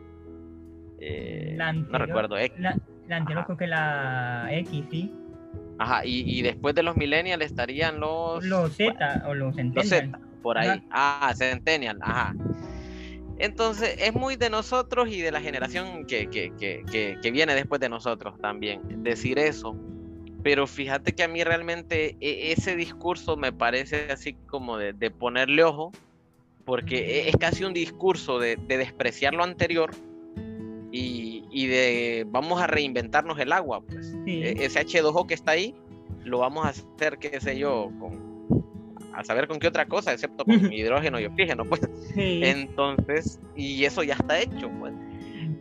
Eh, 0.99 1.57
no 1.57 1.97
recuerdo, 1.97 2.37
X. 2.37 2.57
La, 2.59 2.77
anterior 3.09 3.45
creo 3.45 3.57
que 3.57 3.67
la 3.67 4.47
X, 4.51 4.85
sí. 4.89 5.13
Ajá, 5.77 6.05
y, 6.05 6.23
y 6.25 6.41
después 6.41 6.73
de 6.73 6.83
los 6.83 6.95
millennials 6.95 7.43
estarían 7.43 7.99
los... 7.99 8.43
Los 8.45 8.75
Z 8.77 9.23
o 9.27 9.33
los 9.33 9.55
Centennial. 9.55 10.09
Los 10.09 10.19
Z, 10.19 10.19
por 10.41 10.57
ahí. 10.57 10.81
Ah, 10.91 11.33
Centennial, 11.35 11.97
ajá. 12.01 12.35
Entonces 13.37 13.95
es 13.99 14.13
muy 14.13 14.37
de 14.37 14.49
nosotros 14.49 15.09
y 15.09 15.21
de 15.21 15.31
la 15.31 15.41
generación 15.41 16.05
que, 16.05 16.27
que, 16.29 16.53
que, 16.57 17.17
que, 17.21 17.31
viene 17.31 17.53
después 17.53 17.81
de 17.81 17.89
nosotros 17.89 18.39
también 18.39 18.81
decir 19.03 19.39
eso. 19.39 19.75
Pero 20.41 20.67
fíjate 20.67 21.13
que 21.13 21.23
a 21.23 21.27
mí 21.27 21.43
realmente 21.43 22.15
e, 22.21 22.51
ese 22.53 22.75
discurso 22.75 23.35
me 23.35 23.51
parece 23.51 24.11
así 24.11 24.33
como 24.47 24.77
de, 24.77 24.93
de 24.93 25.11
ponerle 25.11 25.63
ojo, 25.63 25.91
porque 26.63 27.23
e, 27.23 27.29
es 27.29 27.35
casi 27.37 27.65
un 27.65 27.73
discurso 27.73 28.39
de, 28.39 28.55
de 28.55 28.77
despreciar 28.77 29.33
lo 29.33 29.43
anterior 29.43 29.91
y, 30.91 31.43
y, 31.51 31.67
de 31.67 32.25
vamos 32.29 32.61
a 32.61 32.67
reinventarnos 32.67 33.37
el 33.39 33.51
agua. 33.51 33.81
Pues. 33.81 34.15
E, 34.25 34.63
ese 34.63 34.79
H2O 34.79 35.27
que 35.27 35.33
está 35.33 35.51
ahí, 35.51 35.75
lo 36.23 36.39
vamos 36.39 36.65
a 36.65 36.69
hacer, 36.69 37.17
qué 37.17 37.41
sé 37.41 37.57
yo, 37.57 37.91
con, 37.99 38.34
a 39.15 39.23
saber 39.23 39.47
con 39.47 39.59
qué 39.59 39.67
otra 39.67 39.85
cosa, 39.85 40.13
excepto 40.13 40.45
con 40.45 40.71
hidrógeno 40.71 41.19
y 41.19 41.25
oxígeno, 41.25 41.65
pues. 41.65 41.81
Entonces, 42.15 43.39
y 43.55 43.85
eso 43.85 44.03
ya 44.03 44.15
está 44.15 44.39
hecho, 44.39 44.69
pues. 44.79 44.93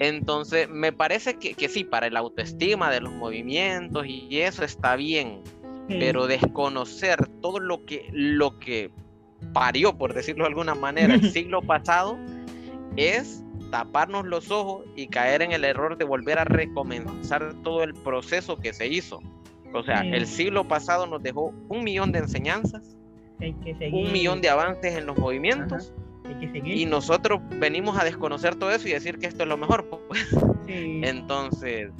Entonces, 0.00 0.68
me 0.68 0.92
parece 0.92 1.34
que, 1.34 1.54
que, 1.54 1.68
sí, 1.68 1.84
para 1.84 2.08
el 2.08 2.16
autoestima 2.16 2.90
de 2.90 3.00
los 3.00 3.12
movimientos 3.12 4.06
y 4.06 4.40
eso 4.40 4.64
está 4.64 4.96
bien, 4.96 5.40
pero 5.88 6.26
desconocer 6.26 7.28
todo 7.40 7.60
lo 7.60 7.84
que, 7.84 8.08
lo 8.12 8.58
que 8.58 8.90
parió, 9.52 9.96
por 9.96 10.14
decirlo 10.14 10.44
de 10.44 10.48
alguna 10.48 10.74
manera, 10.74 11.14
el 11.14 11.30
siglo 11.32 11.62
pasado, 11.62 12.18
es 12.96 13.42
taparnos 13.70 14.24
los 14.26 14.50
ojos 14.50 14.84
y 14.96 15.08
caer 15.08 15.42
en 15.42 15.52
el 15.52 15.64
error 15.64 15.96
de 15.96 16.04
volver 16.04 16.38
a 16.38 16.44
recomenzar 16.44 17.54
todo 17.62 17.82
el 17.84 17.94
proceso 17.94 18.56
que 18.56 18.72
se 18.72 18.88
hizo. 18.88 19.20
O 19.72 19.82
sea, 19.82 20.02
el 20.02 20.26
siglo 20.26 20.66
pasado 20.68 21.06
nos 21.06 21.22
dejó 21.22 21.52
un 21.68 21.82
millón 21.82 22.12
de 22.12 22.20
enseñanzas 22.20 22.96
un 23.92 24.12
millón 24.12 24.40
de 24.40 24.48
avances 24.48 24.96
en 24.96 25.06
los 25.06 25.16
movimientos. 25.16 25.92
Y 26.64 26.86
nosotros 26.86 27.40
venimos 27.58 27.98
a 27.98 28.04
desconocer 28.04 28.54
todo 28.54 28.70
eso 28.70 28.88
y 28.88 28.92
decir 28.92 29.18
que 29.18 29.26
esto 29.26 29.42
es 29.42 29.48
lo 29.48 29.56
mejor. 29.56 29.88
Pues. 30.08 30.34
Entonces, 30.66 31.90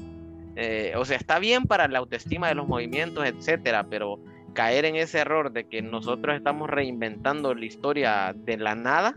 eh, 0.57 0.95
o 0.97 1.05
sea, 1.05 1.18
está 1.18 1.38
bien 1.38 1.64
para 1.64 1.86
la 1.86 1.99
autoestima 1.99 2.49
de 2.49 2.55
los 2.55 2.66
movimientos, 2.66 3.26
etcétera, 3.26 3.86
pero 3.90 4.18
caer 4.55 4.86
en 4.86 4.97
ese 4.97 5.18
error 5.18 5.53
de 5.53 5.68
que 5.68 5.82
nosotros 5.82 6.34
estamos 6.34 6.70
reinventando 6.70 7.55
la 7.55 7.64
historia 7.64 8.34
de 8.34 8.57
la 8.57 8.74
nada 8.74 9.14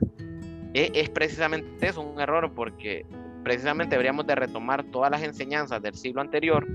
es, 0.74 0.92
es 0.94 1.10
precisamente 1.10 1.88
eso, 1.88 2.02
un 2.02 2.20
error, 2.20 2.52
porque 2.54 3.06
precisamente 3.44 3.92
deberíamos 3.92 4.28
de 4.28 4.36
retomar 4.36 4.84
todas 4.84 5.10
las 5.10 5.24
enseñanzas 5.24 5.82
del 5.82 5.96
siglo 5.96 6.20
anterior 6.20 6.68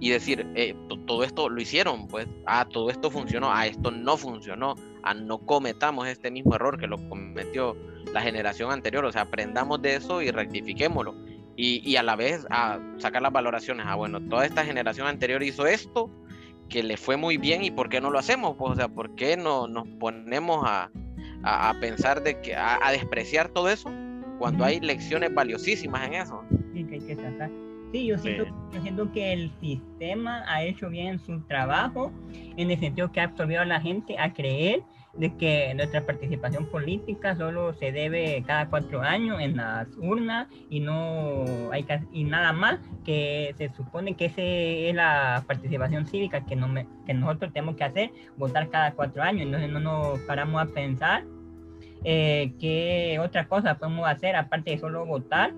y 0.00 0.10
decir, 0.10 0.46
eh, 0.54 0.74
todo 1.06 1.24
esto 1.24 1.48
lo 1.48 1.60
hicieron, 1.60 2.06
pues, 2.06 2.26
ah, 2.46 2.66
todo 2.70 2.90
esto 2.90 3.10
funcionó, 3.10 3.52
ah, 3.52 3.66
esto 3.66 3.90
no 3.90 4.16
funcionó, 4.16 4.74
ah, 5.02 5.14
no 5.14 5.38
cometamos 5.38 6.06
este 6.06 6.30
mismo 6.30 6.54
error 6.54 6.78
que 6.78 6.86
lo 6.86 6.96
cometió 7.08 7.76
la 8.12 8.20
generación 8.22 8.70
anterior, 8.70 9.04
o 9.04 9.12
sea, 9.12 9.22
aprendamos 9.22 9.82
de 9.82 9.96
eso 9.96 10.22
y 10.22 10.30
rectifiquémoslo. 10.30 11.14
Y, 11.56 11.82
y 11.88 11.96
a 11.96 12.04
la 12.04 12.14
vez 12.14 12.46
a 12.50 12.78
sacar 12.98 13.20
las 13.22 13.32
valoraciones, 13.32 13.86
ah, 13.88 13.96
bueno, 13.96 14.20
toda 14.20 14.46
esta 14.46 14.64
generación 14.64 15.08
anterior 15.08 15.42
hizo 15.42 15.66
esto, 15.66 16.08
que 16.68 16.82
le 16.82 16.96
fue 16.96 17.16
muy 17.16 17.36
bien 17.36 17.64
y 17.64 17.70
por 17.70 17.88
qué 17.88 18.00
no 18.00 18.10
lo 18.10 18.18
hacemos, 18.18 18.54
pues, 18.56 18.72
o 18.72 18.76
sea, 18.76 18.88
por 18.88 19.16
qué 19.16 19.36
no 19.36 19.66
nos 19.66 19.88
ponemos 19.98 20.62
a, 20.64 20.90
a, 21.42 21.74
pensar 21.80 22.22
de 22.22 22.40
que, 22.40 22.54
a, 22.54 22.78
despreciar 22.92 23.48
todo 23.48 23.68
eso 23.68 23.90
cuando 24.38 24.64
hay 24.64 24.78
lecciones 24.78 25.34
valiosísimas 25.34 26.06
en 26.06 26.14
eso. 26.14 26.44
Sí, 26.72 26.84
que 26.84 26.94
hay 26.94 27.00
que 27.00 27.16
tratar 27.16 27.50
Sí, 27.92 28.06
yo 28.06 28.18
siento, 28.18 28.44
yo 28.72 28.82
siento 28.82 29.12
que 29.12 29.32
el 29.32 29.50
sistema 29.60 30.44
ha 30.46 30.62
hecho 30.62 30.90
bien 30.90 31.18
su 31.18 31.40
trabajo 31.42 32.12
en 32.56 32.70
el 32.70 32.78
sentido 32.78 33.10
que 33.10 33.20
ha 33.20 33.24
absorbido 33.24 33.62
a 33.62 33.64
la 33.64 33.80
gente 33.80 34.18
a 34.18 34.34
creer 34.34 34.82
de 35.14 35.34
que 35.36 35.74
nuestra 35.74 36.04
participación 36.04 36.66
política 36.66 37.34
solo 37.34 37.72
se 37.74 37.90
debe 37.90 38.42
cada 38.46 38.68
cuatro 38.68 39.00
años 39.00 39.40
en 39.40 39.56
las 39.56 39.88
urnas 39.96 40.48
y 40.68 40.80
no 40.80 41.44
hay 41.72 41.86
y 42.12 42.24
nada 42.24 42.52
más 42.52 42.78
que 43.04 43.54
se 43.56 43.70
supone 43.70 44.14
que 44.14 44.26
esa 44.26 44.42
es 44.42 44.94
la 44.94 45.44
participación 45.46 46.06
cívica 46.06 46.44
que, 46.44 46.56
no 46.56 46.68
que 47.06 47.14
nosotros 47.14 47.52
tenemos 47.52 47.76
que 47.76 47.84
hacer, 47.84 48.10
votar 48.36 48.68
cada 48.68 48.92
cuatro 48.92 49.22
años, 49.22 49.42
entonces 49.46 49.70
no 49.70 49.80
nos 49.80 50.20
paramos 50.20 50.62
a 50.62 50.66
pensar 50.66 51.24
eh, 52.04 52.52
qué 52.60 53.18
otras 53.20 53.46
cosas 53.48 53.76
podemos 53.78 54.06
hacer 54.06 54.36
aparte 54.36 54.70
de 54.72 54.78
solo 54.78 55.04
votar 55.04 55.52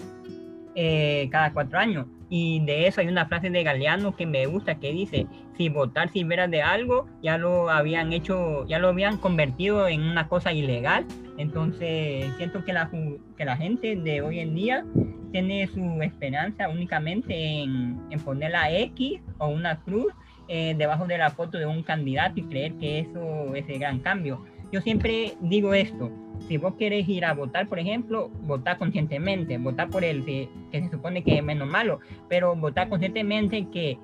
eh, 0.74 1.28
cada 1.30 1.52
cuatro 1.52 1.78
años. 1.78 2.06
Y 2.32 2.60
de 2.60 2.86
eso 2.86 3.00
hay 3.00 3.08
una 3.08 3.26
frase 3.26 3.50
de 3.50 3.64
Galeano 3.64 4.14
que 4.14 4.24
me 4.24 4.46
gusta 4.46 4.76
que 4.76 4.92
dice, 4.92 5.26
si 5.56 5.68
votar 5.68 6.10
sirviera 6.10 6.46
de 6.46 6.62
algo, 6.62 7.08
ya 7.22 7.36
lo 7.36 7.68
habían 7.68 8.12
hecho, 8.12 8.66
ya 8.68 8.78
lo 8.78 8.88
habían 8.88 9.16
convertido 9.18 9.88
en 9.88 10.02
una 10.02 10.28
cosa 10.28 10.52
ilegal. 10.52 11.04
Entonces 11.38 12.32
siento 12.36 12.64
que 12.64 12.72
la, 12.72 12.88
que 13.36 13.44
la 13.44 13.56
gente 13.56 13.96
de 13.96 14.22
hoy 14.22 14.38
en 14.38 14.54
día 14.54 14.84
tiene 15.32 15.66
su 15.66 16.00
esperanza 16.02 16.68
únicamente 16.68 17.34
en, 17.34 18.00
en 18.10 18.20
poner 18.20 18.52
la 18.52 18.72
X 18.72 19.20
o 19.38 19.48
una 19.48 19.80
cruz 19.80 20.12
eh, 20.46 20.74
debajo 20.76 21.06
de 21.06 21.18
la 21.18 21.30
foto 21.30 21.58
de 21.58 21.66
un 21.66 21.82
candidato 21.82 22.40
y 22.40 22.44
creer 22.44 22.72
que 22.74 23.00
eso 23.00 23.54
es 23.54 23.68
el 23.68 23.78
gran 23.78 23.98
cambio. 24.00 24.44
Yo 24.72 24.80
siempre 24.80 25.34
digo 25.40 25.74
esto, 25.74 26.10
si 26.46 26.56
vos 26.56 26.74
querés 26.74 27.08
ir 27.08 27.24
a 27.24 27.34
votar, 27.34 27.68
por 27.68 27.78
ejemplo, 27.78 28.30
votar 28.42 28.78
conscientemente, 28.78 29.58
votar 29.58 29.88
por 29.88 30.04
el 30.04 30.24
que, 30.24 30.48
se 30.72 30.90
supone 30.90 31.22
que 31.22 31.38
es 31.38 31.44
menos 31.44 31.68
malo, 31.68 32.00
pero 32.28 32.54
votar 32.56 32.88
conscientemente 32.88 33.68
que, 33.68 33.98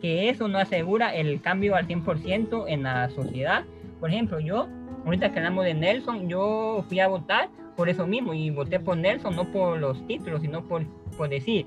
que 0.00 0.28
eso 0.28 0.48
no 0.48 0.58
asegura 0.58 1.14
el 1.14 1.40
cambio 1.40 1.76
al 1.76 1.86
100% 1.86 2.64
en 2.68 2.82
la 2.82 3.08
sociedad. 3.10 3.64
Por 4.00 4.10
ejemplo, 4.10 4.40
yo, 4.40 4.68
ahorita 5.04 5.32
que 5.32 5.38
hablamos 5.38 5.64
de 5.64 5.74
Nelson, 5.74 6.28
yo 6.28 6.84
fui 6.88 7.00
a 7.00 7.08
votar 7.08 7.48
por 7.76 7.88
eso 7.88 8.06
mismo 8.06 8.34
y 8.34 8.50
voté 8.50 8.78
por 8.78 8.96
Nelson, 8.96 9.34
no 9.34 9.50
por 9.50 9.78
los 9.78 10.06
títulos, 10.06 10.42
sino 10.42 10.62
por, 10.64 10.84
por 11.16 11.28
decir, 11.28 11.66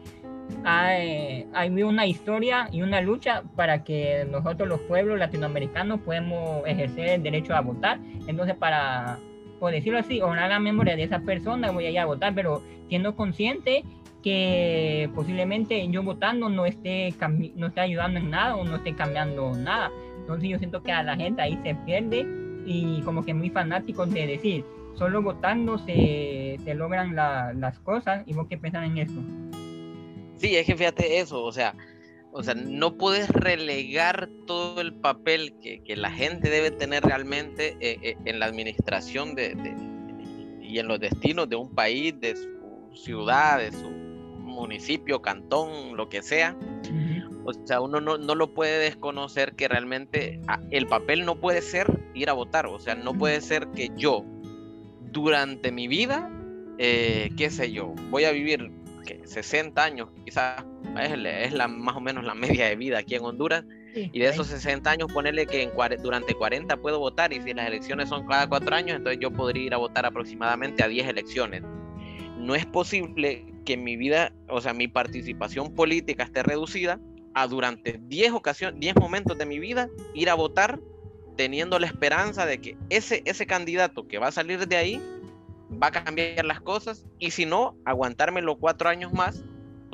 hay, 0.64 1.48
hay, 1.54 1.84
una 1.84 2.06
historia 2.06 2.70
y 2.72 2.82
una 2.82 3.02
lucha 3.02 3.44
para 3.56 3.84
que 3.84 4.28
nosotros 4.30 4.70
los 4.70 4.80
pueblos 4.82 5.18
latinoamericanos 5.18 6.02
podamos 6.02 6.62
ejercer 6.68 7.10
el 7.10 7.24
derecho 7.24 7.56
a 7.56 7.62
votar. 7.62 8.00
Entonces, 8.28 8.56
para 8.56 9.18
por 9.60 9.72
decirlo 9.72 10.00
así, 10.00 10.22
honrar 10.22 10.50
la 10.50 10.60
memoria 10.60 10.96
de 10.96 11.04
esa 11.04 11.20
persona, 11.20 11.72
voy 11.72 11.86
a 11.86 11.92
ir 11.92 12.00
a 12.00 12.06
votar, 12.06 12.34
pero 12.34 12.62
siendo 12.90 13.16
consciente 13.16 13.84
que 14.24 15.10
posiblemente 15.14 15.88
yo 15.90 16.02
votando 16.02 16.50
no 16.50 16.66
esté, 16.66 17.14
no 17.56 17.68
esté 17.68 17.82
ayudando 17.82 18.20
en 18.20 18.32
nada 18.32 18.56
o 18.56 18.64
no 18.64 18.78
esté 18.78 18.96
cambiando 18.96 19.54
nada. 19.56 19.92
Entonces 20.20 20.50
yo 20.50 20.58
siento 20.58 20.82
que 20.82 20.92
a 20.92 21.04
la 21.04 21.16
gente 21.16 21.42
ahí 21.42 21.60
se 21.64 21.76
pierde 21.76 22.26
y 22.66 23.02
como 23.02 23.24
que 23.24 23.36
muy 23.36 23.52
fanáticos 23.52 24.12
de 24.12 24.26
decir, 24.26 24.66
solo 24.96 25.22
votando 25.22 25.78
se, 25.78 26.58
se 26.64 26.74
logran 26.74 27.16
las 27.16 27.80
cosas 27.80 28.24
y 28.26 28.34
vos 28.34 28.48
qué 28.50 28.58
pensás 28.58 28.86
en 28.86 28.98
eso. 28.98 29.22
Sí, 30.38 30.56
es 30.56 30.66
que 30.66 30.76
fíjate 30.76 31.20
eso, 31.20 31.44
o 31.44 31.52
sea, 31.52 31.76
o 32.38 32.44
sea, 32.44 32.54
no 32.54 32.98
puedes 32.98 33.30
relegar 33.30 34.30
todo 34.46 34.82
el 34.82 34.94
papel 34.94 35.56
que, 35.62 35.82
que 35.82 35.96
la 35.96 36.12
gente 36.12 36.50
debe 36.50 36.70
tener 36.70 37.02
realmente 37.02 37.78
eh, 37.80 37.98
eh, 38.02 38.18
en 38.26 38.40
la 38.40 38.48
administración 38.48 39.36
de, 39.36 39.56
y 40.62 40.78
en 40.78 40.90
los 40.90 41.00
destinos 41.00 41.48
de 41.48 41.56
un 41.56 41.74
país, 41.74 42.14
de 42.20 42.36
su 42.36 42.94
ciudad, 42.94 43.60
de 43.60 43.72
su 43.72 43.90
municipio, 43.90 45.22
cantón, 45.22 45.96
lo 45.96 46.10
que 46.10 46.22
sea. 46.22 46.58
O 47.46 47.54
sea, 47.54 47.80
uno 47.80 48.02
no, 48.02 48.18
no, 48.18 48.36
lo 48.36 48.54
puede 48.54 48.80
desconocer 48.80 49.56
que 49.56 49.70
realmente 49.70 50.42
ah, 50.50 50.60
el 50.72 50.88
papel 50.88 51.24
no 51.24 51.40
puede 51.40 51.62
ser 51.62 51.88
ir 52.16 52.30
a 52.30 52.34
votar. 52.34 52.66
O 52.66 52.80
sea, 52.80 52.96
no 52.96 53.14
puede 53.14 53.40
ser 53.40 53.68
que 53.68 53.92
yo, 53.96 54.26
durante 55.10 55.72
mi 55.72 55.88
vida, 55.88 56.30
eh, 56.80 57.30
qué 57.38 57.50
sé 57.50 57.72
yo, 57.72 57.94
voy 58.10 58.26
a 58.26 58.32
vivir 58.34 58.72
60 59.24 59.82
años, 59.82 60.10
quizás 60.26 60.66
es, 61.00 61.54
la, 61.54 61.68
más 61.68 61.96
o 61.96 62.02
menos 62.02 62.24
la 62.24 62.34
media 62.36 62.68
de 62.68 62.76
vida 62.76 63.00
aquí 63.00 63.16
en 63.16 63.24
Honduras, 63.24 63.64
y 63.96 64.20
de 64.20 64.28
esos 64.28 64.48
60 64.48 64.92
años 64.92 65.12
ponerle 65.12 65.46
que 65.46 65.64
en, 65.64 65.72
durante 66.04 66.34
40 66.34 66.78
puedo 66.78 67.00
votar, 67.00 67.32
y 67.32 67.42
si 67.42 67.54
las 67.54 67.68
elecciones 67.68 68.10
son 68.10 68.28
cada 68.28 68.48
4 68.48 68.76
años, 68.76 68.98
entonces 68.98 69.20
yo 69.22 69.32
podría 69.32 69.64
ir 69.64 69.74
a 69.74 69.78
votar 69.78 70.06
aproximadamente 70.06 70.84
a 70.84 70.88
10 70.88 71.08
elecciones. 71.08 71.64
No 72.38 72.56
es 72.56 72.66
posible 72.66 73.46
que 73.66 73.78
mi 73.78 73.96
vida, 73.96 74.34
o 74.50 74.60
sea, 74.60 74.74
mi 74.74 74.88
participación 74.88 75.74
política 75.74 76.24
esté 76.24 76.44
reducida 76.44 77.00
a 77.34 77.48
durante 77.48 78.00
10 78.02 78.34
ocasiones, 78.34 78.80
10 78.80 78.96
momentos 78.98 79.38
de 79.38 79.46
mi 79.46 79.60
vida 79.60 79.90
ir 80.14 80.30
a 80.30 80.36
votar 80.36 80.80
teniendo 81.36 81.80
la 81.80 81.88
esperanza 81.88 82.46
de 82.46 82.60
que 82.60 82.78
ese, 82.90 83.22
ese 83.26 83.46
candidato 83.46 84.08
que 84.08 84.20
va 84.20 84.28
a 84.28 84.32
salir 84.32 84.68
de 84.68 84.76
ahí 84.78 85.02
va 85.72 85.88
a 85.88 85.92
cambiar 85.92 86.46
las 86.46 86.62
cosas 86.62 87.06
y 87.20 87.32
si 87.32 87.46
no, 87.46 87.76
aguantarme 87.86 88.42
los 88.42 88.58
cuatro 88.58 88.90
años 88.90 89.14
más 89.14 89.44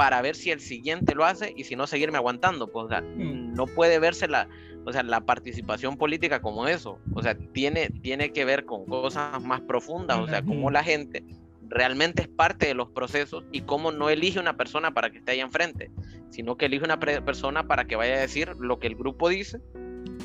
para 0.01 0.19
ver 0.23 0.35
si 0.35 0.49
el 0.49 0.59
siguiente 0.59 1.13
lo 1.13 1.25
hace 1.25 1.53
y 1.55 1.63
si 1.63 1.75
no, 1.75 1.85
seguirme 1.85 2.17
aguantando. 2.17 2.71
Pues, 2.71 2.87
mm. 2.89 3.53
no 3.53 3.67
puede 3.67 3.99
verse 3.99 4.27
la, 4.27 4.49
o 4.83 4.91
sea, 4.91 5.03
la 5.03 5.21
participación 5.21 5.95
política 5.95 6.41
como 6.41 6.67
eso, 6.67 6.97
o 7.13 7.21
sea, 7.21 7.37
tiene, 7.53 7.91
tiene 8.01 8.31
que 8.33 8.43
ver 8.43 8.65
con 8.65 8.87
cosas 8.87 9.39
más 9.43 9.61
profundas, 9.61 10.17
o 10.17 10.27
sea, 10.27 10.41
cómo 10.41 10.71
la 10.71 10.83
gente 10.83 11.23
realmente 11.69 12.23
es 12.23 12.27
parte 12.29 12.65
de 12.65 12.73
los 12.73 12.89
procesos 12.89 13.43
y 13.51 13.61
cómo 13.61 13.91
no 13.91 14.09
elige 14.09 14.39
una 14.39 14.57
persona 14.57 14.91
para 14.91 15.11
que 15.11 15.19
esté 15.19 15.33
ahí 15.33 15.39
enfrente, 15.39 15.91
sino 16.31 16.57
que 16.57 16.65
elige 16.65 16.83
una 16.83 16.99
persona 16.99 17.67
para 17.67 17.85
que 17.85 17.95
vaya 17.95 18.15
a 18.15 18.21
decir 18.21 18.55
lo 18.57 18.79
que 18.79 18.87
el 18.87 18.95
grupo 18.95 19.29
dice 19.29 19.61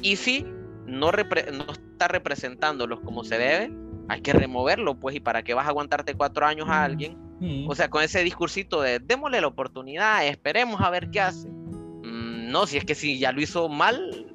y 0.01 0.16
si 0.16 0.47
no, 0.87 1.12
no 1.12 1.66
está 1.70 2.09
representándolos 2.09 3.01
como 3.01 3.24
se 3.24 3.37
debe, 3.37 3.70
hay 4.09 4.22
que 4.22 4.33
removerlo, 4.33 4.99
pues, 4.99 5.16
y 5.16 5.20
para 5.20 5.43
qué 5.43 5.53
vas 5.53 5.66
a 5.66 5.68
aguantarte 5.68 6.14
cuatro 6.14 6.47
años 6.47 6.66
a 6.70 6.83
alguien, 6.83 7.26
o 7.68 7.74
sea, 7.74 7.89
con 7.89 8.03
ese 8.03 8.22
discursito 8.22 8.80
de 8.80 8.99
démosle 8.99 9.41
la 9.41 9.47
oportunidad, 9.47 10.26
esperemos 10.26 10.80
a 10.80 10.91
ver 10.91 11.11
qué 11.11 11.20
hace. 11.20 11.49
Mm, 11.49 12.51
no, 12.51 12.66
si 12.66 12.78
es 12.78 12.84
que 12.84 12.95
si 12.95 13.18
ya 13.18 13.32
lo 13.32 13.41
hizo 13.41 13.68
mal, 13.68 14.26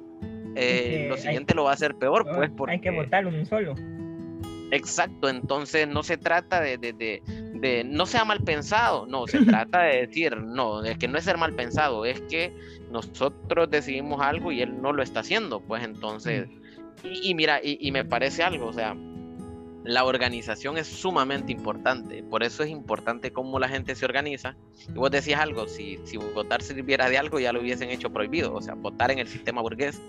eh, 0.54 1.06
lo 1.08 1.16
siguiente 1.16 1.54
lo 1.54 1.64
va 1.64 1.70
a 1.70 1.74
hacer 1.74 1.94
peor, 1.96 2.26
pues, 2.34 2.50
porque... 2.56 2.74
Hay 2.74 2.80
que 2.80 2.90
votarlo 2.90 3.30
un 3.30 3.46
solo. 3.46 3.74
Exacto, 4.70 5.28
entonces 5.28 5.86
no 5.86 6.02
se 6.02 6.16
trata 6.16 6.60
de, 6.62 6.78
de, 6.78 6.94
de, 6.94 7.84
no 7.84 8.06
sea 8.06 8.24
mal 8.24 8.42
pensado, 8.42 9.06
no, 9.06 9.26
se 9.26 9.38
trata 9.44 9.82
de 9.82 10.06
decir, 10.06 10.36
no, 10.38 10.82
es 10.82 10.96
que 10.96 11.08
no 11.08 11.18
es 11.18 11.24
ser 11.24 11.36
mal 11.36 11.54
pensado, 11.54 12.06
es 12.06 12.22
que 12.22 12.54
nosotros 12.90 13.70
decidimos 13.70 14.22
algo 14.22 14.50
y 14.50 14.62
él 14.62 14.80
no 14.80 14.92
lo 14.92 15.02
está 15.02 15.20
haciendo, 15.20 15.60
pues 15.60 15.84
entonces, 15.84 16.48
y, 17.04 17.34
mira, 17.34 17.60
y, 17.62 17.90
me 17.92 18.04
parece 18.04 18.42
algo, 18.42 18.66
o 18.66 18.72
sea, 18.72 18.96
la 19.84 20.04
organización 20.04 20.78
es 20.78 20.86
sumamente 20.86 21.52
importante, 21.52 22.22
por 22.22 22.42
eso 22.42 22.62
es 22.62 22.70
importante 22.70 23.32
cómo 23.32 23.58
la 23.58 23.68
gente 23.68 23.94
se 23.94 24.04
organiza. 24.04 24.56
Y 24.88 24.92
vos 24.92 25.10
decías 25.10 25.40
algo, 25.40 25.66
si, 25.66 25.98
si 26.04 26.16
votar 26.16 26.62
sirviera 26.62 27.08
de 27.08 27.18
algo 27.18 27.40
ya 27.40 27.52
lo 27.52 27.60
hubiesen 27.60 27.90
hecho 27.90 28.12
prohibido, 28.12 28.54
o 28.54 28.62
sea, 28.62 28.74
votar 28.74 29.10
en 29.10 29.18
el 29.18 29.28
sistema 29.28 29.60
burgués. 29.60 30.00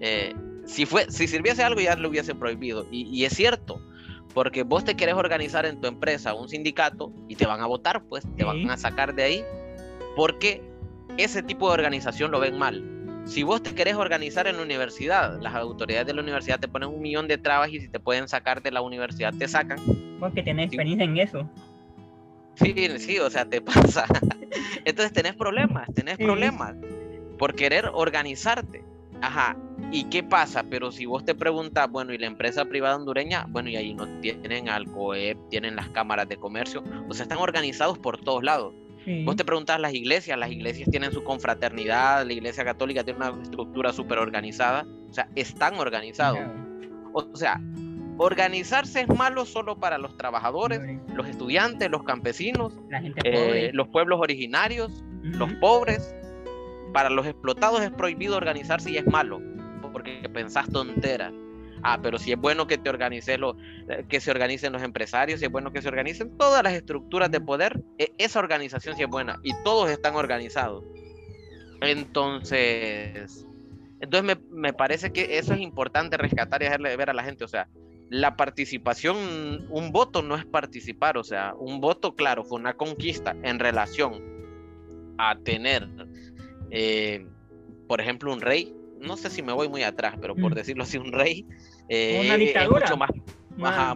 Eh, 0.00 0.34
si, 0.64 0.86
fue, 0.86 1.10
si 1.10 1.26
sirviese 1.28 1.62
algo 1.62 1.80
ya 1.80 1.96
lo 1.96 2.08
hubiesen 2.08 2.38
prohibido. 2.38 2.86
Y, 2.90 3.02
y, 3.14 3.24
es 3.24 3.34
cierto, 3.34 3.82
porque 4.32 4.62
vos 4.62 4.84
te 4.84 4.96
querés 4.96 5.14
organizar 5.14 5.66
en 5.66 5.80
tu 5.80 5.88
empresa, 5.88 6.32
un 6.34 6.48
sindicato, 6.48 7.12
y 7.28 7.36
te 7.36 7.46
van 7.46 7.60
a 7.60 7.66
votar, 7.66 8.02
pues 8.04 8.24
te 8.36 8.44
van 8.44 8.70
a 8.70 8.76
sacar 8.76 9.14
de 9.14 9.22
ahí, 9.22 9.44
porque 10.16 10.62
ese 11.18 11.42
tipo 11.42 11.68
de 11.68 11.74
organización 11.74 12.30
lo 12.30 12.40
ven 12.40 12.56
mal. 12.56 12.99
Si 13.30 13.44
vos 13.44 13.62
te 13.62 13.72
querés 13.76 13.94
organizar 13.94 14.48
en 14.48 14.56
la 14.56 14.62
universidad, 14.64 15.40
las 15.40 15.54
autoridades 15.54 16.04
de 16.04 16.14
la 16.14 16.20
universidad 16.20 16.58
te 16.58 16.66
ponen 16.66 16.88
un 16.88 17.00
millón 17.00 17.28
de 17.28 17.38
trabas 17.38 17.70
y 17.70 17.78
si 17.78 17.88
te 17.88 18.00
pueden 18.00 18.26
sacar 18.26 18.60
de 18.60 18.72
la 18.72 18.82
universidad, 18.82 19.32
te 19.32 19.46
sacan. 19.46 19.78
Porque 20.18 20.42
tenés 20.42 20.66
experiencia 20.66 21.04
en 21.04 21.16
eso. 21.16 21.48
Sí, 22.56 22.74
sí, 22.98 23.20
o 23.20 23.30
sea, 23.30 23.44
te 23.44 23.60
pasa. 23.60 24.04
Entonces 24.84 25.12
tenés 25.12 25.36
problemas, 25.36 25.86
tenés 25.94 26.18
problemas 26.18 26.74
por 27.38 27.54
querer 27.54 27.88
organizarte. 27.94 28.82
Ajá, 29.22 29.56
¿y 29.92 30.10
qué 30.10 30.24
pasa? 30.24 30.64
Pero 30.68 30.90
si 30.90 31.06
vos 31.06 31.24
te 31.24 31.36
preguntas, 31.36 31.88
bueno, 31.88 32.12
¿y 32.12 32.18
la 32.18 32.26
empresa 32.26 32.64
privada 32.64 32.96
hondureña? 32.96 33.46
Bueno, 33.48 33.68
y 33.68 33.76
ahí 33.76 33.94
no 33.94 34.08
tienen 34.20 34.68
al 34.68 34.90
COEP, 34.90 35.38
tienen 35.50 35.76
las 35.76 35.88
cámaras 35.90 36.28
de 36.28 36.36
comercio, 36.36 36.82
o 37.08 37.14
sea, 37.14 37.22
están 37.22 37.38
organizados 37.38 37.96
por 37.96 38.20
todos 38.20 38.42
lados. 38.42 38.74
Vos 39.24 39.36
te 39.36 39.44
preguntas 39.44 39.80
las 39.80 39.94
iglesias, 39.94 40.38
las 40.38 40.50
iglesias 40.50 40.88
tienen 40.90 41.12
su 41.12 41.22
confraternidad, 41.22 42.24
la 42.26 42.32
iglesia 42.32 42.64
católica 42.64 43.04
tiene 43.04 43.18
una 43.18 43.42
estructura 43.42 43.92
súper 43.92 44.18
organizada, 44.18 44.86
o 45.08 45.12
sea, 45.12 45.28
están 45.34 45.74
organizados. 45.76 46.40
O 47.12 47.36
sea, 47.36 47.60
organizarse 48.18 49.02
es 49.02 49.08
malo 49.08 49.44
solo 49.44 49.78
para 49.78 49.98
los 49.98 50.16
trabajadores, 50.16 50.80
los 51.14 51.26
estudiantes, 51.28 51.90
los 51.90 52.04
campesinos, 52.04 52.78
eh, 53.24 53.70
los 53.72 53.88
pueblos 53.88 54.20
originarios, 54.20 55.04
los 55.22 55.52
pobres, 55.54 56.14
para 56.92 57.10
los 57.10 57.26
explotados 57.26 57.82
es 57.82 57.90
prohibido 57.90 58.36
organizarse 58.36 58.90
y 58.90 58.96
es 58.96 59.06
malo, 59.06 59.40
porque 59.92 60.28
pensás 60.32 60.68
tonteras. 60.70 61.32
Ah, 61.82 61.98
pero 62.02 62.18
si 62.18 62.32
es 62.32 62.38
bueno 62.38 62.66
que 62.66 62.78
te 62.78 62.90
organices 62.90 63.38
lo, 63.38 63.56
eh, 63.88 64.04
que 64.08 64.20
se 64.20 64.30
organicen 64.30 64.72
los 64.72 64.82
empresarios, 64.82 65.40
si 65.40 65.46
es 65.46 65.52
bueno 65.52 65.72
que 65.72 65.82
se 65.82 65.88
organicen 65.88 66.36
todas 66.36 66.62
las 66.62 66.74
estructuras 66.74 67.30
de 67.30 67.40
poder, 67.40 67.80
e, 67.98 68.12
esa 68.18 68.38
organización 68.38 68.96
sí 68.96 69.02
es 69.02 69.08
buena 69.08 69.38
y 69.42 69.52
todos 69.64 69.90
están 69.90 70.14
organizados. 70.16 70.84
Entonces, 71.80 73.46
entonces 74.00 74.36
me, 74.50 74.56
me 74.56 74.72
parece 74.72 75.12
que 75.12 75.38
eso 75.38 75.54
es 75.54 75.60
importante 75.60 76.16
rescatar 76.16 76.62
y 76.62 76.66
hacerle 76.66 76.96
ver 76.96 77.10
a 77.10 77.14
la 77.14 77.24
gente, 77.24 77.44
o 77.44 77.48
sea, 77.48 77.68
la 78.10 78.36
participación, 78.36 79.66
un 79.70 79.92
voto 79.92 80.22
no 80.22 80.36
es 80.36 80.44
participar, 80.44 81.16
o 81.16 81.24
sea, 81.24 81.54
un 81.58 81.80
voto, 81.80 82.14
claro, 82.14 82.44
fue 82.44 82.58
una 82.58 82.74
conquista 82.74 83.36
en 83.42 83.58
relación 83.58 84.20
a 85.16 85.38
tener 85.38 85.88
eh, 86.70 87.26
por 87.86 88.00
ejemplo, 88.00 88.32
un 88.32 88.40
rey, 88.40 88.74
no 89.00 89.16
sé 89.16 89.30
si 89.30 89.42
me 89.42 89.52
voy 89.52 89.68
muy 89.68 89.82
atrás, 89.82 90.14
pero 90.20 90.36
por 90.36 90.54
decirlo 90.54 90.84
así, 90.84 90.96
un 90.96 91.12
rey 91.12 91.44
eh, 91.90 92.54
es 92.54 92.70
mucho 92.70 92.96
más, 92.96 93.10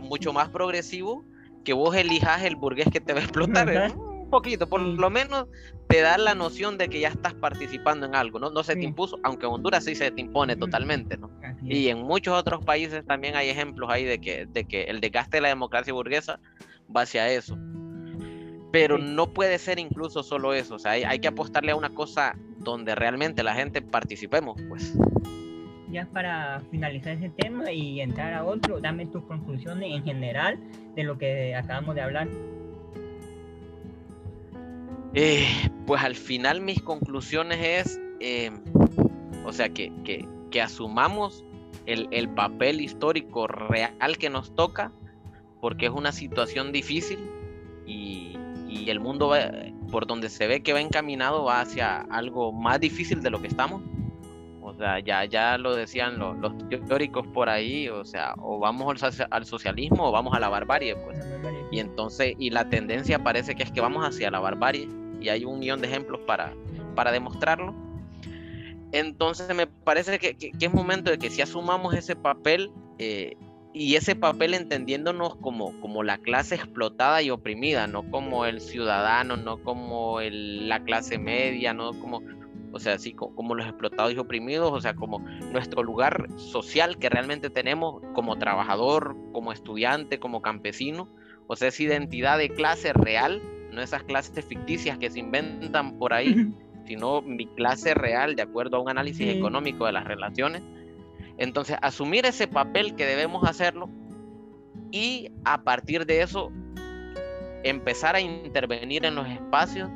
mucho 0.01 0.33
más 0.33 0.49
progresivo 0.49 1.25
que 1.65 1.73
vos 1.73 1.95
elijas 1.95 2.43
el 2.43 2.57
burgués 2.57 2.89
que 2.93 3.01
te 3.01 3.13
va 3.13 3.21
a 3.21 3.23
explotar. 3.23 3.69
¿eh? 3.71 3.93
Un 3.95 4.29
poquito, 4.31 4.69
por 4.69 4.81
lo 4.81 5.11
menos 5.11 5.47
te 5.89 6.01
da 6.01 6.19
la 6.19 6.35
noción 6.35 6.77
de 6.77 6.89
que 6.89 6.99
ya 6.99 7.09
estás 7.09 7.35
participando 7.35 8.05
en 8.05 8.17
algo, 8.17 8.41
¿no? 8.41 8.51
No 8.51 8.65
se 8.65 8.75
te 8.75 8.83
impuso, 8.83 9.19
aunque 9.23 9.47
en 9.47 9.53
Honduras 9.53 9.85
sí 9.85 9.95
se 9.95 10.11
te 10.11 10.21
impone 10.21 10.57
totalmente, 10.57 11.17
¿no? 11.17 11.31
Y 11.63 11.89
en 11.89 12.03
muchos 12.03 12.37
otros 12.37 12.65
países 12.65 13.07
también 13.07 13.37
hay 13.37 13.49
ejemplos 13.49 13.89
ahí 13.91 14.05
de 14.05 14.21
que, 14.21 14.47
de 14.47 14.65
que 14.65 14.85
el 14.85 15.01
desgaste 15.01 15.37
de 15.37 15.43
la 15.43 15.49
democracia 15.49 15.93
burguesa 15.93 16.41
va 16.95 17.03
hacia 17.03 17.31
eso. 17.31 17.57
Pero 18.73 18.99
no 18.99 19.33
puede 19.33 19.59
ser 19.61 19.79
incluso 19.79 20.25
solo 20.25 20.53
eso, 20.53 20.75
o 20.75 20.79
sea, 20.81 20.93
hay, 20.93 21.05
hay 21.05 21.21
que 21.21 21.29
apostarle 21.29 21.71
a 21.71 21.77
una 21.77 21.91
cosa 21.91 22.37
donde 22.59 22.97
realmente 22.97 23.45
la 23.45 23.55
gente 23.55 23.83
participemos, 23.83 24.61
pues. 24.69 24.95
Ya 25.91 26.07
para 26.07 26.61
finalizar 26.71 27.15
ese 27.15 27.29
tema 27.31 27.71
y 27.71 28.01
entrar 28.01 28.33
a 28.35 28.45
otro, 28.45 28.81
dame 28.81 29.07
tus 29.07 29.23
conclusiones 29.25 29.93
en 29.93 30.03
general 30.03 30.59
de 30.95 31.05
lo 31.05 31.19
que 31.19 31.55
acabamos 31.55 31.95
de 31.95 32.01
hablar. 32.01 32.29
Eh, 35.15 35.47
pues 35.87 36.03
al 36.03 36.17
final 36.17 36.61
mis 36.61 36.83
conclusiones 36.83 37.59
es, 37.61 38.01
eh, 38.21 38.51
o 39.45 39.53
sea, 39.53 39.69
que, 39.69 39.93
que, 40.05 40.63
asumamos 40.63 41.45
el, 41.87 42.09
el, 42.13 42.29
papel 42.29 42.81
histórico 42.81 43.47
real 43.47 44.19
que 44.19 44.31
nos 44.31 44.55
toca, 44.55 44.93
porque 45.61 45.87
es 45.87 45.93
una 45.93 46.13
situación 46.13 46.73
difícil 46.73 47.19
y, 47.87 48.37
y 48.69 48.91
el 48.91 49.01
mundo 49.01 49.33
por 49.91 50.07
donde 50.07 50.29
se 50.29 50.47
ve 50.47 50.63
que 50.63 50.73
va 50.73 50.81
encaminado 50.81 51.45
va 51.45 51.61
hacia 51.61 52.01
algo 52.01 52.53
más 52.53 52.81
difícil 52.81 53.23
de 53.23 53.31
lo 53.31 53.41
que 53.41 53.49
estamos. 53.49 53.83
O 54.75 54.79
sea, 54.79 54.99
ya, 54.99 55.25
ya 55.25 55.57
lo 55.57 55.77
decían 55.77 56.19
los, 56.19 56.37
los 56.39 56.53
teóricos 56.69 57.27
por 57.29 57.49
ahí, 57.49 57.89
o 57.89 58.05
sea, 58.05 58.35
o 58.39 58.59
vamos 58.59 59.03
al, 59.03 59.47
socialismo 59.47 60.09
o 60.09 60.13
vamos 60.13 60.35
a 60.35 60.41
la 60.41 60.49
barbarie, 60.49 60.97
pues. 60.97 61.19
Y 61.71 61.79
entonces, 61.79 62.35
y 62.39 62.51
la 62.51 62.69
tendencia 62.69 63.23
parece 63.23 63.55
que 63.55 63.63
es 63.63 63.71
que 63.71 63.81
vamos 63.81 64.05
hacia 64.05 64.31
la 64.31 64.41
barbarie, 64.41 64.89
y 65.21 65.29
hay 65.29 65.45
un 65.45 65.61
millón 65.61 65.81
de 65.81 65.89
ejemplos 65.89 66.21
para, 66.27 66.53
para 66.97 67.13
demostrarlo. 67.13 67.75
Entonces 68.91 69.55
me 69.55 69.67
parece 69.67 70.19
que, 70.19 70.37
que, 70.37 70.53
es 70.59 70.73
momento 70.73 71.11
de 71.11 71.19
que 71.19 71.31
si 71.31 71.43
asumamos 71.43 71.95
ese 71.95 72.17
papel 72.17 72.71
eh, 72.99 73.37
y 73.73 73.97
ese 73.97 74.15
papel 74.15 74.55
entendiéndonos 74.55 75.35
como, 75.37 75.79
como 75.81 76.05
la 76.05 76.19
clase 76.19 76.55
explotada 76.55 77.23
y 77.23 77.31
oprimida, 77.31 77.89
no 77.89 78.09
como 78.09 78.47
el 78.47 78.61
ciudadano, 78.61 79.37
no 79.37 79.59
como 79.63 80.21
la 80.21 80.83
clase 80.85 81.19
media, 81.19 81.75
no 81.75 81.91
como, 81.99 82.23
o 82.75 82.79
sea, 82.79 82.95
así 82.95 83.13
como, 83.13 83.55
los 83.55 83.67
explotados 83.67 84.13
y 84.13 84.19
oprimidos, 84.19 84.73
o 84.73 84.81
sea, 84.81 84.95
como 84.95 85.21
nuestro 85.53 85.83
lugar 85.83 86.27
social 86.37 86.99
que 86.99 87.09
realmente 87.09 87.49
tenemos 87.49 88.03
como 88.13 88.37
trabajador, 88.37 89.17
como 89.33 89.53
estudiante, 89.53 90.19
como 90.19 90.43
campesino, 90.43 91.09
o 91.47 91.57
sea, 91.57 91.69
esa 91.69 91.83
identidad 91.83 92.39
de 92.39 92.51
clase 92.51 92.93
real, 92.93 93.41
no 93.73 93.81
esas 93.81 94.03
clases 94.03 94.45
ficticias 94.45 94.99
que 94.99 95.11
se 95.11 95.21
inventan 95.21 95.99
por 95.99 96.13
ahí, 96.13 96.53
sino 96.87 97.23
mi 97.23 97.47
clase 97.47 97.95
real 97.95 98.37
de 98.37 98.43
acuerdo 98.43 98.77
a 98.77 98.81
un 98.81 98.91
análisis 98.91 99.29
económico 99.29 99.87
de 99.87 99.93
las 99.93 100.05
relaciones 100.05 100.63
entonces, 101.37 101.77
asumir 101.83 102.27
ese 102.27 102.47
papel 102.47 102.95
que 102.95 103.07
debemos 103.07 103.49
hacerlo 103.49 103.89
y 104.91 105.31
a 105.45 105.63
partir 105.63 106.07
de 106.07 106.23
eso 106.23 106.53
empezar 107.65 108.15
a 108.15 108.21
intervenir 108.21 109.05
en 109.05 109.15
los 109.17 109.29
espacios. 109.29 109.91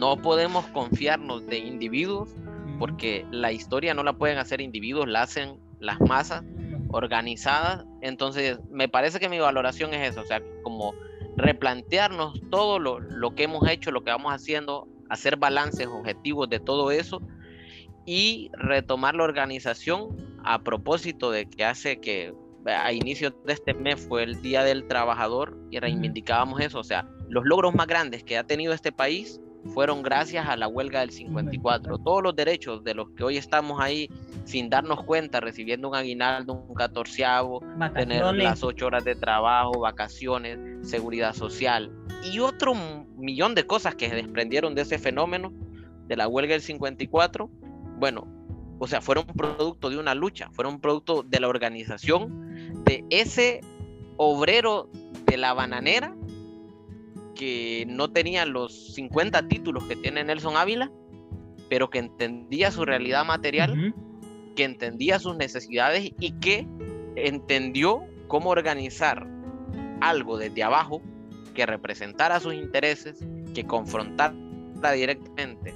No 0.00 0.16
podemos 0.16 0.64
confiarnos 0.68 1.46
de 1.46 1.58
individuos 1.58 2.34
porque 2.78 3.26
la 3.30 3.52
historia 3.52 3.92
no 3.92 4.02
la 4.02 4.14
pueden 4.14 4.38
hacer 4.38 4.62
individuos, 4.62 5.06
la 5.06 5.20
hacen 5.20 5.58
las 5.78 6.00
masas 6.00 6.42
organizadas. 6.88 7.84
Entonces, 8.00 8.58
me 8.70 8.88
parece 8.88 9.20
que 9.20 9.28
mi 9.28 9.38
valoración 9.38 9.92
es 9.92 10.12
eso, 10.12 10.22
o 10.22 10.24
sea, 10.24 10.40
como 10.62 10.94
replantearnos 11.36 12.40
todo 12.50 12.78
lo, 12.78 12.98
lo 12.98 13.34
que 13.34 13.42
hemos 13.42 13.68
hecho, 13.68 13.90
lo 13.90 14.02
que 14.02 14.10
vamos 14.10 14.32
haciendo, 14.32 14.88
hacer 15.10 15.36
balances 15.36 15.86
objetivos 15.86 16.48
de 16.48 16.60
todo 16.60 16.90
eso 16.90 17.20
y 18.06 18.50
retomar 18.54 19.14
la 19.14 19.24
organización 19.24 20.16
a 20.42 20.62
propósito 20.62 21.30
de 21.30 21.44
que 21.44 21.66
hace 21.66 22.00
que 22.00 22.32
a 22.64 22.90
inicio 22.94 23.32
de 23.44 23.52
este 23.52 23.74
mes 23.74 24.00
fue 24.08 24.22
el 24.22 24.40
Día 24.40 24.64
del 24.64 24.88
Trabajador 24.88 25.58
y 25.70 25.78
reivindicábamos 25.78 26.62
eso, 26.62 26.78
o 26.78 26.84
sea, 26.84 27.06
los 27.28 27.44
logros 27.44 27.74
más 27.74 27.86
grandes 27.86 28.24
que 28.24 28.38
ha 28.38 28.44
tenido 28.44 28.72
este 28.72 28.92
país 28.92 29.42
fueron 29.74 30.02
gracias 30.02 30.48
a 30.48 30.56
la 30.56 30.68
huelga 30.68 31.00
del 31.00 31.10
54. 31.10 31.98
Todos 31.98 32.22
los 32.22 32.34
derechos 32.34 32.82
de 32.84 32.94
los 32.94 33.10
que 33.10 33.24
hoy 33.24 33.36
estamos 33.36 33.80
ahí 33.80 34.08
sin 34.44 34.70
darnos 34.70 35.04
cuenta, 35.04 35.40
recibiendo 35.40 35.88
un 35.88 35.94
aguinaldo, 35.94 36.54
un 36.54 36.74
catorceavo, 36.74 37.60
tener 37.94 38.24
las 38.34 38.62
ocho 38.62 38.86
horas 38.86 39.04
de 39.04 39.14
trabajo, 39.14 39.80
vacaciones, 39.80 40.58
seguridad 40.88 41.34
social 41.34 41.92
y 42.32 42.38
otro 42.40 42.74
millón 43.16 43.54
de 43.54 43.66
cosas 43.66 43.94
que 43.94 44.08
se 44.08 44.16
desprendieron 44.16 44.74
de 44.74 44.82
ese 44.82 44.98
fenómeno 44.98 45.52
de 46.06 46.16
la 46.16 46.26
huelga 46.26 46.52
del 46.52 46.62
54, 46.62 47.48
bueno, 47.98 48.26
o 48.78 48.86
sea, 48.86 49.00
fueron 49.00 49.26
producto 49.26 49.90
de 49.90 49.98
una 49.98 50.14
lucha, 50.14 50.50
fueron 50.52 50.80
producto 50.80 51.22
de 51.22 51.38
la 51.38 51.48
organización 51.48 52.82
de 52.84 53.04
ese 53.10 53.60
obrero 54.16 54.90
de 55.26 55.36
la 55.36 55.52
bananera 55.52 56.16
que 57.40 57.86
no 57.88 58.12
tenía 58.12 58.44
los 58.44 58.92
50 58.92 59.48
títulos 59.48 59.84
que 59.84 59.96
tiene 59.96 60.22
Nelson 60.22 60.58
Ávila, 60.58 60.92
pero 61.70 61.88
que 61.88 61.98
entendía 61.98 62.70
su 62.70 62.84
realidad 62.84 63.24
material, 63.24 63.94
que 64.54 64.64
entendía 64.64 65.18
sus 65.18 65.38
necesidades 65.38 66.12
y 66.20 66.32
que 66.32 66.68
entendió 67.16 68.02
cómo 68.28 68.50
organizar 68.50 69.26
algo 70.02 70.36
desde 70.36 70.62
abajo 70.62 71.00
que 71.54 71.64
representara 71.64 72.40
sus 72.40 72.52
intereses, 72.52 73.24
que 73.54 73.64
confrontara 73.64 74.34
directamente 74.92 75.72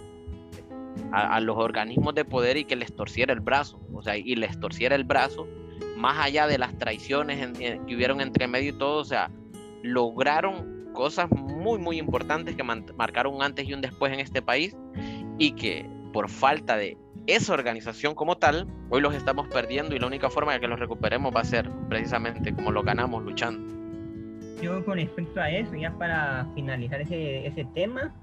a, 1.12 1.40
los 1.40 1.56
organismos 1.56 2.14
de 2.14 2.26
poder 2.26 2.58
y 2.58 2.66
que 2.66 2.76
les 2.76 2.94
torciera 2.94 3.32
el 3.32 3.40
brazo, 3.40 3.80
o 3.94 4.02
sea, 4.02 4.18
y 4.18 4.36
les 4.36 4.60
torciera 4.60 4.96
el 4.96 5.04
brazo, 5.04 5.48
más 5.96 6.18
allá 6.26 6.46
de 6.46 6.58
las 6.58 6.76
traiciones 6.76 7.56
que 7.58 7.96
hubieron 7.96 8.20
entre 8.20 8.48
medio 8.48 8.68
y 8.68 8.78
todo, 8.78 9.00
o 9.00 9.04
sea, 9.06 9.30
lograron 9.82 10.73
cosas 10.94 11.30
muy, 11.30 11.78
muy 11.78 11.98
importantes 11.98 12.56
que 12.56 12.62
marcaron 12.62 13.34
un 13.34 13.42
antes 13.42 13.68
y 13.68 13.74
un 13.74 13.82
después 13.82 14.10
en 14.14 14.20
este 14.20 14.40
país 14.40 14.74
y 15.38 15.52
que 15.52 15.86
por 16.14 16.30
falta 16.30 16.78
de 16.78 16.96
esa 17.26 17.52
organización 17.52 18.14
como 18.14 18.36
tal, 18.36 18.66
hoy 18.88 19.02
los 19.02 19.14
estamos 19.14 19.48
perdiendo 19.48 19.94
y 19.94 19.98
la 19.98 20.06
única 20.06 20.30
forma 20.30 20.54
de 20.54 20.60
que 20.60 20.68
los 20.68 20.78
recuperemos 20.78 21.34
va 21.34 21.40
a 21.40 21.44
ser 21.44 21.70
precisamente 21.88 22.54
como 22.54 22.70
lo 22.70 22.82
ganamos 22.82 23.22
luchando. 23.22 23.74
Yo 24.62 24.82
con 24.84 24.96
respecto 24.96 25.40
a 25.40 25.50
eso, 25.50 25.74
ya 25.74 25.90
para 25.98 26.46
finalizar 26.54 27.00
ese, 27.00 27.46
ese 27.46 27.66
tema, 27.74 28.14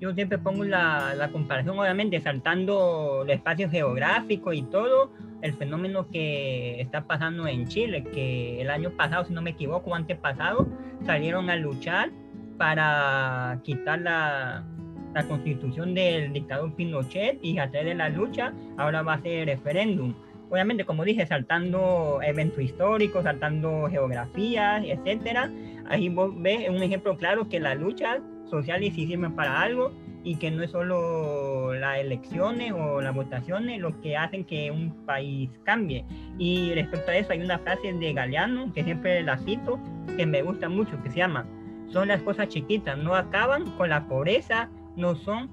yo 0.00 0.12
siempre 0.14 0.38
pongo 0.38 0.64
la, 0.64 1.14
la, 1.14 1.28
comparación, 1.28 1.78
obviamente, 1.78 2.20
saltando 2.20 3.22
el 3.22 3.30
espacio 3.30 3.70
geográfico 3.70 4.52
y 4.52 4.62
todo, 4.62 5.12
el 5.42 5.54
fenómeno 5.54 6.08
que 6.10 6.80
está 6.80 7.06
pasando 7.06 7.46
en 7.46 7.66
Chile, 7.66 8.02
que 8.02 8.60
el 8.60 8.70
año 8.70 8.90
pasado, 8.90 9.24
si 9.24 9.32
no 9.32 9.42
me 9.42 9.50
equivoco, 9.50 9.94
antepasado, 9.94 10.68
salieron 11.04 11.50
a 11.50 11.56
luchar 11.56 12.10
para 12.58 13.60
quitar 13.62 14.00
la, 14.00 14.64
la 15.14 15.22
constitución 15.24 15.94
del 15.94 16.32
dictador 16.32 16.74
Pinochet 16.74 17.38
y 17.42 17.58
a 17.58 17.70
través 17.70 17.88
de 17.88 17.94
la 17.94 18.08
lucha 18.08 18.52
ahora 18.76 19.02
va 19.02 19.14
a 19.14 19.22
ser 19.22 19.46
referéndum. 19.46 20.14
Obviamente, 20.50 20.84
como 20.84 21.04
dije, 21.04 21.26
saltando 21.26 22.20
eventos 22.22 22.60
históricos, 22.60 23.24
saltando 23.24 23.88
geografías, 23.90 24.84
etcétera. 24.84 25.50
Ahí 25.86 26.08
vos 26.08 26.30
ves 26.36 26.68
un 26.68 26.82
ejemplo 26.82 27.16
claro 27.16 27.48
que 27.48 27.60
la 27.60 27.74
lucha 27.74 28.20
sociales 28.54 28.94
sí 28.94 29.06
sirven 29.06 29.34
para 29.34 29.60
algo 29.60 29.92
y 30.22 30.36
que 30.36 30.50
no 30.50 30.62
es 30.62 30.70
solo 30.70 31.74
las 31.74 31.98
elecciones 31.98 32.72
o 32.72 33.00
las 33.00 33.14
votaciones 33.14 33.80
lo 33.80 34.00
que 34.00 34.16
hacen 34.16 34.44
que 34.44 34.70
un 34.70 35.04
país 35.04 35.50
cambie. 35.64 36.04
Y 36.38 36.72
respecto 36.74 37.10
a 37.10 37.16
eso 37.16 37.32
hay 37.32 37.40
una 37.40 37.58
frase 37.58 37.92
de 37.92 38.12
Galeano 38.12 38.72
que 38.72 38.84
siempre 38.84 39.22
la 39.22 39.36
cito, 39.38 39.78
que 40.16 40.24
me 40.24 40.42
gusta 40.42 40.68
mucho, 40.68 41.00
que 41.02 41.10
se 41.10 41.18
llama, 41.18 41.46
son 41.88 42.08
las 42.08 42.22
cosas 42.22 42.48
chiquitas, 42.48 42.96
no 42.96 43.14
acaban 43.14 43.70
con 43.76 43.90
la 43.90 44.06
pobreza, 44.08 44.70
no 44.96 45.14
son, 45.14 45.50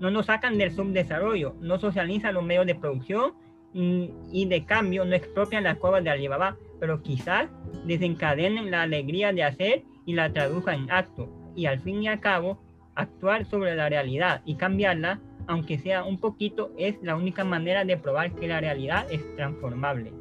no 0.00 0.10
nos 0.10 0.26
sacan 0.26 0.56
del 0.56 0.72
subdesarrollo, 0.72 1.54
no 1.60 1.78
socializan 1.78 2.34
los 2.34 2.44
medios 2.44 2.66
de 2.66 2.74
producción 2.76 3.34
mm, 3.74 4.04
y 4.32 4.46
de 4.46 4.64
cambio 4.64 5.04
no 5.04 5.14
expropian 5.14 5.64
las 5.64 5.76
cuevas 5.76 6.02
de 6.02 6.10
Alibaba, 6.10 6.56
pero 6.80 7.02
quizás 7.02 7.50
desencadenen 7.84 8.70
la 8.70 8.82
alegría 8.82 9.32
de 9.32 9.44
hacer 9.44 9.82
y 10.06 10.14
la 10.14 10.32
traduzcan 10.32 10.84
en 10.84 10.90
acto 10.90 11.43
y 11.54 11.66
al 11.66 11.80
fin 11.80 12.02
y 12.02 12.08
al 12.08 12.20
cabo 12.20 12.58
actuar 12.94 13.44
sobre 13.46 13.74
la 13.74 13.88
realidad 13.88 14.42
y 14.44 14.54
cambiarla, 14.54 15.20
aunque 15.46 15.78
sea 15.78 16.04
un 16.04 16.18
poquito, 16.18 16.72
es 16.78 16.96
la 17.02 17.16
única 17.16 17.44
manera 17.44 17.84
de 17.84 17.96
probar 17.96 18.32
que 18.32 18.48
la 18.48 18.60
realidad 18.60 19.06
es 19.10 19.22
transformable. 19.36 20.12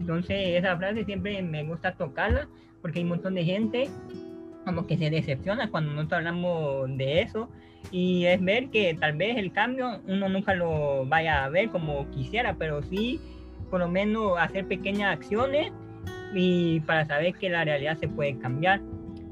Entonces 0.00 0.56
esa 0.56 0.76
frase 0.76 1.04
siempre 1.04 1.42
me 1.42 1.64
gusta 1.64 1.92
tocarla 1.92 2.48
porque 2.82 2.98
hay 2.98 3.04
un 3.04 3.10
montón 3.10 3.34
de 3.34 3.44
gente 3.44 3.88
como 4.64 4.86
que 4.86 4.98
se 4.98 5.10
decepciona 5.10 5.70
cuando 5.70 5.92
nosotros 5.92 6.18
hablamos 6.18 6.96
de 6.96 7.22
eso 7.22 7.48
y 7.90 8.26
es 8.26 8.42
ver 8.42 8.68
que 8.68 8.94
tal 8.94 9.16
vez 9.16 9.38
el 9.38 9.52
cambio 9.52 10.00
uno 10.06 10.28
nunca 10.28 10.54
lo 10.54 11.06
vaya 11.06 11.44
a 11.44 11.48
ver 11.48 11.70
como 11.70 12.08
quisiera, 12.10 12.54
pero 12.58 12.82
sí 12.82 13.18
por 13.70 13.80
lo 13.80 13.88
menos 13.88 14.38
hacer 14.38 14.66
pequeñas 14.66 15.16
acciones 15.16 15.72
y 16.34 16.80
para 16.80 17.06
saber 17.06 17.34
que 17.34 17.48
la 17.48 17.64
realidad 17.64 17.96
se 17.98 18.08
puede 18.08 18.38
cambiar. 18.38 18.80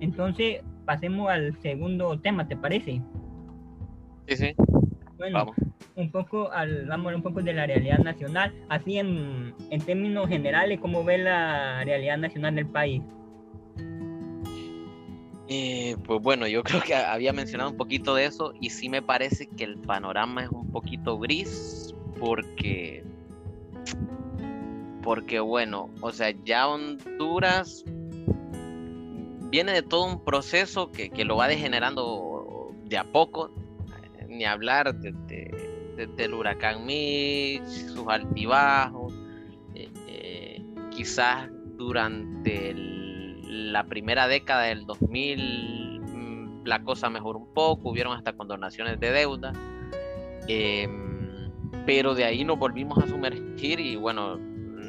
Entonces, 0.00 0.62
pasemos 0.86 1.28
al 1.28 1.54
segundo 1.60 2.18
tema, 2.20 2.48
¿te 2.48 2.56
parece? 2.56 3.02
Sí, 4.28 4.36
sí. 4.36 4.54
Bueno, 5.18 5.38
vamos. 5.38 5.56
un 5.96 6.10
poco 6.10 6.50
al, 6.52 6.86
vamos 6.86 7.12
a 7.12 7.16
un 7.16 7.22
poco 7.22 7.42
de 7.42 7.52
la 7.52 7.66
realidad 7.66 7.98
nacional, 7.98 8.54
así 8.68 8.98
en, 8.98 9.54
en 9.70 9.80
términos 9.80 10.28
generales, 10.28 10.78
¿cómo 10.80 11.04
ve 11.04 11.18
la 11.18 11.84
realidad 11.84 12.18
nacional 12.18 12.54
del 12.54 12.66
país? 12.66 13.02
Eh, 15.48 15.96
pues 16.04 16.20
bueno, 16.20 16.46
yo 16.46 16.62
creo 16.64 16.80
que 16.80 16.94
había 16.94 17.32
mencionado 17.32 17.70
un 17.70 17.76
poquito 17.76 18.14
de 18.14 18.26
eso 18.26 18.52
y 18.60 18.70
sí 18.70 18.88
me 18.88 19.02
parece 19.02 19.46
que 19.46 19.64
el 19.64 19.78
panorama 19.78 20.44
es 20.44 20.50
un 20.50 20.70
poquito 20.70 21.18
gris 21.18 21.94
porque, 22.18 23.04
porque 25.02 25.40
bueno, 25.40 25.90
o 26.00 26.10
sea, 26.12 26.32
ya 26.44 26.68
Honduras 26.68 27.84
viene 29.50 29.72
de 29.72 29.82
todo 29.82 30.04
un 30.04 30.24
proceso 30.24 30.90
que, 30.90 31.10
lo 31.24 31.36
va 31.36 31.48
degenerando 31.48 32.72
de 32.84 32.98
a 32.98 33.04
poco, 33.04 33.50
ni 34.28 34.44
hablar 34.44 34.94
de, 34.94 35.12
del 36.16 36.34
huracán 36.34 36.84
Mitch, 36.84 37.64
sus 37.64 38.06
altibajos, 38.08 39.12
eh, 39.74 39.90
eh, 40.08 40.62
quizás 40.90 41.48
durante 41.76 42.74
la 43.44 43.84
primera 43.84 44.28
década 44.28 44.64
del 44.64 44.86
2000 44.86 46.00
mm, 46.00 46.64
la 46.64 46.82
cosa 46.82 47.08
mejoró 47.10 47.38
un 47.38 47.54
poco, 47.54 47.90
hubieron 47.90 48.16
hasta 48.16 48.32
condonaciones 48.32 48.98
de 49.00 49.10
deuda, 49.10 49.52
em, 50.48 51.50
pero 51.84 52.14
de 52.14 52.24
ahí 52.24 52.44
nos 52.44 52.58
volvimos 52.58 52.98
a 52.98 53.06
sumergir 53.06 53.80
y 53.80 53.96
bueno, 53.96 54.38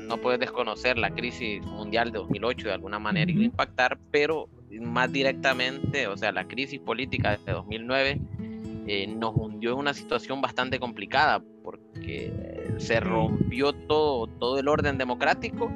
no 0.08 0.18
puedes 0.18 0.39
desconocer 0.39 0.97
la 0.97 1.12
crisis 1.12 1.62
mundial 1.66 2.12
de 2.12 2.20
2008 2.20 2.68
de 2.68 2.74
alguna 2.74 2.99
manera 2.99 3.32
y 3.32 3.43
impactar, 3.43 3.97
pero 4.12 4.49
más 4.80 5.12
directamente, 5.12 6.08
o 6.08 6.18
sea, 6.18 6.32
la 6.32 6.47
crisis 6.47 6.80
política 6.80 7.38
de 7.45 7.51
2009 7.51 8.22
eh, 8.88 9.08
nos 9.08 9.36
hundió 9.36 9.74
en 9.74 9.80
una 9.80 9.93
situación 9.93 10.41
bastante 10.41 10.80
complicada 10.80 11.43
porque 11.64 12.32
se 12.78 12.99
rompió 12.99 13.74
todo, 13.74 14.28
todo 14.28 14.60
el 14.60 14.68
orden 14.68 14.97
democrático 14.97 15.72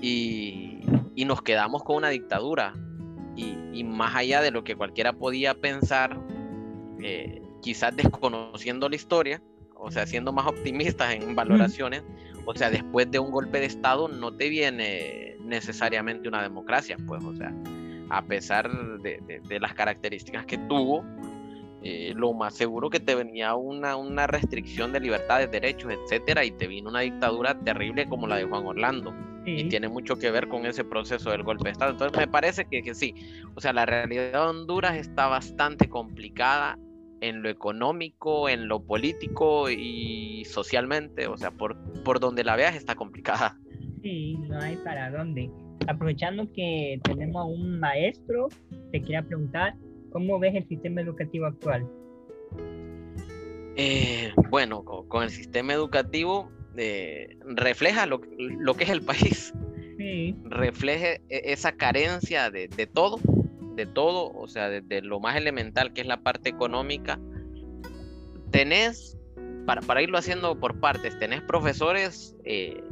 y, 0.00 0.80
y 1.14 1.24
nos 1.24 1.42
quedamos 1.42 1.82
con 1.84 1.96
una 1.96 2.08
dictadura. 2.08 2.74
Y, 3.36 3.58
y, 3.74 3.84
más 3.84 4.14
allá 4.14 4.40
de 4.40 4.50
lo 4.50 4.64
que 4.64 4.76
cualquiera 4.76 5.12
podía 5.12 5.52
pensar, 5.52 6.18
eh, 7.02 7.42
quizás 7.60 7.94
desconociendo 7.94 8.88
la 8.88 8.96
historia, 8.96 9.42
o 9.78 9.90
sea, 9.90 10.06
siendo 10.06 10.32
más 10.32 10.46
optimistas 10.46 11.14
en 11.14 11.34
valoraciones, 11.34 12.02
o 12.44 12.54
sea, 12.54 12.70
después 12.70 13.10
de 13.10 13.18
un 13.18 13.30
golpe 13.30 13.60
de 13.60 13.66
Estado 13.66 14.08
no 14.08 14.32
te 14.32 14.48
viene 14.48 15.36
necesariamente 15.40 16.28
una 16.28 16.42
democracia, 16.42 16.96
pues, 17.06 17.22
o 17.24 17.34
sea, 17.34 17.52
a 18.10 18.22
pesar 18.22 18.70
de, 19.00 19.42
las 19.60 19.74
características 19.74 20.46
que 20.46 20.58
tuvo, 20.58 21.04
eh, 21.82 22.12
lo 22.16 22.32
más 22.32 22.54
seguro 22.54 22.90
que 22.90 22.98
te 22.98 23.14
venía 23.14 23.54
una, 23.54 23.96
una 23.96 24.26
restricción 24.26 24.92
de 24.92 25.00
libertades, 25.00 25.50
derechos, 25.50 25.92
etcétera, 25.92 26.44
y 26.44 26.50
te 26.50 26.66
vino 26.66 26.90
una 26.90 27.00
dictadura 27.00 27.58
terrible 27.60 28.08
como 28.08 28.26
la 28.26 28.36
de 28.36 28.44
Juan 28.44 28.66
Orlando. 28.66 29.14
Y 29.48 29.68
tiene 29.68 29.88
mucho 29.88 30.16
que 30.16 30.32
ver 30.32 30.48
con 30.48 30.66
ese 30.66 30.82
proceso 30.82 31.30
del 31.30 31.44
golpe 31.44 31.66
de 31.66 31.70
Estado. 31.70 31.92
Entonces 31.92 32.18
me 32.18 32.26
parece 32.26 32.64
que, 32.64 32.82
que 32.82 32.96
sí, 32.96 33.14
o 33.54 33.60
sea, 33.60 33.72
la 33.72 33.86
realidad 33.86 34.32
de 34.32 34.38
Honduras 34.38 34.96
está 34.96 35.28
bastante 35.28 35.88
complicada 35.88 36.76
en 37.20 37.42
lo 37.42 37.48
económico, 37.48 38.48
en 38.48 38.68
lo 38.68 38.84
político 38.84 39.70
y 39.70 40.44
socialmente, 40.44 41.26
o 41.26 41.36
sea, 41.36 41.50
por, 41.50 41.76
por 42.02 42.20
donde 42.20 42.44
la 42.44 42.56
veas 42.56 42.76
está 42.76 42.94
complicada. 42.94 43.58
Sí, 44.02 44.36
no 44.48 44.58
hay 44.60 44.76
para 44.76 45.10
dónde 45.10 45.50
aprovechando 45.86 46.50
que 46.52 47.00
tenemos 47.02 47.42
a 47.42 47.44
un 47.44 47.78
maestro, 47.78 48.48
te 48.92 49.00
quería 49.00 49.22
preguntar, 49.22 49.74
¿cómo 50.10 50.38
ves 50.38 50.54
el 50.54 50.68
sistema 50.68 51.00
educativo 51.00 51.46
actual? 51.46 51.86
Eh, 53.76 54.32
bueno, 54.50 54.84
con, 54.84 55.22
el 55.22 55.30
sistema 55.30 55.72
educativo 55.72 56.50
eh, 56.76 57.36
refleja 57.44 58.06
lo, 58.06 58.20
que 58.20 58.84
es 58.84 58.90
el 58.90 59.02
país. 59.02 59.52
Sí. 59.98 60.36
Refleja 60.44 61.14
e, 61.14 61.22
esa 61.28 61.72
carencia 61.72 62.50
de, 62.50 62.68
todo, 62.92 63.18
de 63.76 63.86
todo, 63.86 64.32
o 64.32 64.48
sea, 64.48 64.68
de, 64.70 65.02
lo 65.02 65.20
más 65.20 65.36
elemental 65.36 65.92
que 65.92 66.00
es 66.00 66.06
la 66.06 66.22
parte 66.22 66.48
económica, 66.48 67.20
tenés, 68.50 69.18
para, 69.66 69.82
para 69.82 70.02
irlo 70.02 70.18
haciendo 70.18 70.58
por 70.58 70.80
partes, 70.80 71.18
tenés 71.18 71.42
profesores 71.42 72.34
eh, 72.44 72.82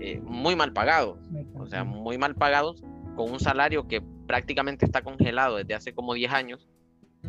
eh, 0.00 0.20
muy 0.22 0.54
mal 0.54 0.72
pagados, 0.72 1.18
o 1.54 1.66
sea, 1.66 1.82
muy 1.84 2.18
mal 2.18 2.34
pagados, 2.34 2.82
con 3.16 3.30
un 3.30 3.40
salario 3.40 3.88
que 3.88 4.02
prácticamente 4.26 4.84
está 4.84 5.02
congelado 5.02 5.56
desde 5.56 5.74
hace 5.74 5.94
como 5.94 6.14
10 6.14 6.32
años. 6.32 6.68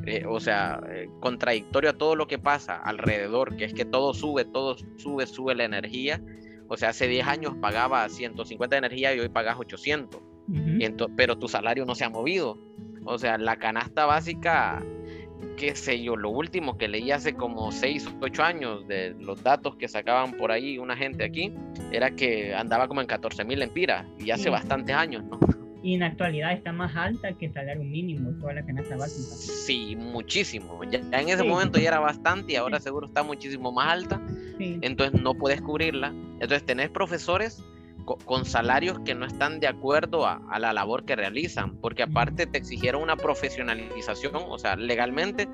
Eh, 0.07 0.25
o 0.27 0.39
sea, 0.39 0.81
contradictorio 1.19 1.91
a 1.91 1.93
todo 1.93 2.15
lo 2.15 2.25
que 2.25 2.39
pasa 2.39 2.77
alrededor, 2.77 3.55
que 3.57 3.65
es 3.65 3.75
que 3.75 3.85
todo 3.85 4.15
sube, 4.15 4.43
todo 4.43 4.75
sube, 4.97 5.27
sube 5.27 5.53
la 5.53 5.65
energía. 5.65 6.19
O 6.67 6.77
sea, 6.77 6.89
hace 6.89 7.07
10 7.07 7.27
años 7.27 7.53
pagaba 7.61 8.09
150 8.09 8.75
de 8.75 8.77
energía 8.79 9.13
y 9.13 9.19
hoy 9.19 9.29
pagas 9.29 9.59
800. 9.59 10.32
Pero 11.15 11.37
tu 11.37 11.47
salario 11.47 11.85
no 11.85 11.95
se 11.95 12.03
ha 12.03 12.09
movido. 12.09 12.59
O 13.05 13.17
sea, 13.17 13.37
la 13.37 13.57
canasta 13.57 14.05
básica 14.05 14.81
qué 15.57 15.75
sé 15.75 16.01
yo, 16.01 16.15
lo 16.15 16.29
último 16.29 16.77
que 16.77 16.87
leí 16.87 17.11
hace 17.11 17.33
como 17.33 17.71
6 17.71 18.07
o 18.07 18.11
8 18.21 18.43
años 18.43 18.87
de 18.87 19.15
los 19.19 19.43
datos 19.43 19.75
que 19.75 19.87
sacaban 19.87 20.33
por 20.33 20.51
ahí 20.51 20.77
una 20.77 20.95
gente 20.95 21.23
aquí, 21.23 21.53
era 21.91 22.11
que 22.11 22.53
andaba 22.53 22.87
como 22.87 23.01
en 23.01 23.07
14 23.07 23.43
mil 23.45 23.61
empiras, 23.61 24.05
y 24.19 24.31
hace 24.31 24.49
bastantes 24.49 24.95
años, 24.95 25.23
¿no? 25.25 25.39
Y 25.83 25.95
en 25.95 25.99
la 25.99 26.07
actualidad 26.07 26.53
está 26.53 26.71
más 26.71 26.95
alta 26.95 27.33
que 27.33 27.47
el 27.47 27.53
salario 27.53 27.83
mínimo, 27.83 28.31
toda 28.39 28.53
la 28.53 28.65
canasta 28.65 28.95
básica. 28.95 29.35
Sí, 29.35 29.97
muchísimo. 29.97 30.81
Ya, 30.85 30.99
en 30.99 31.27
ese 31.27 31.43
momento 31.43 31.77
ya 31.77 31.89
era 31.89 31.99
bastante 31.99 32.53
y 32.53 32.55
ahora 32.55 32.79
seguro 32.79 33.07
está 33.07 33.21
muchísimo 33.21 33.69
más 33.73 33.91
alta. 33.91 34.21
Entonces 34.59 35.21
no 35.21 35.33
puedes 35.33 35.61
cubrirla. 35.61 36.13
Entonces 36.39 36.65
tenés 36.65 36.89
profesores 36.89 37.61
con 38.05 38.45
salarios 38.45 38.99
que 38.99 39.15
no 39.15 39.25
están 39.25 39.59
de 39.59 39.67
acuerdo 39.67 40.25
a, 40.25 40.59
la 40.59 40.73
labor 40.73 41.05
que 41.05 41.15
realizan, 41.15 41.77
porque 41.77 42.03
aparte 42.03 42.45
te 42.45 42.57
exigieron 42.57 43.01
una 43.01 43.15
profesionalización, 43.15 44.33
o 44.35 44.57
sea, 44.57 44.75
legalmente 44.75 45.47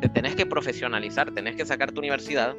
te 0.00 0.08
tenés 0.08 0.34
que 0.34 0.46
profesionalizar, 0.46 1.32
tenés 1.32 1.56
que 1.56 1.64
sacar 1.64 1.92
tu 1.92 2.00
universidad, 2.00 2.54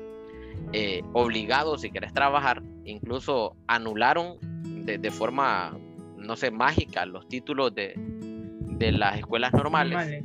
eh, 0.74 1.04
obligado 1.14 1.78
si 1.78 1.92
querés 1.92 2.14
trabajar, 2.14 2.64
incluso 2.84 3.56
anularon 3.68 4.38
de, 4.86 5.12
forma, 5.12 5.78
no 6.18 6.36
sé, 6.36 6.52
mágica 6.52 7.06
los 7.06 7.28
títulos 7.28 7.74
de, 7.74 7.94
de 7.98 8.92
las 8.92 9.18
escuelas 9.18 9.54
normales. 9.54 10.24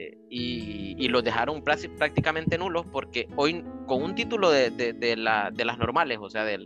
Eh, 0.00 0.16
y, 0.30 1.08
los 1.08 1.24
dejaron 1.24 1.62
prácticamente 1.62 2.56
nulos 2.56 2.86
porque 2.90 3.28
hoy 3.36 3.64
con 3.86 4.02
un 4.02 4.14
título 4.14 4.50
de, 4.50 4.70
de, 4.70 5.16
la, 5.16 5.50
de 5.52 5.64
las 5.64 5.76
normales, 5.76 6.18
o 6.22 6.30
sea, 6.30 6.44
de 6.44 6.58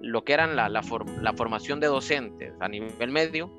lo 0.00 0.24
que 0.24 0.32
eran 0.32 0.56
la, 0.56 0.82
formación 0.82 1.78
de 1.78 1.86
docentes 1.86 2.52
a 2.60 2.68
nivel 2.68 3.10
medio, 3.10 3.50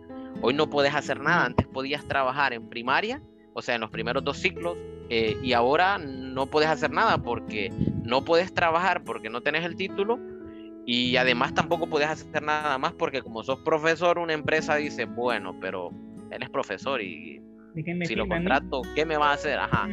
hoy 0.42 0.54
no 0.54 0.70
puedes 0.70 0.94
hacer 0.94 1.22
nada. 1.22 1.46
Antes 1.46 1.66
podías 1.66 2.06
trabajar 2.06 2.54
en 2.54 2.68
primaria, 2.68 3.24
o 3.54 3.62
sea, 3.62 3.76
en 3.76 3.82
los 3.82 3.90
primeros 3.90 4.24
dos 4.24 4.38
ciclos, 4.38 4.78
eh, 5.10 5.38
y 5.42 5.54
ahora 5.54 5.98
no 5.98 6.48
puedes 6.48 6.70
hacer 6.70 6.92
nada 6.92 7.18
porque 7.20 7.72
no 8.04 8.26
puedes 8.26 8.54
trabajar 8.54 9.04
porque 9.04 9.30
no 9.30 9.42
tenés 9.42 9.64
el 9.64 9.76
título 9.76 10.20
y 10.86 11.16
además 11.16 11.54
tampoco 11.54 11.88
puedes 11.88 12.10
hacer 12.10 12.44
nada 12.44 12.78
más 12.78 12.94
porque 12.94 13.22
como 13.22 13.44
sos 13.44 13.60
profesor, 13.60 14.20
una 14.20 14.34
empresa 14.34 14.76
dice, 14.76 15.06
bueno, 15.06 15.58
pero 15.62 15.92
él 16.30 16.44
es 16.44 16.50
profesor 16.50 17.02
y 17.02 17.43
si 18.06 18.16
lo 18.16 18.28
contrato, 18.28 18.82
¿qué 18.96 19.06
me 19.06 19.18
va 19.18 19.32
a 19.32 19.34
hacer? 19.34 19.58
Ajá. 19.58 19.88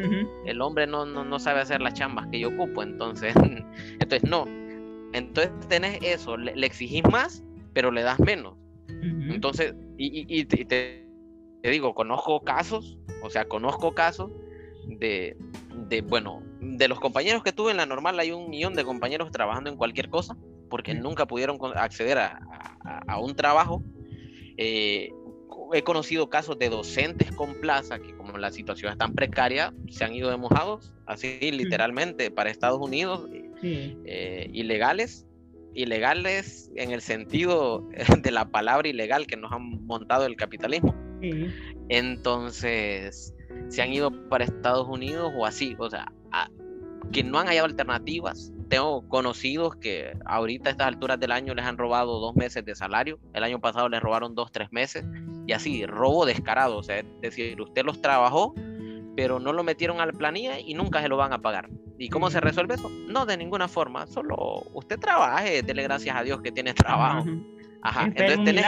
El 0.44 0.60
hombre 0.60 0.86
no, 0.86 1.06
no, 1.06 1.38
sabe 1.38 1.60
hacer 1.60 1.80
las 1.80 1.94
chambas 1.94 2.26
que 2.28 2.40
yo 2.40 2.48
ocupo, 2.48 2.82
entonces, 2.82 3.34
entonces 4.00 4.28
no. 4.28 4.46
Entonces 5.12 5.52
tenés 5.68 5.98
eso, 6.02 6.36
le, 6.36 6.52
exigís 6.64 7.02
más, 7.10 7.42
pero 7.72 7.90
le 7.90 8.02
das 8.02 8.20
menos. 8.20 8.54
Entonces, 9.02 9.74
y, 9.96 10.26
y, 10.28 10.44
te, 10.44 10.64
te, 10.64 11.70
digo, 11.70 11.94
conozco 11.94 12.42
casos, 12.42 12.98
o 13.22 13.30
sea, 13.30 13.46
conozco 13.46 13.94
casos 13.94 14.30
de, 14.86 15.36
de, 15.88 16.02
bueno, 16.02 16.42
de 16.60 16.88
los 16.88 17.00
compañeros 17.00 17.42
que 17.42 17.52
tuve 17.52 17.70
en 17.70 17.78
la 17.78 17.86
normal, 17.86 18.18
hay 18.18 18.32
un 18.32 18.50
millón 18.50 18.74
de 18.74 18.84
compañeros 18.84 19.30
trabajando 19.30 19.70
en 19.70 19.76
cualquier 19.76 20.10
cosa, 20.10 20.36
porque 20.68 20.94
nunca 20.94 21.26
pudieron 21.26 21.58
acceder 21.76 22.18
a, 22.18 22.40
a, 23.06 23.18
un 23.20 23.34
trabajo. 23.34 23.82
Eh, 24.56 25.10
he 25.72 25.82
conocido 25.82 26.28
casos 26.28 26.58
de 26.58 26.68
docentes 26.68 27.30
con 27.32 27.54
plaza 27.54 27.98
que 27.98 28.14
como 28.16 28.36
la 28.38 28.50
situación 28.50 28.92
es 28.92 28.98
tan 28.98 29.14
precaria, 29.14 29.72
se 29.88 30.04
han 30.04 30.14
ido 30.14 30.30
de 30.30 30.36
mojados, 30.36 30.92
así 31.06 31.50
literalmente, 31.52 32.30
para 32.30 32.50
Estados 32.50 32.80
Unidos, 32.80 33.28
eh, 33.62 34.50
ilegales, 34.52 35.26
ilegales 35.74 36.70
en 36.76 36.90
el 36.92 37.00
sentido 37.00 37.88
de 38.22 38.30
la 38.30 38.50
palabra 38.50 38.88
ilegal 38.88 39.26
que 39.26 39.36
nos 39.36 39.52
han 39.52 39.84
montado 39.86 40.26
el 40.26 40.36
capitalismo. 40.36 40.94
Entonces, 41.88 43.34
se 43.68 43.82
han 43.82 43.92
ido 43.92 44.10
para 44.28 44.44
Estados 44.44 44.88
Unidos 44.88 45.32
o 45.36 45.46
así, 45.46 45.76
o 45.78 45.90
sea, 45.90 46.10
que 47.12 47.24
no 47.24 47.38
han 47.38 47.46
hallado 47.46 47.66
alternativas. 47.66 48.52
Tengo 48.68 49.06
conocidos 49.08 49.76
que 49.76 50.12
ahorita 50.26 50.68
a 50.68 50.72
estas 50.72 50.86
alturas 50.86 51.18
del 51.18 51.32
año 51.32 51.54
les 51.54 51.64
han 51.64 51.76
robado 51.76 52.20
dos 52.20 52.36
meses 52.36 52.64
de 52.64 52.74
salario. 52.74 53.18
El 53.32 53.42
año 53.42 53.60
pasado 53.60 53.88
les 53.88 54.00
robaron 54.00 54.34
dos, 54.34 54.52
tres 54.52 54.70
meses 54.72 55.04
y 55.46 55.52
así, 55.52 55.84
robo 55.86 56.26
descarado, 56.26 56.76
o 56.76 56.82
sea, 56.82 56.98
es 56.98 57.06
decir, 57.20 57.60
usted 57.60 57.84
los 57.84 58.00
trabajó, 58.00 58.54
pero 59.16 59.40
no 59.40 59.52
lo 59.52 59.64
metieron 59.64 60.00
a 60.00 60.06
la 60.06 60.12
planilla 60.12 60.60
y 60.60 60.74
nunca 60.74 61.02
se 61.02 61.08
lo 61.08 61.16
van 61.16 61.32
a 61.32 61.42
pagar. 61.42 61.68
¿Y 61.98 62.08
cómo 62.08 62.30
se 62.30 62.40
resuelve 62.40 62.76
eso? 62.76 62.88
No, 63.08 63.26
de 63.26 63.36
ninguna 63.36 63.66
forma, 63.66 64.06
solo 64.06 64.64
usted 64.72 64.98
trabaje, 64.98 65.62
dele 65.62 65.82
gracias 65.82 66.16
a 66.16 66.22
Dios 66.22 66.40
que 66.40 66.52
tiene 66.52 66.72
trabajo. 66.72 67.28
Ajá, 67.82 68.04
entonces 68.06 68.44
tenés 68.44 68.64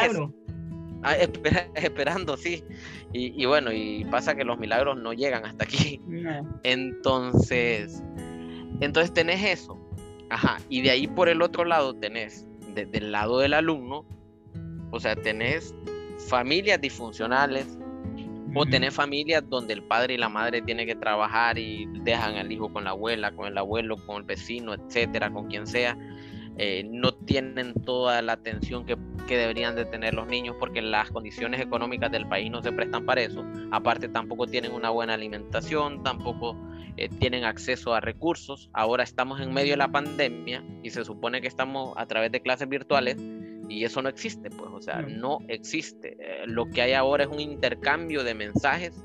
ah, 1.03 1.15
esperando, 1.77 2.37
sí. 2.37 2.65
Y, 3.13 3.45
bueno, 3.47 3.71
y 3.73 4.05
pasa 4.07 4.35
que 4.35 4.45
los 4.45 4.59
milagros 4.59 4.99
no 4.99 5.13
llegan 5.13 5.45
hasta 5.45 5.65
aquí. 5.65 6.01
Entonces, 6.63 8.03
entonces 8.85 9.13
tenés 9.13 9.43
eso. 9.45 9.79
Ajá, 10.31 10.59
y 10.69 10.81
de 10.81 10.91
ahí 10.91 11.07
por 11.07 11.29
el 11.29 11.43
otro 11.43 11.65
lado 11.65 11.95
tenés, 11.95 12.47
desde 12.75 12.99
el 12.99 13.13
lado 13.13 13.39
del 13.39 13.55
alumno, 13.55 14.07
o 14.91 15.01
sea, 15.01 15.15
tenés 15.15 15.75
familias 16.29 16.81
disfuncionales 16.81 17.79
o 18.55 18.67
tener 18.67 18.93
familias 18.93 19.43
donde 19.49 19.73
el 19.73 19.83
padre 19.83 20.15
y 20.15 20.19
la 20.19 20.29
madre 20.29 20.61
tienen 20.63 20.87
que 20.87 20.95
trabajar 20.95 21.59
y 21.59 21.87
dejan 22.03 22.37
al 22.37 22.53
hijo 22.53 22.73
con 22.73 22.85
la 22.85 22.91
abuela, 22.91 23.33
con 23.33 23.47
el 23.47 23.57
abuelo, 23.57 23.97
con 24.07 24.17
el 24.17 24.23
vecino, 24.25 24.75
etcétera, 24.75 25.31
con 25.31 25.49
quien 25.49 25.67
sea. 25.67 25.97
Eh, 26.59 26.85
no 26.91 27.13
tienen 27.13 27.73
toda 27.73 28.21
la 28.21 28.35
atención 28.35 28.85
que, 28.85 28.97
que, 29.27 29.39
deberían 29.39 29.75
de 29.75 29.87
tener 29.87 30.13
los 30.13 30.27
niños 30.27 30.55
porque 30.61 30.83
las 30.83 31.11
condiciones 31.11 31.61
económicas 31.61 32.13
del 32.13 32.29
país 32.29 32.51
no 32.51 32.63
se 32.63 32.73
prestan 32.73 33.07
para 33.07 33.23
eso. 33.23 33.45
Aparte 33.71 34.09
tampoco 34.09 34.47
tienen 34.47 34.73
una 34.73 34.91
buena 34.91 35.15
alimentación, 35.15 36.03
tampoco 36.03 36.57
eh, 36.97 37.09
tienen 37.09 37.45
acceso 37.45 37.95
a 37.95 38.01
recursos. 38.01 38.69
Ahora 38.75 39.03
estamos 39.03 39.41
en 39.41 39.53
medio 39.53 39.73
de 39.73 39.79
la 39.79 39.89
pandemia 39.89 40.63
y 40.83 40.91
se 40.91 41.05
supone 41.05 41.41
que 41.41 41.49
estamos 41.49 41.95
a 41.97 42.07
través 42.07 42.31
de 42.31 42.43
clases 42.43 42.69
virtuales 42.69 43.17
y 43.69 43.85
eso 43.85 44.03
no 44.03 44.11
existe, 44.11 44.51
pues, 44.51 44.71
o 44.71 44.81
sea, 44.83 45.01
no 45.01 45.39
existe. 45.49 46.17
Eh, 46.21 46.45
lo 46.47 46.67
que 46.67 46.83
hay 46.83 46.93
ahora 46.93 47.25
es 47.25 47.31
un 47.31 47.41
intercambio 47.41 48.25
de 48.25 48.35
mensajes 48.35 49.03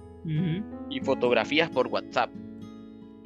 y 0.89 0.99
fotografías 0.99 1.69
por 1.69 1.87
WhatsApp. 1.87 2.29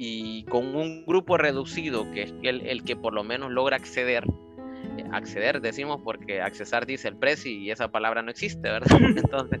Y 0.04 0.42
con 0.44 0.74
un 0.74 1.04
grupo 1.06 1.38
reducido, 1.38 2.10
que 2.10 2.22
es 2.22 2.34
el, 2.42 2.66
el 2.66 2.82
que 2.82 2.96
por 2.96 3.12
lo 3.12 3.22
menos 3.22 3.52
logra 3.52 3.76
acceder, 3.76 4.24
eh, 4.98 5.04
acceder 5.12 5.60
decimos 5.60 6.00
porque 6.02 6.40
accesar 6.40 6.86
dice 6.86 7.06
el 7.06 7.16
precio 7.16 7.52
y 7.52 7.70
esa 7.70 7.88
palabra 7.88 8.22
no 8.22 8.30
existe, 8.30 8.68
¿verdad? 8.68 8.88
Entonces, 9.16 9.60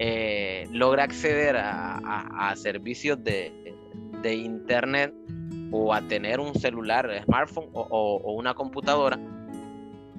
eh, 0.00 0.66
logra 0.72 1.04
acceder 1.04 1.56
a, 1.56 1.98
a, 1.98 2.56
servicios 2.56 3.22
de, 3.22 3.52
de, 4.22 4.34
internet 4.34 5.14
o 5.70 5.94
a 5.94 6.00
tener 6.02 6.40
un 6.40 6.54
celular, 6.54 7.08
smartphone 7.24 7.68
o, 7.72 7.82
o 7.82 8.32
una 8.32 8.54
computadora 8.54 9.18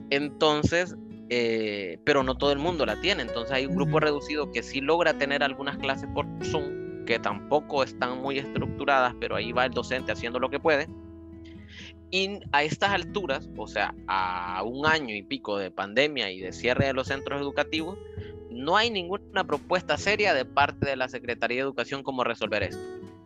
entonces, 0.10 0.96
eh, 1.30 2.00
pero 2.04 2.24
no 2.24 2.36
todo 2.36 2.52
el 2.52 2.60
mundo 2.60 2.86
la 2.86 3.00
tiene. 3.02 3.22
Entonces 3.24 3.52
hay 3.52 3.66
un 3.66 3.76
grupo 3.76 4.00
reducido 4.00 4.52
que 4.52 4.64
sí 4.64 4.82
logra 4.82 5.18
tener 5.18 5.44
algunas 5.44 5.78
clases 5.78 6.10
por 6.14 6.26
Zoom, 6.44 6.79
que 7.10 7.18
tampoco 7.18 7.82
están 7.82 8.22
muy 8.22 8.38
estructuradas, 8.38 9.16
pero 9.20 9.36
ahí 9.36 9.52
va 9.52 9.66
el 9.66 9.72
docente 9.72 10.12
haciendo 10.12 10.38
lo 10.38 10.52
que 10.52 10.60
puede. 10.60 10.88
Y 12.12 12.40
a 12.52 12.62
estas 12.62 12.92
alturas, 12.92 13.50
o 13.58 13.66
sea, 13.66 13.96
a 14.08 14.62
un 14.64 14.86
año 14.86 15.16
y 15.16 15.24
pico 15.24 15.58
de 15.58 15.72
pandemia 15.72 16.30
y 16.30 16.40
de 16.40 16.52
cierre 16.52 16.86
de 16.86 16.94
los 16.94 17.08
centros 17.08 17.42
educativos, 17.42 17.98
no 18.52 18.78
hay 18.78 18.92
ninguna 18.92 19.44
propuesta 19.44 19.98
seria 19.98 20.36
de 20.36 20.46
parte 20.46 20.88
de 20.88 20.96
la 20.98 21.10
Secretaría 21.10 21.58
de 21.58 21.64
Educación 21.64 22.04
como 22.04 22.24
resolver 22.24 22.62
esto. 22.62 22.84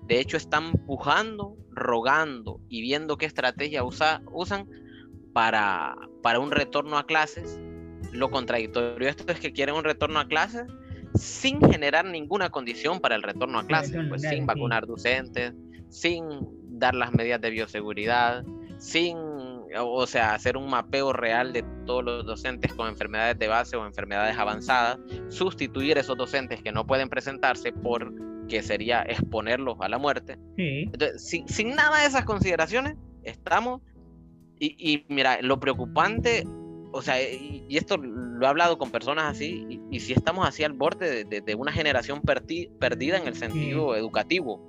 De 0.07 0.21
hecho, 0.21 0.37
están 0.37 0.67
empujando, 0.67 1.57
rogando 1.71 2.61
y 2.69 2.79
viendo 2.79 3.17
qué 3.17 3.25
estrategia 3.25 3.83
usa, 3.83 4.21
usan 4.31 4.65
para, 5.33 5.97
para 6.21 6.39
un 6.39 6.51
retorno 6.51 6.97
a 6.97 7.05
clases. 7.05 7.59
Lo 8.13 8.31
contradictorio 8.31 9.07
de 9.07 9.09
esto 9.09 9.29
es 9.29 9.41
que 9.41 9.51
quieren 9.51 9.75
un 9.75 9.83
retorno 9.83 10.21
a 10.21 10.27
clases 10.29 10.67
sin 11.15 11.59
generar 11.61 12.05
ninguna 12.05 12.49
condición 12.49 12.99
para 12.99 13.15
el 13.15 13.23
retorno 13.23 13.59
a 13.59 13.67
clases, 13.67 13.99
pues 14.09 14.21
sin 14.21 14.45
vacunar 14.45 14.87
docentes, 14.87 15.53
sin 15.89 16.23
dar 16.79 16.95
las 16.95 17.13
medidas 17.13 17.39
de 17.41 17.49
bioseguridad, 17.49 18.43
sin, 18.77 19.17
o 19.79 20.07
sea, 20.07 20.33
hacer 20.33 20.57
un 20.57 20.69
mapeo 20.69 21.13
real 21.13 21.53
de 21.53 21.63
todos 21.85 22.03
los 22.03 22.25
docentes 22.25 22.73
con 22.73 22.87
enfermedades 22.87 23.37
de 23.37 23.47
base 23.47 23.77
o 23.77 23.85
enfermedades 23.85 24.37
avanzadas, 24.37 24.99
sustituir 25.29 25.97
esos 25.97 26.17
docentes 26.17 26.61
que 26.61 26.71
no 26.71 26.85
pueden 26.85 27.09
presentarse 27.09 27.71
por 27.71 28.13
que 28.47 28.61
sería 28.61 29.03
exponerlos 29.03 29.77
a 29.79 29.87
la 29.87 29.97
muerte. 29.97 30.37
Sí. 30.57 30.89
Entonces, 30.91 31.25
sin, 31.25 31.47
sin 31.47 31.75
nada 31.75 32.01
de 32.01 32.07
esas 32.07 32.25
consideraciones, 32.25 32.95
estamos, 33.23 33.81
y, 34.59 34.75
y 34.77 35.05
mira, 35.07 35.41
lo 35.41 35.59
preocupante, 35.59 36.43
o 36.93 37.01
sea, 37.01 37.21
y, 37.21 37.65
y 37.67 37.77
esto 37.77 37.97
lo 37.97 38.45
he 38.45 38.47
hablado 38.49 38.77
con 38.77 38.89
personas 38.91 39.25
así, 39.31 39.65
y, 39.69 39.81
y 39.91 39.99
si 39.99 40.13
estamos 40.13 40.47
así 40.47 40.63
al 40.63 40.73
borde 40.73 41.09
de, 41.09 41.23
de- 41.25 41.41
de 41.41 41.55
una 41.55 41.71
generación 41.71 42.21
perdi- 42.21 42.69
perdida 42.79 43.17
en 43.17 43.27
el 43.27 43.35
sentido 43.35 43.95
educativo, 43.95 44.61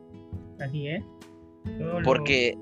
Así 0.60 0.88
es. 0.88 1.02
Todo 1.78 2.00
lo- 2.00 2.04
porque, 2.04 2.56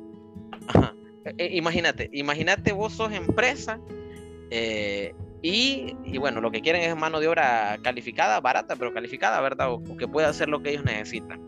ajá, 0.69 0.95
eh, 1.39 1.51
imagínate, 1.53 2.11
imagínate 2.13 2.73
vos 2.73 2.93
sos 2.93 3.13
empresa 3.13 3.79
eh, 4.51 5.15
y, 5.43 5.95
y 6.05 6.19
bueno, 6.19 6.41
lo 6.41 6.51
que 6.51 6.61
quieren 6.61 6.83
es 6.83 6.97
mano 6.97 7.19
de 7.21 7.29
obra 7.29 7.79
calificada, 7.83 8.41
barata, 8.41 8.77
pero 8.77 8.93
calificada, 8.93 9.41
¿verdad? 9.41 9.73
O, 9.73 9.75
o 9.77 9.97
que 9.97 10.07
pueda 10.07 10.29
hacer 10.29 10.49
lo 10.49 10.63
que 10.63 10.71
ellos 10.71 10.85
necesitan. 10.85 11.41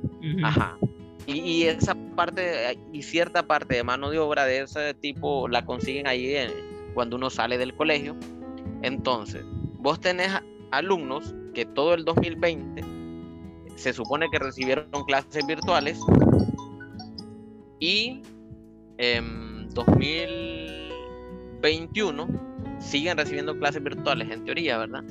Ajá. 0.44 0.78
Y, 1.26 1.40
y 1.40 1.62
esa 1.64 1.94
parte, 2.16 2.72
eh, 2.72 2.78
y 2.92 3.02
cierta 3.02 3.46
parte 3.46 3.74
de 3.76 3.82
mano 3.84 4.10
de 4.10 4.18
obra 4.18 4.44
de 4.46 4.60
ese 4.62 4.94
tipo 4.94 5.48
la 5.48 5.64
consiguen 5.64 6.06
ahí 6.06 6.34
en- 6.36 6.50
cuando 6.95 7.16
uno 7.16 7.30
sale 7.30 7.59
del 7.59 7.74
colegio. 7.74 8.16
Entonces, 8.82 9.45
vos 9.78 10.01
tenés 10.01 10.30
alumnos 10.70 11.34
que 11.53 11.64
todo 11.64 11.95
el 11.95 12.05
2020 12.05 12.84
se 13.76 13.92
supone 13.92 14.28
que 14.30 14.38
recibieron 14.38 14.88
clases 15.07 15.45
virtuales 15.47 15.99
y 17.80 18.22
en 18.99 19.68
2021 19.70 22.28
siguen 22.78 23.16
recibiendo 23.16 23.59
clases 23.59 23.82
virtuales 23.82 24.30
en 24.30 24.45
teoría, 24.45 24.78
¿verdad? 24.78 25.03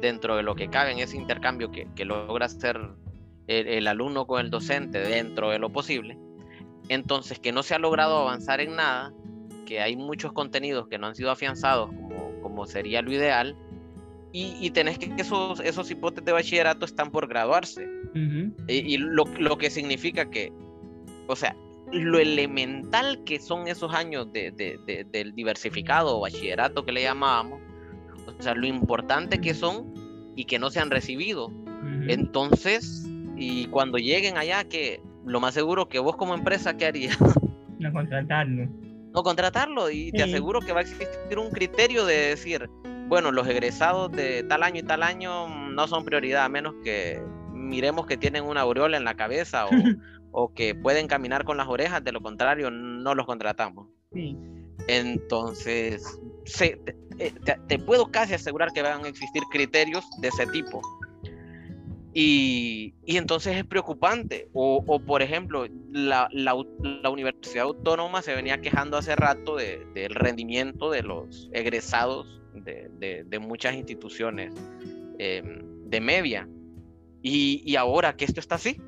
Dentro 0.00 0.36
de 0.36 0.42
lo 0.42 0.54
que 0.54 0.68
cabe 0.68 0.92
en 0.92 0.98
ese 0.98 1.16
intercambio 1.16 1.70
que, 1.70 1.88
que 1.94 2.04
logra 2.04 2.44
hacer 2.46 2.78
el 3.46 3.86
alumno 3.86 4.26
con 4.26 4.40
el 4.40 4.50
docente 4.50 4.98
dentro 4.98 5.50
de 5.50 5.58
lo 5.58 5.70
posible. 5.70 6.18
Entonces, 6.88 7.38
que 7.38 7.52
no 7.52 7.62
se 7.62 7.74
ha 7.74 7.78
logrado 7.78 8.18
avanzar 8.18 8.60
en 8.60 8.76
nada, 8.76 9.12
que 9.64 9.80
hay 9.80 9.96
muchos 9.96 10.32
contenidos 10.32 10.88
que 10.88 10.98
no 10.98 11.06
han 11.06 11.14
sido 11.14 11.30
afianzados 11.30 11.90
como, 11.90 12.32
como 12.42 12.66
sería 12.66 13.02
lo 13.02 13.12
ideal, 13.12 13.56
y, 14.32 14.56
y 14.60 14.70
tenés 14.70 14.98
que 14.98 15.12
esos, 15.18 15.60
esos 15.60 15.90
hipotes 15.90 16.24
de 16.24 16.32
bachillerato 16.32 16.86
están 16.86 17.10
por 17.10 17.28
graduarse. 17.28 17.86
Ujú. 18.14 18.52
Y, 18.68 18.94
y 18.94 18.96
lo, 18.96 19.24
lo 19.38 19.58
que 19.58 19.68
significa 19.68 20.30
que, 20.30 20.52
o 21.26 21.36
sea, 21.36 21.54
lo 21.92 22.18
elemental 22.18 23.22
que 23.24 23.38
son 23.38 23.68
esos 23.68 23.92
años 23.94 24.32
de, 24.32 24.50
de- 24.52 24.78
de- 24.86 25.04
del 25.04 25.34
diversificado 25.34 26.16
o 26.16 26.20
bachillerato 26.20 26.84
que 26.86 26.92
le 26.92 27.02
llamábamos, 27.02 27.60
o 28.26 28.42
sea, 28.42 28.54
lo 28.54 28.66
importante 28.66 29.38
que 29.40 29.52
son 29.52 29.92
y 30.34 30.46
que 30.46 30.58
no 30.58 30.70
se 30.70 30.80
han 30.80 30.90
recibido. 30.90 31.48
Ujú. 31.48 32.08
Entonces, 32.08 33.06
y 33.36 33.66
cuando 33.66 33.98
lleguen 33.98 34.38
allá, 34.38 34.64
que 34.64 35.02
lo 35.26 35.40
más 35.40 35.52
seguro 35.52 35.88
que 35.90 35.98
vos 35.98 36.16
como 36.16 36.34
empresa, 36.34 36.76
¿qué 36.78 36.86
harías? 36.86 37.18
No 37.78 37.92
contratarlo. 37.92 38.66
No 39.12 39.22
contratarlo 39.22 39.90
y 39.90 40.10
te 40.12 40.22
aseguro 40.22 40.60
que 40.60 40.72
va 40.72 40.80
a 40.80 40.82
existir 40.82 41.38
un 41.38 41.50
criterio 41.50 42.06
de 42.06 42.14
decir, 42.28 42.68
bueno, 43.08 43.30
los 43.30 43.46
egresados 43.46 44.10
de 44.12 44.42
tal 44.44 44.62
año 44.62 44.80
y 44.80 44.82
tal 44.84 45.02
año 45.02 45.48
mm, 45.48 45.74
no 45.74 45.86
son 45.86 46.04
prioridad, 46.04 46.44
a 46.44 46.48
menos 46.48 46.74
que 46.82 47.20
miremos 47.52 48.06
que 48.06 48.16
tienen 48.16 48.44
una 48.44 48.62
aureola 48.62 48.96
en 48.96 49.04
la 49.04 49.14
cabeza 49.14 49.66
o, 49.66 49.70
o 50.32 50.52
que 50.54 50.74
pueden 50.74 51.06
caminar 51.08 51.44
con 51.44 51.56
las 51.58 51.68
orejas, 51.68 52.02
de 52.02 52.12
lo 52.12 52.20
contrario 52.22 52.70
no 52.70 53.14
los 53.14 53.26
contratamos. 53.26 53.88
Sí. 54.12 54.36
Entonces, 54.88 56.18
se- 56.44 56.76
te, 56.84 56.96
eh, 57.18 57.32
te- 57.44 57.58
te 57.68 57.78
puedo 57.78 58.10
casi 58.10 58.34
asegurar 58.34 58.72
que 58.72 58.82
van 58.82 59.04
a 59.04 59.08
existir 59.08 59.42
criterios 59.50 60.04
de 60.20 60.28
ese 60.28 60.46
tipo. 60.46 60.80
Y, 62.14 62.94
y 63.06 63.16
entonces 63.16 63.56
es 63.56 63.64
preocupante. 63.64 64.48
O, 64.52 64.82
o, 64.86 65.00
por 65.00 65.22
ejemplo, 65.22 65.66
la, 65.90 66.28
la 66.32 66.54
la 66.80 67.08
Universidad 67.10 67.64
Autónoma 67.64 68.20
se 68.22 68.34
venía 68.34 68.60
quejando 68.60 68.96
hace 68.98 69.16
rato 69.16 69.56
de- 69.56 69.86
del 69.94 70.14
rendimiento 70.14 70.90
de 70.90 71.02
los 71.02 71.48
egresados 71.52 72.40
de, 72.54 72.90
de- 72.98 73.24
de 73.24 73.38
muchas 73.38 73.74
instituciones 73.74 74.52
eh, 75.18 75.42
de 75.86 76.00
media. 76.00 76.48
Y, 77.22 77.62
y 77.64 77.76
ahora 77.76 78.14
que 78.16 78.24
esto 78.26 78.40
está 78.40 78.56
así, 78.56 78.78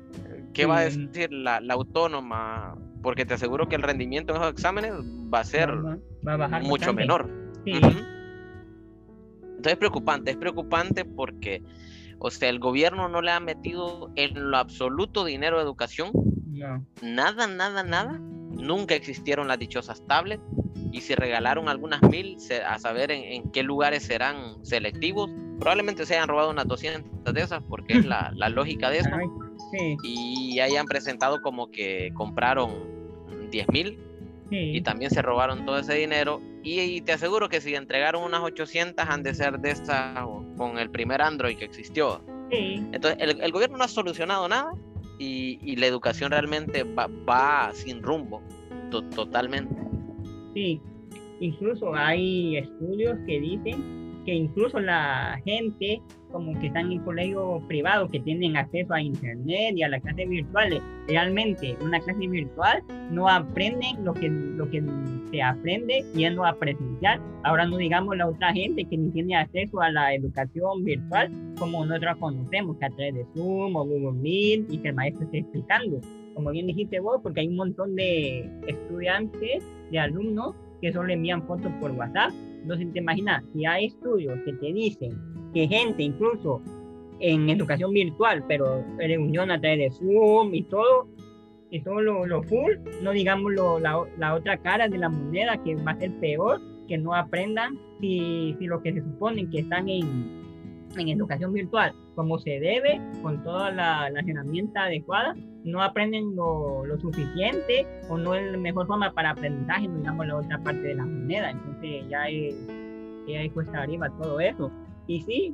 ¿qué 0.53 0.65
va 0.65 0.79
a 0.79 0.83
decir 0.83 1.31
la, 1.31 1.59
la 1.61 1.73
autónoma? 1.73 2.77
Porque 3.01 3.25
te 3.25 3.33
aseguro 3.33 3.67
que 3.69 3.75
el 3.75 3.81
rendimiento 3.81 4.33
en 4.35 4.41
esos 4.41 4.51
exámenes 4.53 4.93
va 5.33 5.39
a 5.39 5.43
ser 5.45 5.71
Va, 5.71 5.97
va 6.27 6.33
a 6.33 6.37
bajar 6.37 6.63
mucho 6.63 6.93
menor. 6.93 7.29
Sí. 7.63 7.71
Ujú. 7.77 7.87
Entonces 9.47 9.73
es 9.73 9.77
preocupante, 9.77 10.31
es 10.31 10.37
preocupante 10.37 11.05
porque, 11.05 11.63
o 12.25 12.31
sea, 12.31 12.49
el 12.49 12.57
gobierno 12.57 13.07
no 13.07 13.21
le 13.21 13.29
ha 13.29 13.39
metido 13.39 14.09
en 14.15 14.49
lo 14.49 14.57
absoluto 14.57 15.23
dinero 15.25 15.59
a 15.59 15.61
educación, 15.61 16.11
No. 16.47 16.83
nada, 17.03 17.45
nada, 17.45 17.83
nada. 17.83 18.19
Nunca 18.19 18.95
existieron 18.95 19.47
las 19.47 19.59
dichosas 19.59 20.01
tablets. 20.07 20.41
Y 20.91 21.01
si 21.01 21.13
regalaron 21.13 21.69
algunas 21.69 22.01
mil, 22.01 22.37
a 22.67 22.79
saber 22.79 23.11
en, 23.11 23.23
en 23.25 23.51
qué 23.51 23.61
lugares 23.61 24.03
serán 24.03 24.65
selectivos, 24.65 25.29
probablemente 25.59 26.03
se 26.07 26.15
hayan 26.15 26.27
robado 26.27 26.49
unas 26.49 26.67
200 26.67 27.31
de 27.31 27.41
esas 27.41 27.61
porque 27.69 27.99
es 27.99 28.05
la, 28.05 28.31
la 28.33 28.49
lógica 28.49 28.89
de 28.89 28.99
eso. 28.99 29.09
Ay, 29.13 29.27
sí, 29.71 29.97
y 30.03 30.59
hayan 30.61 30.87
presentado 30.87 31.41
como 31.43 31.69
que 31.69 32.11
compraron 32.15 32.71
10 33.51 33.67
mil 33.69 33.99
sí. 34.49 34.77
y 34.77 34.81
también 34.81 35.11
se 35.11 35.21
robaron 35.21 35.65
todo 35.65 35.77
ese 35.79 35.93
dinero. 35.95 36.41
Y, 36.63 36.79
y 36.81 37.01
te 37.01 37.13
aseguro 37.13 37.47
que 37.49 37.61
si 37.61 37.75
entregaron 37.75 38.23
unas 38.23 38.41
800 38.41 39.05
han 39.07 39.21
de 39.23 39.33
ser 39.33 39.59
de 39.59 39.71
esas 39.71 40.17
o- 40.25 40.43
con 40.57 40.77
el 40.79 40.89
primer 40.89 41.21
Android 41.21 41.57
que 41.57 41.65
existió. 41.65 42.21
Sí, 42.51 42.75
Entonces, 42.91 43.17
el, 43.19 43.41
el 43.41 43.51
gobierno 43.51 43.77
no 43.77 43.83
ha 43.83 43.87
solucionado 43.87 44.47
nada 44.47 44.71
y, 45.19 45.59
y 45.63 45.75
la 45.77 45.87
educación 45.87 46.31
realmente 46.31 46.83
va, 46.83 47.07
va 47.27 47.71
sin 47.73 48.01
rumbo, 48.03 48.41
to- 48.91 49.03
totalmente. 49.09 49.73
sí. 50.53 50.81
Incluso 51.41 51.93
hay 51.93 52.57
estudios 52.57 53.17
que 53.27 53.39
dicen 53.41 54.04
que 54.25 54.33
incluso 54.33 54.79
la 54.79 55.39
gente 55.45 56.01
como 56.31 56.59
que 56.59 56.67
están 56.67 56.91
en 56.91 56.99
colegios 56.99 57.63
privados 57.63 58.11
que 58.11 58.19
tienen 58.19 58.57
acceso 58.57 58.93
a 58.93 59.01
internet 59.01 59.73
y 59.77 59.83
a 59.83 59.87
las 59.87 60.01
clases 60.01 60.27
virtuales, 60.27 60.81
realmente 61.07 61.77
una 61.81 61.99
clase 62.01 62.27
virtual 62.27 62.83
no 63.11 63.29
aprenden 63.29 64.03
lo 64.03 64.13
que, 64.13 64.27
lo 64.27 64.69
que 64.69 64.83
se 65.31 65.41
aprende 65.41 66.03
yendo 66.13 66.45
a 66.45 66.57
presencial. 66.59 67.21
Ahora 67.43 67.65
no 67.65 67.77
digamos 67.77 68.17
la 68.17 68.27
otra 68.27 68.51
gente 68.51 68.83
que 68.83 68.97
ni 68.97 69.11
tiene 69.11 69.37
acceso 69.37 69.79
a 69.79 69.89
la 69.91 70.13
educación 70.13 70.83
virtual 70.83 71.31
como 71.57 71.85
nosotros 71.85 72.17
conocemos, 72.17 72.77
que 72.77 72.85
a 72.85 72.89
través 72.89 73.13
de 73.13 73.25
Zoom 73.33 73.75
o 73.75 73.85
Google 73.85 74.19
Meet 74.19 74.73
y 74.73 74.77
que 74.79 74.89
el 74.89 74.95
maestro 74.95 75.23
esté 75.23 75.37
explicando. 75.37 76.01
Como 76.33 76.51
bien 76.51 76.67
dijiste 76.67 76.99
vos, 76.99 77.21
porque 77.23 77.41
hay 77.41 77.47
un 77.47 77.55
montón 77.55 77.95
de 77.95 78.49
estudiantes, 78.67 79.63
de 79.89 79.99
alumnos 79.99 80.53
que 80.81 80.91
solo 80.91 81.13
envían 81.13 81.47
fotos 81.47 81.71
por 81.79 81.91
WhatsApp. 81.91 82.31
Entonces 82.65 82.91
te 82.93 82.99
imaginas, 82.99 83.43
si 83.53 83.63
hay 83.67 83.85
estudios 83.85 84.39
que 84.43 84.53
te 84.53 84.73
dicen 84.73 85.11
que 85.53 85.67
gente 85.67 86.01
incluso 86.01 86.63
en 87.19 87.47
educación 87.47 87.91
virtual, 87.93 88.43
pero 88.47 88.83
reunión 88.97 89.51
a 89.51 89.61
través 89.61 89.77
de 89.79 89.91
Zoom 89.91 90.51
y 90.55 90.63
todo, 90.63 91.07
y 91.69 91.79
todo 91.81 92.01
lo, 92.01 92.25
lo 92.25 92.41
full, 92.41 92.71
no 93.03 93.11
digamos 93.11 93.53
lo- 93.53 93.79
la, 93.79 94.03
la 94.17 94.33
otra 94.33 94.57
cara 94.57 94.87
de 94.89 94.97
la 94.97 95.09
moneda 95.09 95.61
que 95.63 95.75
va 95.75 95.91
a 95.91 95.99
ser 95.99 96.11
peor, 96.19 96.59
que 96.87 96.97
no 96.97 97.13
aprendan 97.13 97.77
si, 98.01 98.55
si 98.57 98.65
lo 98.65 98.81
que 98.81 98.93
se 98.93 99.01
supone 99.01 99.47
que 99.49 99.59
están 99.59 99.87
en, 99.87 100.41
en 100.97 101.09
educación 101.09 101.53
virtual 101.53 101.93
como 102.15 102.39
se 102.39 102.59
debe, 102.59 102.99
con 103.21 103.43
todas 103.43 103.75
la- 103.75 104.09
las 104.09 104.27
herramientas 104.27 104.83
adecuadas, 104.85 105.37
no 105.63 105.81
aprenden 105.81 106.35
lo, 106.35 106.85
lo 106.85 106.97
suficiente 106.99 107.85
o 108.09 108.17
no 108.17 108.35
es 108.35 108.51
la 108.51 108.57
mejor 108.57 108.87
forma 108.87 109.11
para 109.13 109.31
aprendizaje, 109.31 109.87
digamos 109.89 110.27
la 110.27 110.37
otra 110.37 110.57
parte 110.59 110.81
de 110.81 110.95
la 110.95 111.05
moneda. 111.05 111.51
Entonces 111.51 112.07
ya 112.09 112.27
es, 112.29 112.55
ya 113.27 113.41
es 113.41 113.51
cuesta 113.51 113.81
arriba 113.81 114.09
todo 114.21 114.39
eso. 114.39 114.71
Y 115.07 115.21
sí, 115.23 115.53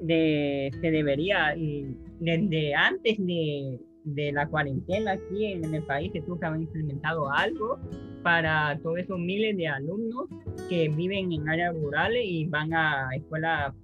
de, 0.00 0.70
se 0.80 0.90
debería, 0.90 1.54
desde 2.20 2.74
antes 2.74 3.18
de, 3.18 3.78
de 4.04 4.32
la 4.32 4.46
cuarentena 4.48 5.12
aquí 5.12 5.44
en, 5.46 5.64
en 5.64 5.74
el 5.74 5.82
país, 5.82 6.12
se 6.12 6.22
tuvo 6.22 6.38
que 6.38 6.46
haber 6.46 6.62
implementado 6.62 7.30
algo 7.30 7.78
para 8.22 8.78
todos 8.82 8.98
esos 8.98 9.18
miles 9.18 9.56
de 9.56 9.68
alumnos 9.68 10.26
que 10.68 10.88
viven 10.88 11.32
en 11.32 11.48
áreas 11.48 11.74
rurales 11.74 12.22
y 12.24 12.46
van 12.46 12.72
a 12.72 13.08
escuelas 13.14 13.74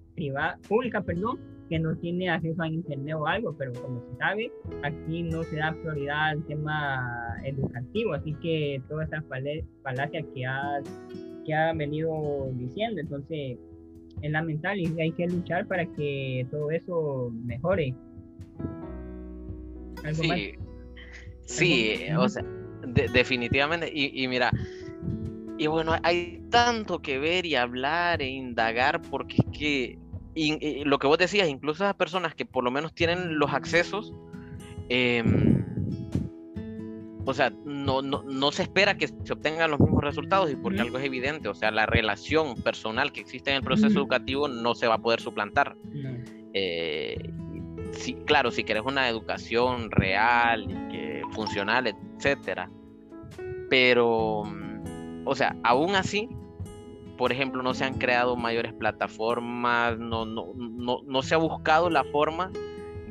públicas, 0.69 1.05
perdón, 1.05 1.39
que 1.69 1.79
no 1.79 1.97
tienen 1.97 2.29
acceso 2.31 2.63
a 2.63 2.69
internet 2.69 3.15
o 3.15 3.27
algo, 3.27 3.55
pero 3.57 3.73
como 3.73 4.01
se 4.11 4.17
sabe, 4.19 4.53
aquí 4.83 5.23
no 5.23 5.43
se 5.45 5.57
da 5.57 5.73
prioridad 5.73 6.29
al 6.31 6.45
tema 6.45 7.39
educativo, 7.45 8.13
así 8.15 8.35
que 8.43 8.83
todas 8.89 9.09
esas 9.09 9.25
fale- 9.27 9.65
falacias 9.83 10.25
que 10.35 10.45
ha, 10.45 10.81
que 11.47 11.55
ha 11.55 11.73
venido 11.73 12.51
diciendo, 12.55 13.01
entonces 13.01 13.59
es 14.21 14.31
lamentable 14.31 14.83
y 14.83 15.01
hay 15.01 15.13
que 15.13 15.27
luchar 15.27 15.67
para 15.67 15.87
que 15.87 16.47
todo 16.51 16.71
eso 16.71 17.33
mejore. 17.45 17.95
¿Algo 20.05 20.25
más? 20.25 20.39
Sí, 20.39 20.53
sí, 21.45 22.05
¿Algo? 22.11 22.25
o 22.25 22.29
sea, 22.29 22.45
de- 22.87 23.09
definitivamente. 23.09 23.91
Y, 23.93 24.23
y 24.23 24.29
mira, 24.29 24.51
y 25.59 25.67
bueno, 25.69 25.93
hay 26.03 26.43
tanto 26.51 26.99
que 27.01 27.19
ver 27.19 27.47
y 27.47 27.55
hablar 27.55 28.21
e 28.21 28.29
indagar 28.29 29.01
porque 29.11 29.37
es 29.39 29.59
que 29.59 29.99
y- 30.35 30.65
y 30.65 30.85
lo 30.85 30.99
que 30.99 31.07
vos 31.07 31.19
decías, 31.19 31.49
incluso 31.49 31.85
esas 31.85 31.95
personas 31.97 32.35
que 32.35 32.45
por 32.47 32.65
lo 32.65 32.71
menos 32.71 32.95
tienen 32.95 33.39
los 33.39 33.53
accesos, 33.53 34.13
em, 34.89 35.65
o 37.25 37.33
sea, 37.35 37.51
no, 37.65 38.03
no, 38.03 38.23
no, 38.25 38.51
se 38.53 38.63
espera 38.63 38.97
que 38.97 39.07
se 39.09 39.33
obtengan 39.33 39.71
los 39.71 39.79
mismos 39.81 40.03
resultados 40.03 40.51
y 40.51 40.57
porque 40.57 40.81
algo 40.81 40.99
es 40.99 41.05
evidente, 41.05 41.49
o 41.49 41.55
sea, 41.55 41.71
la 41.71 41.87
relación 41.87 42.57
personal 42.57 43.13
que 43.13 43.21
existe 43.21 43.51
en 43.51 43.57
el 43.59 43.63
proceso 43.63 43.99
educativo 44.01 44.49
no 44.49 44.75
se 44.75 44.89
va 44.89 44.95
a 44.95 44.99
poder 44.99 45.21
suplantar. 45.21 45.77
Eh, 46.55 47.17
sí, 47.93 48.15
claro, 48.27 48.51
si 48.51 48.65
quieres 48.65 48.83
una 48.85 49.09
educación 49.09 49.91
real 49.91 50.65
y 50.65 50.89
que 50.93 51.23
funcional, 51.31 51.87
etcétera, 51.87 52.69
pero, 53.71 54.43
o 55.25 55.35
sea, 55.35 55.57
aún 55.63 55.95
así, 55.95 56.29
por 57.23 57.31
ejemplo, 57.31 57.63
no 57.63 57.73
se 57.73 57.85
han 57.85 57.95
creado 57.99 58.35
mayores 58.35 58.73
plataformas, 58.73 59.97
no, 59.97 60.27
no, 60.27 60.55
no, 60.57 61.03
no 61.07 61.23
se 61.23 61.37
ha 61.37 61.39
buscado 61.39 61.89
la 61.89 62.03
forma 62.03 62.51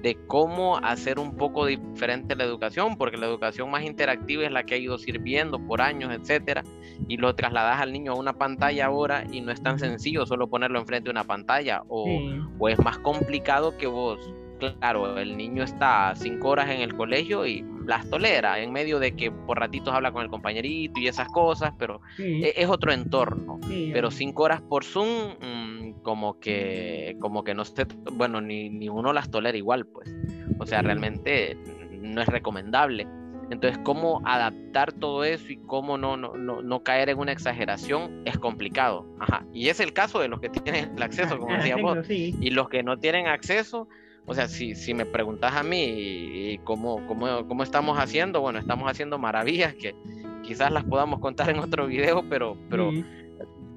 de 0.02 0.18
cómo 0.28 0.76
hacer 0.80 1.18
un 1.18 1.38
poco 1.38 1.66
diferente 1.66 2.36
la 2.36 2.44
educación, 2.44 2.98
porque 2.98 3.16
la 3.16 3.28
educación 3.28 3.72
más 3.72 3.86
interactiva 3.86 4.44
es 4.44 4.52
la 4.52 4.64
que 4.64 4.76
ha 4.76 4.78
ido 4.78 4.98
sirviendo 4.98 5.66
por 5.66 5.82
años, 5.82 6.14
etcétera, 6.14 6.62
y 7.08 7.16
lo 7.16 7.34
trasladas 7.36 7.80
al 7.80 7.94
niño 7.94 8.12
a 8.12 8.16
una 8.16 8.34
pantalla 8.34 8.88
ahora 8.88 9.24
y 9.32 9.40
no 9.40 9.54
es 9.54 9.64
tan 9.64 9.80
sencillo 9.80 10.26
solo 10.26 10.50
ponerlo 10.50 10.78
enfrente 10.78 11.06
de 11.06 11.12
una 11.12 11.24
pantalla, 11.24 11.84
o, 11.88 12.06
o 12.60 12.68
es 12.68 12.80
más 12.80 12.98
complicado 12.98 13.78
que 13.78 13.88
vos, 13.88 14.20
claro, 14.80 15.18
el 15.18 15.38
niño 15.38 15.64
está 15.64 16.14
cinco 16.16 16.50
horas 16.50 16.70
en 16.70 16.82
el 16.82 16.96
colegio 16.96 17.46
y 17.46 17.66
las 17.86 18.10
tolera, 18.10 18.60
en 18.60 18.72
medio 18.72 19.00
de 19.00 19.16
que 19.16 19.32
por 19.32 19.60
ratitos 19.60 19.94
habla 19.94 20.12
con 20.12 20.24
el 20.24 20.30
compañerito 20.30 21.00
y 21.00 21.08
esas 21.08 21.28
cosas, 21.30 21.74
pero 21.78 22.02
e, 22.18 22.54
es, 22.56 22.70
otro 22.70 22.92
entorno. 22.92 23.60
pero 23.94 24.12
cinco 24.12 24.44
horas 24.44 24.62
por 24.62 24.84
Zoom, 24.84 25.34
mm, 25.40 26.02
como 26.04 26.40
que, 26.40 27.18
como 27.20 27.44
que 27.44 27.54
no 27.54 27.64
esté, 27.64 27.86
bueno, 28.14 28.42
ni, 28.42 28.70
ni 28.70 28.90
uno 28.90 29.14
las 29.14 29.30
tolera 29.30 29.58
igual, 29.58 29.86
pues. 29.86 30.14
O 30.60 30.66
sea, 30.66 30.82
realmente 30.82 31.58
no 32.02 32.22
es 32.22 32.28
recomendable. 32.28 33.08
Entonces, 33.52 33.82
cómo 33.84 34.22
adaptar 34.24 34.94
todo 34.94 35.26
eso 35.26 35.52
y 35.52 35.58
cómo 35.58 35.98
no, 35.98 36.16
no, 36.16 36.38
no, 36.38 36.62
no, 36.62 36.84
caer 36.84 37.10
en 37.10 37.18
una 37.18 37.34
exageración 37.34 38.22
es 38.26 38.38
complicado. 38.40 39.06
Ajá. 39.20 39.46
Y 39.54 39.68
es 39.68 39.82
el 39.82 39.92
caso 39.92 40.22
de 40.22 40.30
los 40.30 40.40
que 40.40 40.50
tienen 40.50 40.94
el 40.96 41.04
acceso, 41.04 41.38
como 41.38 41.54
decíamos. 41.58 42.10
Y 42.10 42.50
los 42.52 42.70
que 42.70 42.82
no 42.82 42.98
tienen 42.98 43.28
acceso, 43.28 43.90
o 44.26 44.34
sea, 44.34 44.48
si, 44.48 44.76
si 44.76 44.94
me 44.94 45.06
preguntas 45.06 45.54
a 45.56 45.64
mí 45.64 45.84
y, 45.84 46.58
cómo, 46.64 47.06
cómo, 47.08 47.48
cómo, 47.48 47.64
estamos 47.64 47.98
haciendo, 47.98 48.42
bueno, 48.42 48.60
estamos 48.60 48.90
haciendo 48.90 49.18
maravillas 49.18 49.74
que 49.74 49.96
quizás 50.44 50.72
las 50.72 50.84
podamos 50.84 51.20
contar 51.20 51.50
en 51.50 51.60
otro 51.60 51.88
video, 51.88 52.24
pero, 52.30 52.58
pero 52.70 52.92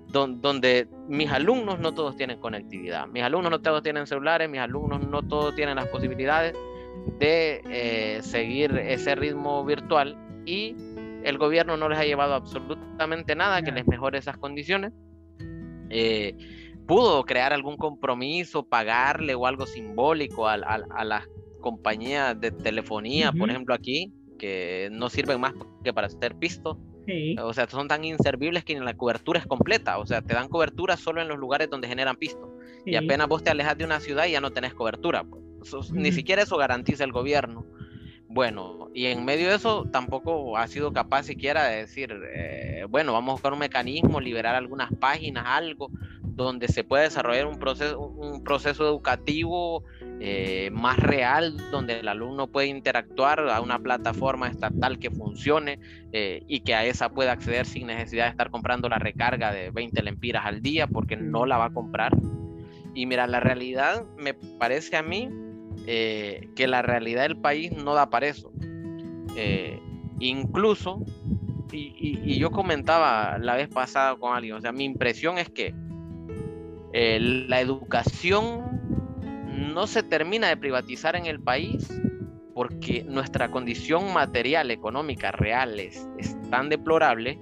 donde 0.09 0.87
mis 1.09 1.31
alumnos 1.31 1.81
no 1.81 1.93
todos 1.93 2.17
tienen 2.17 2.39
conectividad, 2.39 3.09
mis 3.09 3.23
alumnos 3.23 3.51
no 3.51 3.61
todos 3.61 3.83
tienen 3.83 4.07
celulares, 4.07 4.49
mis 4.49 4.61
alumnos 4.61 5.07
no 5.07 5.23
todos 5.23 5.55
tienen 5.57 5.77
las 5.77 5.89
posibilidades 5.89 6.55
de 7.19 7.61
eh, 7.69 8.23
seguir 8.23 8.77
ese 8.79 9.15
ritmo 9.17 9.65
virtual 9.65 10.17
y 10.47 10.77
el 11.25 11.39
gobierno 11.39 11.77
no 11.77 11.89
les 11.89 11.99
ha 11.99 12.05
llevado 12.05 12.35
absolutamente 12.35 13.35
nada 13.35 13.63
que 13.63 13.73
les 13.73 13.87
mejore 13.87 14.19
esas 14.19 14.37
condiciones. 14.37 14.93
Eh, 15.91 16.37
pudo 16.87 17.25
crear 17.25 17.53
algún 17.53 17.77
compromiso, 17.77 18.67
pagarle 18.67 19.35
o 19.35 19.47
algo 19.47 19.67
simbólico 19.67 20.49
a, 20.49 20.57
las 20.57 21.29
compañías 21.61 22.39
de 22.39 22.51
telefonía, 22.51 23.33
por 23.33 23.51
ejemplo 23.51 23.75
aquí, 23.75 24.13
que 24.39 24.89
no 24.93 25.09
sirven 25.09 25.41
más 25.41 25.55
que 25.83 25.93
para 25.93 26.09
hacer 26.09 26.37
pisto. 26.37 26.79
O 27.43 27.53
sea, 27.53 27.69
son 27.69 27.89
tan 27.89 28.05
inservibles 28.05 28.65
que 28.65 28.75
ni 28.75 28.85
la 28.85 28.97
cobertura 28.97 29.39
es 29.39 29.47
completa. 29.47 29.99
O 29.99 30.07
sea, 30.07 30.23
te 30.23 30.35
dan 30.35 30.49
cobertura 30.49 30.97
solo 30.97 31.21
en 31.21 31.29
los 31.29 31.39
lugares 31.39 31.69
donde 31.71 31.89
generan 31.89 32.17
pisto. 32.17 32.51
Y 32.87 32.97
apenas 32.97 33.29
vos 33.29 33.43
te 33.43 33.51
alejas 33.51 33.77
de 33.79 33.85
una 33.85 34.01
ciudad 34.01 34.27
y 34.27 34.33
ya 34.33 34.41
no 34.41 34.53
tenés 34.53 34.75
cobertura. 34.75 35.25
Pues. 35.25 35.93
Ni 35.93 36.13
siquiera 36.13 36.43
eso 36.43 36.57
garantiza 36.57 37.05
el 37.05 37.13
gobierno. 37.13 37.67
Bueno, 38.29 38.91
y 38.93 39.07
en 39.07 39.25
medio 39.25 39.49
de 39.49 39.57
eso 39.57 39.85
tampoco 39.93 40.57
ha 40.57 40.67
sido 40.67 40.93
capaz 40.93 41.25
siquiera 41.25 41.69
de 41.69 41.77
decir, 41.77 42.13
eh, 42.35 42.85
bueno, 42.89 43.13
vamos 43.13 43.31
a 43.31 43.35
buscar 43.35 43.53
un 43.53 43.61
mecanismo, 43.61 44.19
liberar 44.19 44.57
algunas 44.57 44.91
páginas, 44.99 45.45
algo, 45.47 45.91
donde 46.35 46.69
se 46.69 46.85
puede 46.85 47.05
desarrollar 47.05 47.47
un 47.47 47.59
proceso, 47.59 48.01
un 48.01 48.43
proceso 48.43 48.87
educativo 48.87 49.85
eh, 50.21 50.71
más 50.73 50.97
real, 50.99 51.57
donde 51.71 52.01
el 52.01 52.09
alumno 52.09 52.49
puede 52.49 52.67
interactuar 52.67 53.49
a 53.49 53.61
una 53.61 53.79
plataforma 53.79 54.49
estatal 54.49 54.99
que 54.99 55.11
funcione 55.11 55.79
eh, 56.13 56.43
y 56.49 56.61
que 56.61 56.75
a 56.75 56.85
esa 56.85 57.09
pueda 57.09 57.33
acceder 57.33 57.67
sin 57.67 57.87
necesidad 57.87 58.25
de 58.25 58.31
estar 58.31 58.51
comprando 58.51 58.89
la 58.89 58.99
recarga 58.99 59.53
de 59.53 59.71
20 59.71 60.03
lempiras 60.03 60.45
al 60.45 60.61
día, 60.61 60.87
porque 60.89 61.17
no 61.17 61.47
la 61.47 61.57
va 61.57 61.67
a 61.67 61.73
comprar. 61.73 62.13
Y 62.95 63.07
mira, 63.07 63.27
la 63.27 63.41
realidad 63.41 64.05
me 64.17 64.35
parece 64.35 64.97
a 64.97 65.03
mí 65.03 65.29
eh, 65.87 66.49
que 66.57 66.67
la 66.67 66.83
realidad 66.83 67.23
del 67.23 67.37
país 67.37 67.73
no 67.73 67.95
da 67.95 68.11
para 68.11 68.27
eso. 68.27 68.51
incluso, 70.19 71.05
y, 71.73 72.21
y 72.25 72.39
yo 72.39 72.51
comentaba 72.51 73.37
la 73.39 73.57
vez 73.57 73.69
pasada 73.69 74.17
con 74.17 74.35
alguien, 74.37 74.55
o 74.57 74.61
sea, 74.61 74.73
mi 74.73 74.85
impresión 74.85 75.39
es 75.39 75.49
que 75.51 75.75
eh, 76.97 77.19
la 77.49 77.61
educación 77.61 78.63
no 79.53 79.89
se 79.89 80.05
termina 80.05 80.49
de 80.49 80.57
privatizar 80.57 81.17
en 81.17 81.27
el 81.27 81.41
país 81.41 81.89
porque 82.55 83.03
nuestra 83.03 83.51
condición 83.51 84.13
material, 84.13 84.71
económica, 84.71 85.33
real 85.33 85.81
es, 85.81 86.07
tan 86.51 86.69
deplorable 86.69 87.41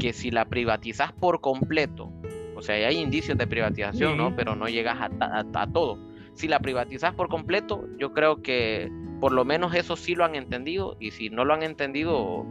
que 0.00 0.12
si 0.12 0.32
la 0.32 0.46
privatizas 0.46 1.12
por 1.12 1.40
completo, 1.40 2.10
o 2.56 2.60
sea, 2.60 2.74
hay 2.74 2.98
indicios 2.98 3.38
de 3.38 3.46
privatización, 3.46 4.16
¿no? 4.16 4.34
Pero 4.34 4.56
no 4.56 4.66
llegas 4.66 4.98
a, 5.20 5.66
todo. 5.72 5.96
Si 6.34 6.48
la 6.48 6.58
privatizas 6.58 7.14
por 7.14 7.28
completo, 7.28 7.84
yo 7.98 8.12
creo 8.12 8.42
que 8.42 8.90
por 9.20 9.30
lo 9.30 9.44
menos 9.44 9.76
eso 9.76 9.94
sí 9.94 10.16
lo 10.16 10.24
han 10.24 10.34
entendido 10.34 10.96
y 10.98 11.12
si 11.12 11.30
no 11.30 11.44
lo 11.44 11.54
han 11.54 11.62
entendido 11.62 12.44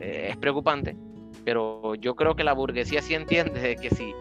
eh, 0.00 0.30
es 0.30 0.36
preocupante. 0.38 0.96
Pero 1.44 1.94
yo 1.94 2.16
creo 2.16 2.34
que 2.34 2.42
la 2.42 2.52
burguesía 2.52 3.00
sí 3.00 3.14
entiende 3.14 3.76
que 3.80 3.90
si 3.90 4.12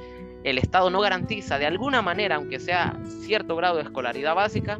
el 0.46 0.60
Estado 0.60 0.92
no 0.92 1.02
garantiza 1.02 1.58
de 1.58 1.66
alguna 1.66 2.04
manera, 2.04 2.36
aunque 2.36 2.60
sea 2.60 3.00
cierto 3.22 3.56
grado 3.56 3.78
de 3.78 3.82
escolaridad 3.82 4.36
básica, 4.36 4.80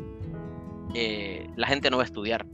eh, 0.94 1.50
la 1.56 1.68
gente 1.68 1.90
no 1.90 1.98
va 1.98 2.04
a 2.04 2.06
estudiar. 2.06 2.46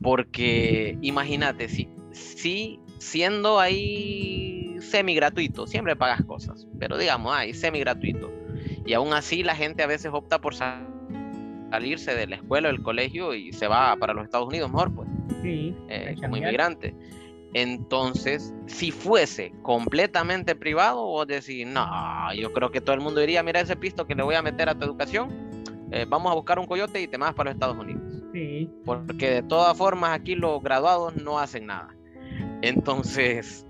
Porque 0.00 0.96
imagínate, 1.02 1.68
si, 1.68 1.88
si 2.12 2.78
siendo 2.98 3.58
ahí 3.58 4.76
semi 4.80 5.16
gratuito, 5.16 5.66
siempre 5.66 5.96
pagas 5.96 6.24
cosas, 6.24 6.68
pero 6.78 6.96
digamos, 6.96 7.34
hay 7.34 7.52
semi 7.52 7.80
gratuito. 7.80 8.32
Y 8.86 8.92
aún 8.92 9.12
así 9.12 9.42
la 9.42 9.56
gente 9.56 9.82
a 9.82 9.88
veces 9.88 10.12
opta 10.14 10.40
por 10.40 10.54
salirse 10.54 12.14
de 12.14 12.28
la 12.28 12.36
escuela 12.36 12.68
o 12.68 12.72
del 12.72 12.80
colegio 12.80 13.34
y 13.34 13.52
se 13.52 13.66
va 13.66 13.96
para 13.96 14.14
los 14.14 14.24
Estados 14.24 14.46
Unidos 14.46 14.70
mejor, 14.70 14.94
pues, 14.94 15.08
sí, 15.42 15.74
eh, 15.88 16.14
como 16.20 16.36
inmigrante. 16.36 16.94
Entonces, 17.54 18.52
si 18.66 18.90
fuese 18.90 19.52
completamente 19.62 20.54
privado, 20.54 21.04
vos 21.06 21.26
decís, 21.26 21.66
no, 21.66 21.86
yo 22.34 22.52
creo 22.52 22.70
que 22.70 22.80
todo 22.80 22.94
el 22.94 23.00
mundo 23.00 23.20
diría, 23.20 23.42
mira 23.42 23.60
ese 23.60 23.76
pisto 23.76 24.06
que 24.06 24.14
le 24.14 24.22
voy 24.22 24.34
a 24.34 24.42
meter 24.42 24.68
a 24.68 24.74
tu 24.74 24.84
educación, 24.84 25.48
eh, 25.90 26.04
vamos 26.06 26.30
a 26.30 26.34
buscar 26.34 26.58
un 26.58 26.66
coyote 26.66 27.00
y 27.00 27.08
te 27.08 27.16
vas 27.16 27.34
para 27.34 27.50
los 27.50 27.56
Estados 27.56 27.78
Unidos. 27.78 28.02
Sí. 28.32 28.70
Porque 28.84 29.30
de 29.30 29.42
todas 29.42 29.76
formas 29.76 30.10
aquí 30.12 30.34
los 30.34 30.62
graduados 30.62 31.16
no 31.16 31.38
hacen 31.38 31.66
nada. 31.66 31.96
Entonces, 32.60 33.66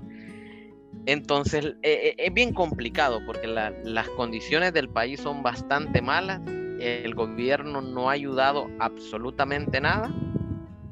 entonces 1.06 1.64
eh, 1.64 1.76
eh, 1.82 2.14
es 2.18 2.34
bien 2.34 2.52
complicado 2.52 3.20
porque 3.24 3.46
las 3.46 4.08
condiciones 4.10 4.72
del 4.72 4.88
país 4.88 5.20
son 5.20 5.42
bastante 5.44 6.02
malas. 6.02 6.40
El 6.80 7.14
gobierno 7.14 7.80
no 7.80 8.08
ha 8.08 8.12
ayudado 8.12 8.68
absolutamente 8.80 9.80
nada 9.80 10.12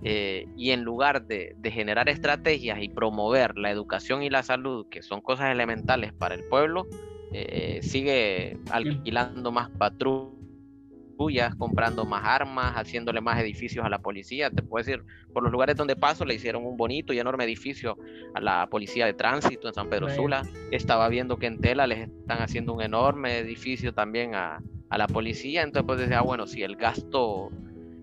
eh, 0.03 0.47
y 0.57 0.71
en 0.71 0.83
lugar 0.83 1.27
de, 1.27 1.57
generar 1.65 2.09
estrategias 2.09 2.81
y 2.81 2.89
promover 2.89 3.57
la 3.57 3.71
educación 3.71 4.23
y 4.23 4.31
la 4.31 4.43
salud, 4.43 4.87
que 4.89 5.03
son 5.03 5.21
cosas 5.21 5.51
elementales 5.51 6.13
para 6.13 6.35
el 6.35 6.45
pueblo, 6.45 6.87
eh, 7.33 7.81
sigue 7.83 8.59
alquilando 8.71 9.51
más 9.51 9.71
patrullas, 9.71 11.55
comprando 11.59 12.05
más 12.05 12.25
armas, 12.25 12.75
haciéndole 12.75 13.21
más 13.21 13.41
edificios 13.41 13.85
a 13.85 13.89
la 13.89 13.99
policía. 13.99 14.51
Te 14.51 14.63
puedo 14.63 14.85
decir, 14.85 15.03
por 15.33 15.43
los 15.43 15.51
lugares 15.51 15.77
donde 15.77 15.97
paso 15.97 16.25
le 16.25 16.35
hicieron 16.35 16.65
un 16.65 16.77
bonito 16.77 17.13
y 17.13 17.19
enorme 17.19 17.45
edificio 17.45 17.97
a 18.35 18.41
la 18.41 18.67
policía 18.69 19.07
de 19.07 19.15
tránsito 19.15 19.67
en 19.67 19.75
San 19.75 19.89
Pedro 19.89 20.09
Sula. 20.11 20.43
Estaba 20.71 21.09
viendo 21.09 21.37
que 21.39 21.47
en 21.47 21.61
Tela 21.61 21.87
les 21.87 22.09
están 22.09 22.43
haciendo 22.43 22.75
un 22.75 22.83
enorme 22.83 23.39
edificio 23.39 23.93
también 23.93 24.35
a, 24.35 24.61
a 24.89 24.99
la 24.99 25.09
policía. 25.09 25.63
Entonces, 25.63 25.87
pues 25.87 25.99
decía, 25.99 26.21
ah, 26.21 26.23
bueno, 26.23 26.47
si 26.47 26.63
el 26.63 26.77
gasto 26.77 27.51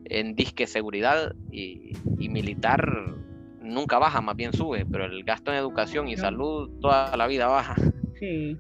en 0.05 0.35
disque 0.35 0.67
seguridad 0.67 1.33
y, 1.51 1.93
militar 2.17 3.13
nunca 3.61 3.99
baja, 3.99 4.21
más 4.21 4.35
bien 4.35 4.53
sube, 4.53 4.85
pero 4.85 5.05
el 5.05 5.23
gasto 5.23 5.51
en 5.51 5.57
educación 5.57 6.07
y 6.07 6.17
salud 6.17 6.69
toda 6.81 7.15
la 7.17 7.27
vida 7.27 7.47
baja. 7.47 7.75
Sí, 8.19 8.55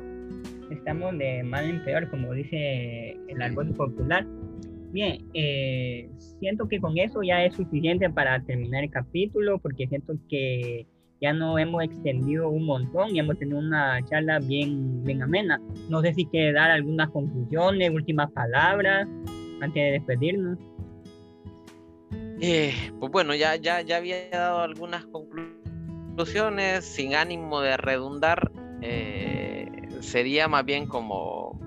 estamos 0.71 1.17
de 1.17 1.41
mal 1.41 1.63
en 1.63 1.85
peor, 1.85 2.09
como 2.09 2.33
dice 2.33 3.11
el 3.29 3.41
árbol 3.41 3.69
popular. 3.69 4.27
Bien, 4.91 5.19
eh, 5.33 6.09
siento 6.39 6.67
que 6.67 6.81
con 6.81 6.97
eso 6.97 7.21
ya 7.23 7.45
es 7.45 7.55
suficiente 7.55 8.09
para 8.09 8.41
terminar 8.41 8.83
el 8.83 8.89
capítulo, 8.89 9.59
porque 9.59 9.87
siento 9.87 10.15
que 10.27 10.85
ya 11.21 11.31
no 11.31 11.57
hemos 11.57 11.81
extendido 11.81 12.49
un 12.49 12.65
montón 12.65 13.15
y 13.15 13.19
hemos 13.19 13.39
tenido 13.39 13.57
una 13.57 14.03
charla 14.03 14.39
bien, 14.39 15.01
bien 15.05 15.23
amena. 15.23 15.61
No 15.89 16.01
sé 16.01 16.13
si 16.13 16.25
quiere 16.25 16.51
dar 16.51 16.69
algunas 16.69 17.09
conclusiones, 17.11 17.89
últimas 17.91 18.29
palabras 18.31 19.07
antes 19.61 19.73
de 19.73 19.91
despedirnos. 19.91 20.59
Eh, 22.45 22.73
pues 22.99 23.09
bueno, 23.09 23.33
ya, 23.33 23.55
ya, 23.55 23.79
ya 23.79 23.95
había 23.95 24.29
dado 24.29 24.59
algunas 24.59 25.05
conclusiones 25.05 26.83
sin 26.83 27.15
ánimo 27.15 27.61
de 27.61 27.77
redundar. 27.77 28.51
Eh, 28.81 29.65
sería 30.01 30.49
más 30.49 30.65
bien 30.65 30.85
como 30.85 31.57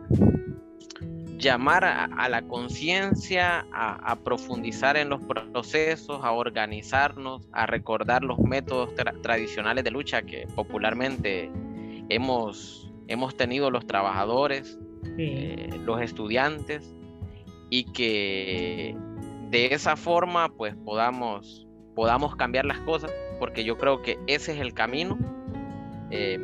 llamar 1.39 1.83
a, 1.87 2.29
la 2.29 2.43
conciencia, 2.43 3.67
a, 3.73 4.17
profundizar 4.17 4.99
en 4.99 5.09
los 5.09 5.23
procesos, 5.25 6.23
a 6.23 6.33
organizarnos, 6.33 7.49
a 7.53 7.65
recordar 7.65 8.23
los 8.23 8.39
métodos 8.39 8.91
tradicionales 9.23 9.83
de 9.83 9.91
lucha 9.91 10.21
que 10.21 10.47
popularmente 10.55 11.51
hemos, 12.11 12.93
hemos 13.09 13.35
tenido 13.35 13.71
los 13.71 13.87
trabajadores, 13.87 14.79
eh, 15.17 15.71
los 15.87 16.03
estudiantes, 16.03 16.95
y 17.71 17.85
que 17.93 18.95
de 19.51 19.67
esa 19.75 19.97
forma 19.97 20.49
pues 20.49 20.75
podamos, 20.85 21.67
podamos 21.95 22.37
cambiar 22.37 22.65
las 22.65 22.81
cosas, 22.81 23.13
porque 23.39 23.65
yo 23.65 23.79
creo 23.79 24.03
que 24.03 24.19
ese 24.27 24.53
es 24.53 24.61
el 24.61 24.75
camino. 24.75 25.19
Eh, 26.11 26.39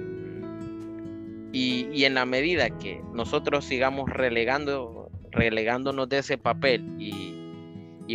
y, 1.52 2.04
en 2.04 2.14
la 2.14 2.24
medida 2.24 2.70
que 2.70 3.02
nosotros 3.12 3.66
sigamos 3.66 4.08
relegando, 4.08 5.10
relegándonos 5.30 6.08
de 6.08 6.18
ese 6.18 6.38
papel 6.38 6.82
y, 6.98 7.38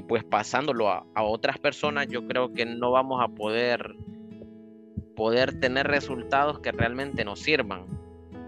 pues 0.08 0.24
pasándolo 0.24 0.90
a, 0.90 1.06
otras 1.16 1.58
personas, 1.58 2.08
yo 2.08 2.28
creo 2.28 2.54
que 2.54 2.66
no 2.66 2.92
vamos 2.92 3.22
a 3.24 3.28
poder, 3.28 3.96
poder 5.16 5.60
tener 5.60 5.88
resultados 5.88 6.60
que 6.60 6.72
realmente 6.72 7.26
nos 7.26 7.40
sirvan. 7.40 7.86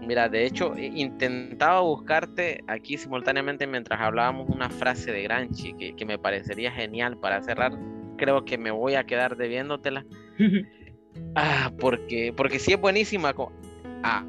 Mira, 0.06 0.28
de 0.28 0.46
hecho, 0.46 0.74
intentaba 0.76 1.80
buscarte 1.80 2.64
aquí 2.66 2.96
simultáneamente 2.96 3.66
mientras 3.66 4.00
hablábamos 4.00 4.48
una 4.48 4.70
frase 4.70 5.12
de 5.12 5.22
Granchi 5.22 5.74
que, 5.74 5.94
que 5.94 6.04
me 6.04 6.18
parecería 6.18 6.72
genial 6.72 7.18
para 7.18 7.42
cerrar. 7.42 7.72
Creo 8.16 8.44
que 8.44 8.58
me 8.58 8.70
voy 8.70 8.94
a 8.94 9.04
quedar 9.04 9.36
debiéndotela. 9.36 10.04
ah, 11.36 11.70
porque, 11.78 12.32
porque 12.36 12.58
sí 12.58 12.72
es 12.72 12.80
buenísima. 12.80 13.34
Ah, 14.02 14.24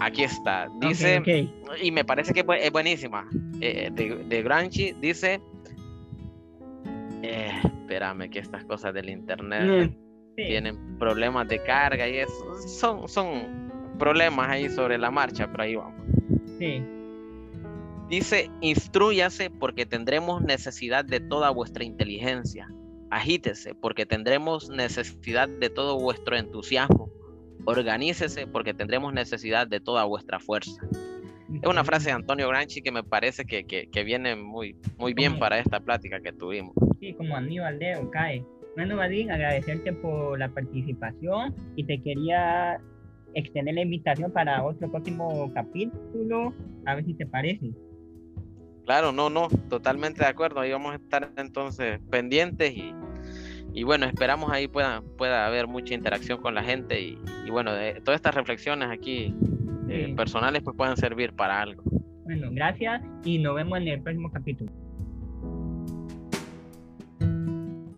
Aquí 0.00 0.24
está. 0.24 0.68
Dice, 0.80 1.22
y 1.80 1.90
me 1.90 2.04
parece 2.04 2.32
que 2.32 2.44
es 2.60 2.72
buenísima. 2.72 3.28
Eh, 3.60 3.90
de, 3.92 4.16
de, 4.24 4.42
Granchi 4.42 4.92
dice, 5.00 5.40
eh, 7.22 7.52
espérame 7.62 8.28
que 8.28 8.40
estas 8.40 8.64
cosas 8.64 8.92
del 8.92 9.08
internet 9.08 9.90
mm, 9.90 10.36
tienen 10.36 10.98
problemas 10.98 11.48
de 11.48 11.62
carga 11.62 12.08
y 12.08 12.18
eso. 12.18 12.58
Son, 12.66 13.08
son 13.08 13.63
problemas 13.98 14.50
ahí 14.50 14.68
sobre 14.68 14.98
la 14.98 15.10
marcha, 15.10 15.48
pero 15.50 15.62
ahí 15.62 15.76
vamos. 15.76 16.00
Sí. 16.58 16.82
Dice, 18.08 18.50
instruyase 18.60 19.50
porque 19.50 19.86
tendremos 19.86 20.42
necesidad 20.42 21.04
de 21.04 21.20
toda 21.20 21.50
vuestra 21.50 21.84
inteligencia. 21.84 22.68
Agítese 23.10 23.74
porque 23.74 24.06
tendremos 24.06 24.68
necesidad 24.70 25.48
de 25.48 25.70
todo 25.70 25.98
vuestro 25.98 26.36
entusiasmo 26.36 27.10
organícese 27.64 28.46
porque 28.46 28.74
tendremos 28.74 29.12
necesidad 29.12 29.66
de 29.66 29.80
toda 29.80 30.04
vuestra 30.04 30.38
fuerza. 30.38 30.82
Es 31.62 31.68
una 31.68 31.84
frase 31.84 32.08
de 32.08 32.12
Antonio 32.12 32.48
Granchi 32.48 32.82
que 32.82 32.90
me 32.90 33.04
parece 33.04 33.44
que, 33.44 33.64
que, 33.64 34.04
viene 34.04 34.34
muy, 34.34 34.76
muy 34.98 35.14
bien 35.14 35.38
para 35.38 35.58
esta 35.58 35.78
plática 35.80 36.20
que 36.20 36.32
tuvimos. 36.32 36.74
Sí, 37.00 37.14
como 37.14 37.36
Aníbal 37.36 37.78
Leo 37.78 38.10
cae. 38.10 38.44
Bueno, 38.74 38.96
Vadim, 38.96 39.30
agradecerte 39.30 39.92
por 39.92 40.38
la 40.38 40.48
participación 40.48 41.54
y 41.76 41.84
te 41.84 42.02
quería 42.02 42.80
extender 43.34 43.74
la 43.74 43.82
invitación 43.82 44.32
para 44.32 44.64
otro 44.64 44.90
próximo 44.90 45.50
capítulo, 45.54 46.52
a 46.86 46.94
ver 46.94 47.04
si 47.04 47.14
te 47.14 47.26
parece. 47.26 47.72
Claro, 48.84 49.12
no, 49.12 49.30
no, 49.30 49.48
totalmente 49.68 50.22
de 50.22 50.28
acuerdo. 50.28 50.60
Ahí 50.60 50.70
vamos 50.70 50.92
a 50.92 50.96
estar 50.96 51.32
entonces 51.36 52.00
pendientes 52.10 52.76
y, 52.76 52.92
y 53.72 53.82
bueno, 53.82 54.06
esperamos 54.06 54.50
ahí 54.50 54.68
pueda, 54.68 55.02
pueda 55.16 55.46
haber 55.46 55.66
mucha 55.66 55.94
interacción 55.94 56.40
con 56.40 56.54
la 56.54 56.62
gente 56.62 57.00
y, 57.00 57.18
bueno, 57.50 57.70
todas 58.04 58.18
estas 58.18 58.34
reflexiones 58.34 58.88
aquí 58.90 59.34
eh, 59.88 60.12
personales 60.16 60.62
pues 60.62 60.76
puedan 60.76 60.96
servir 60.96 61.32
para 61.32 61.60
algo. 61.60 61.82
Bueno, 62.24 62.48
gracias 62.52 63.02
y 63.24 63.38
nos 63.38 63.54
vemos 63.54 63.78
en 63.78 63.88
el 63.88 64.02
próximo 64.02 64.30
capítulo. 64.30 64.70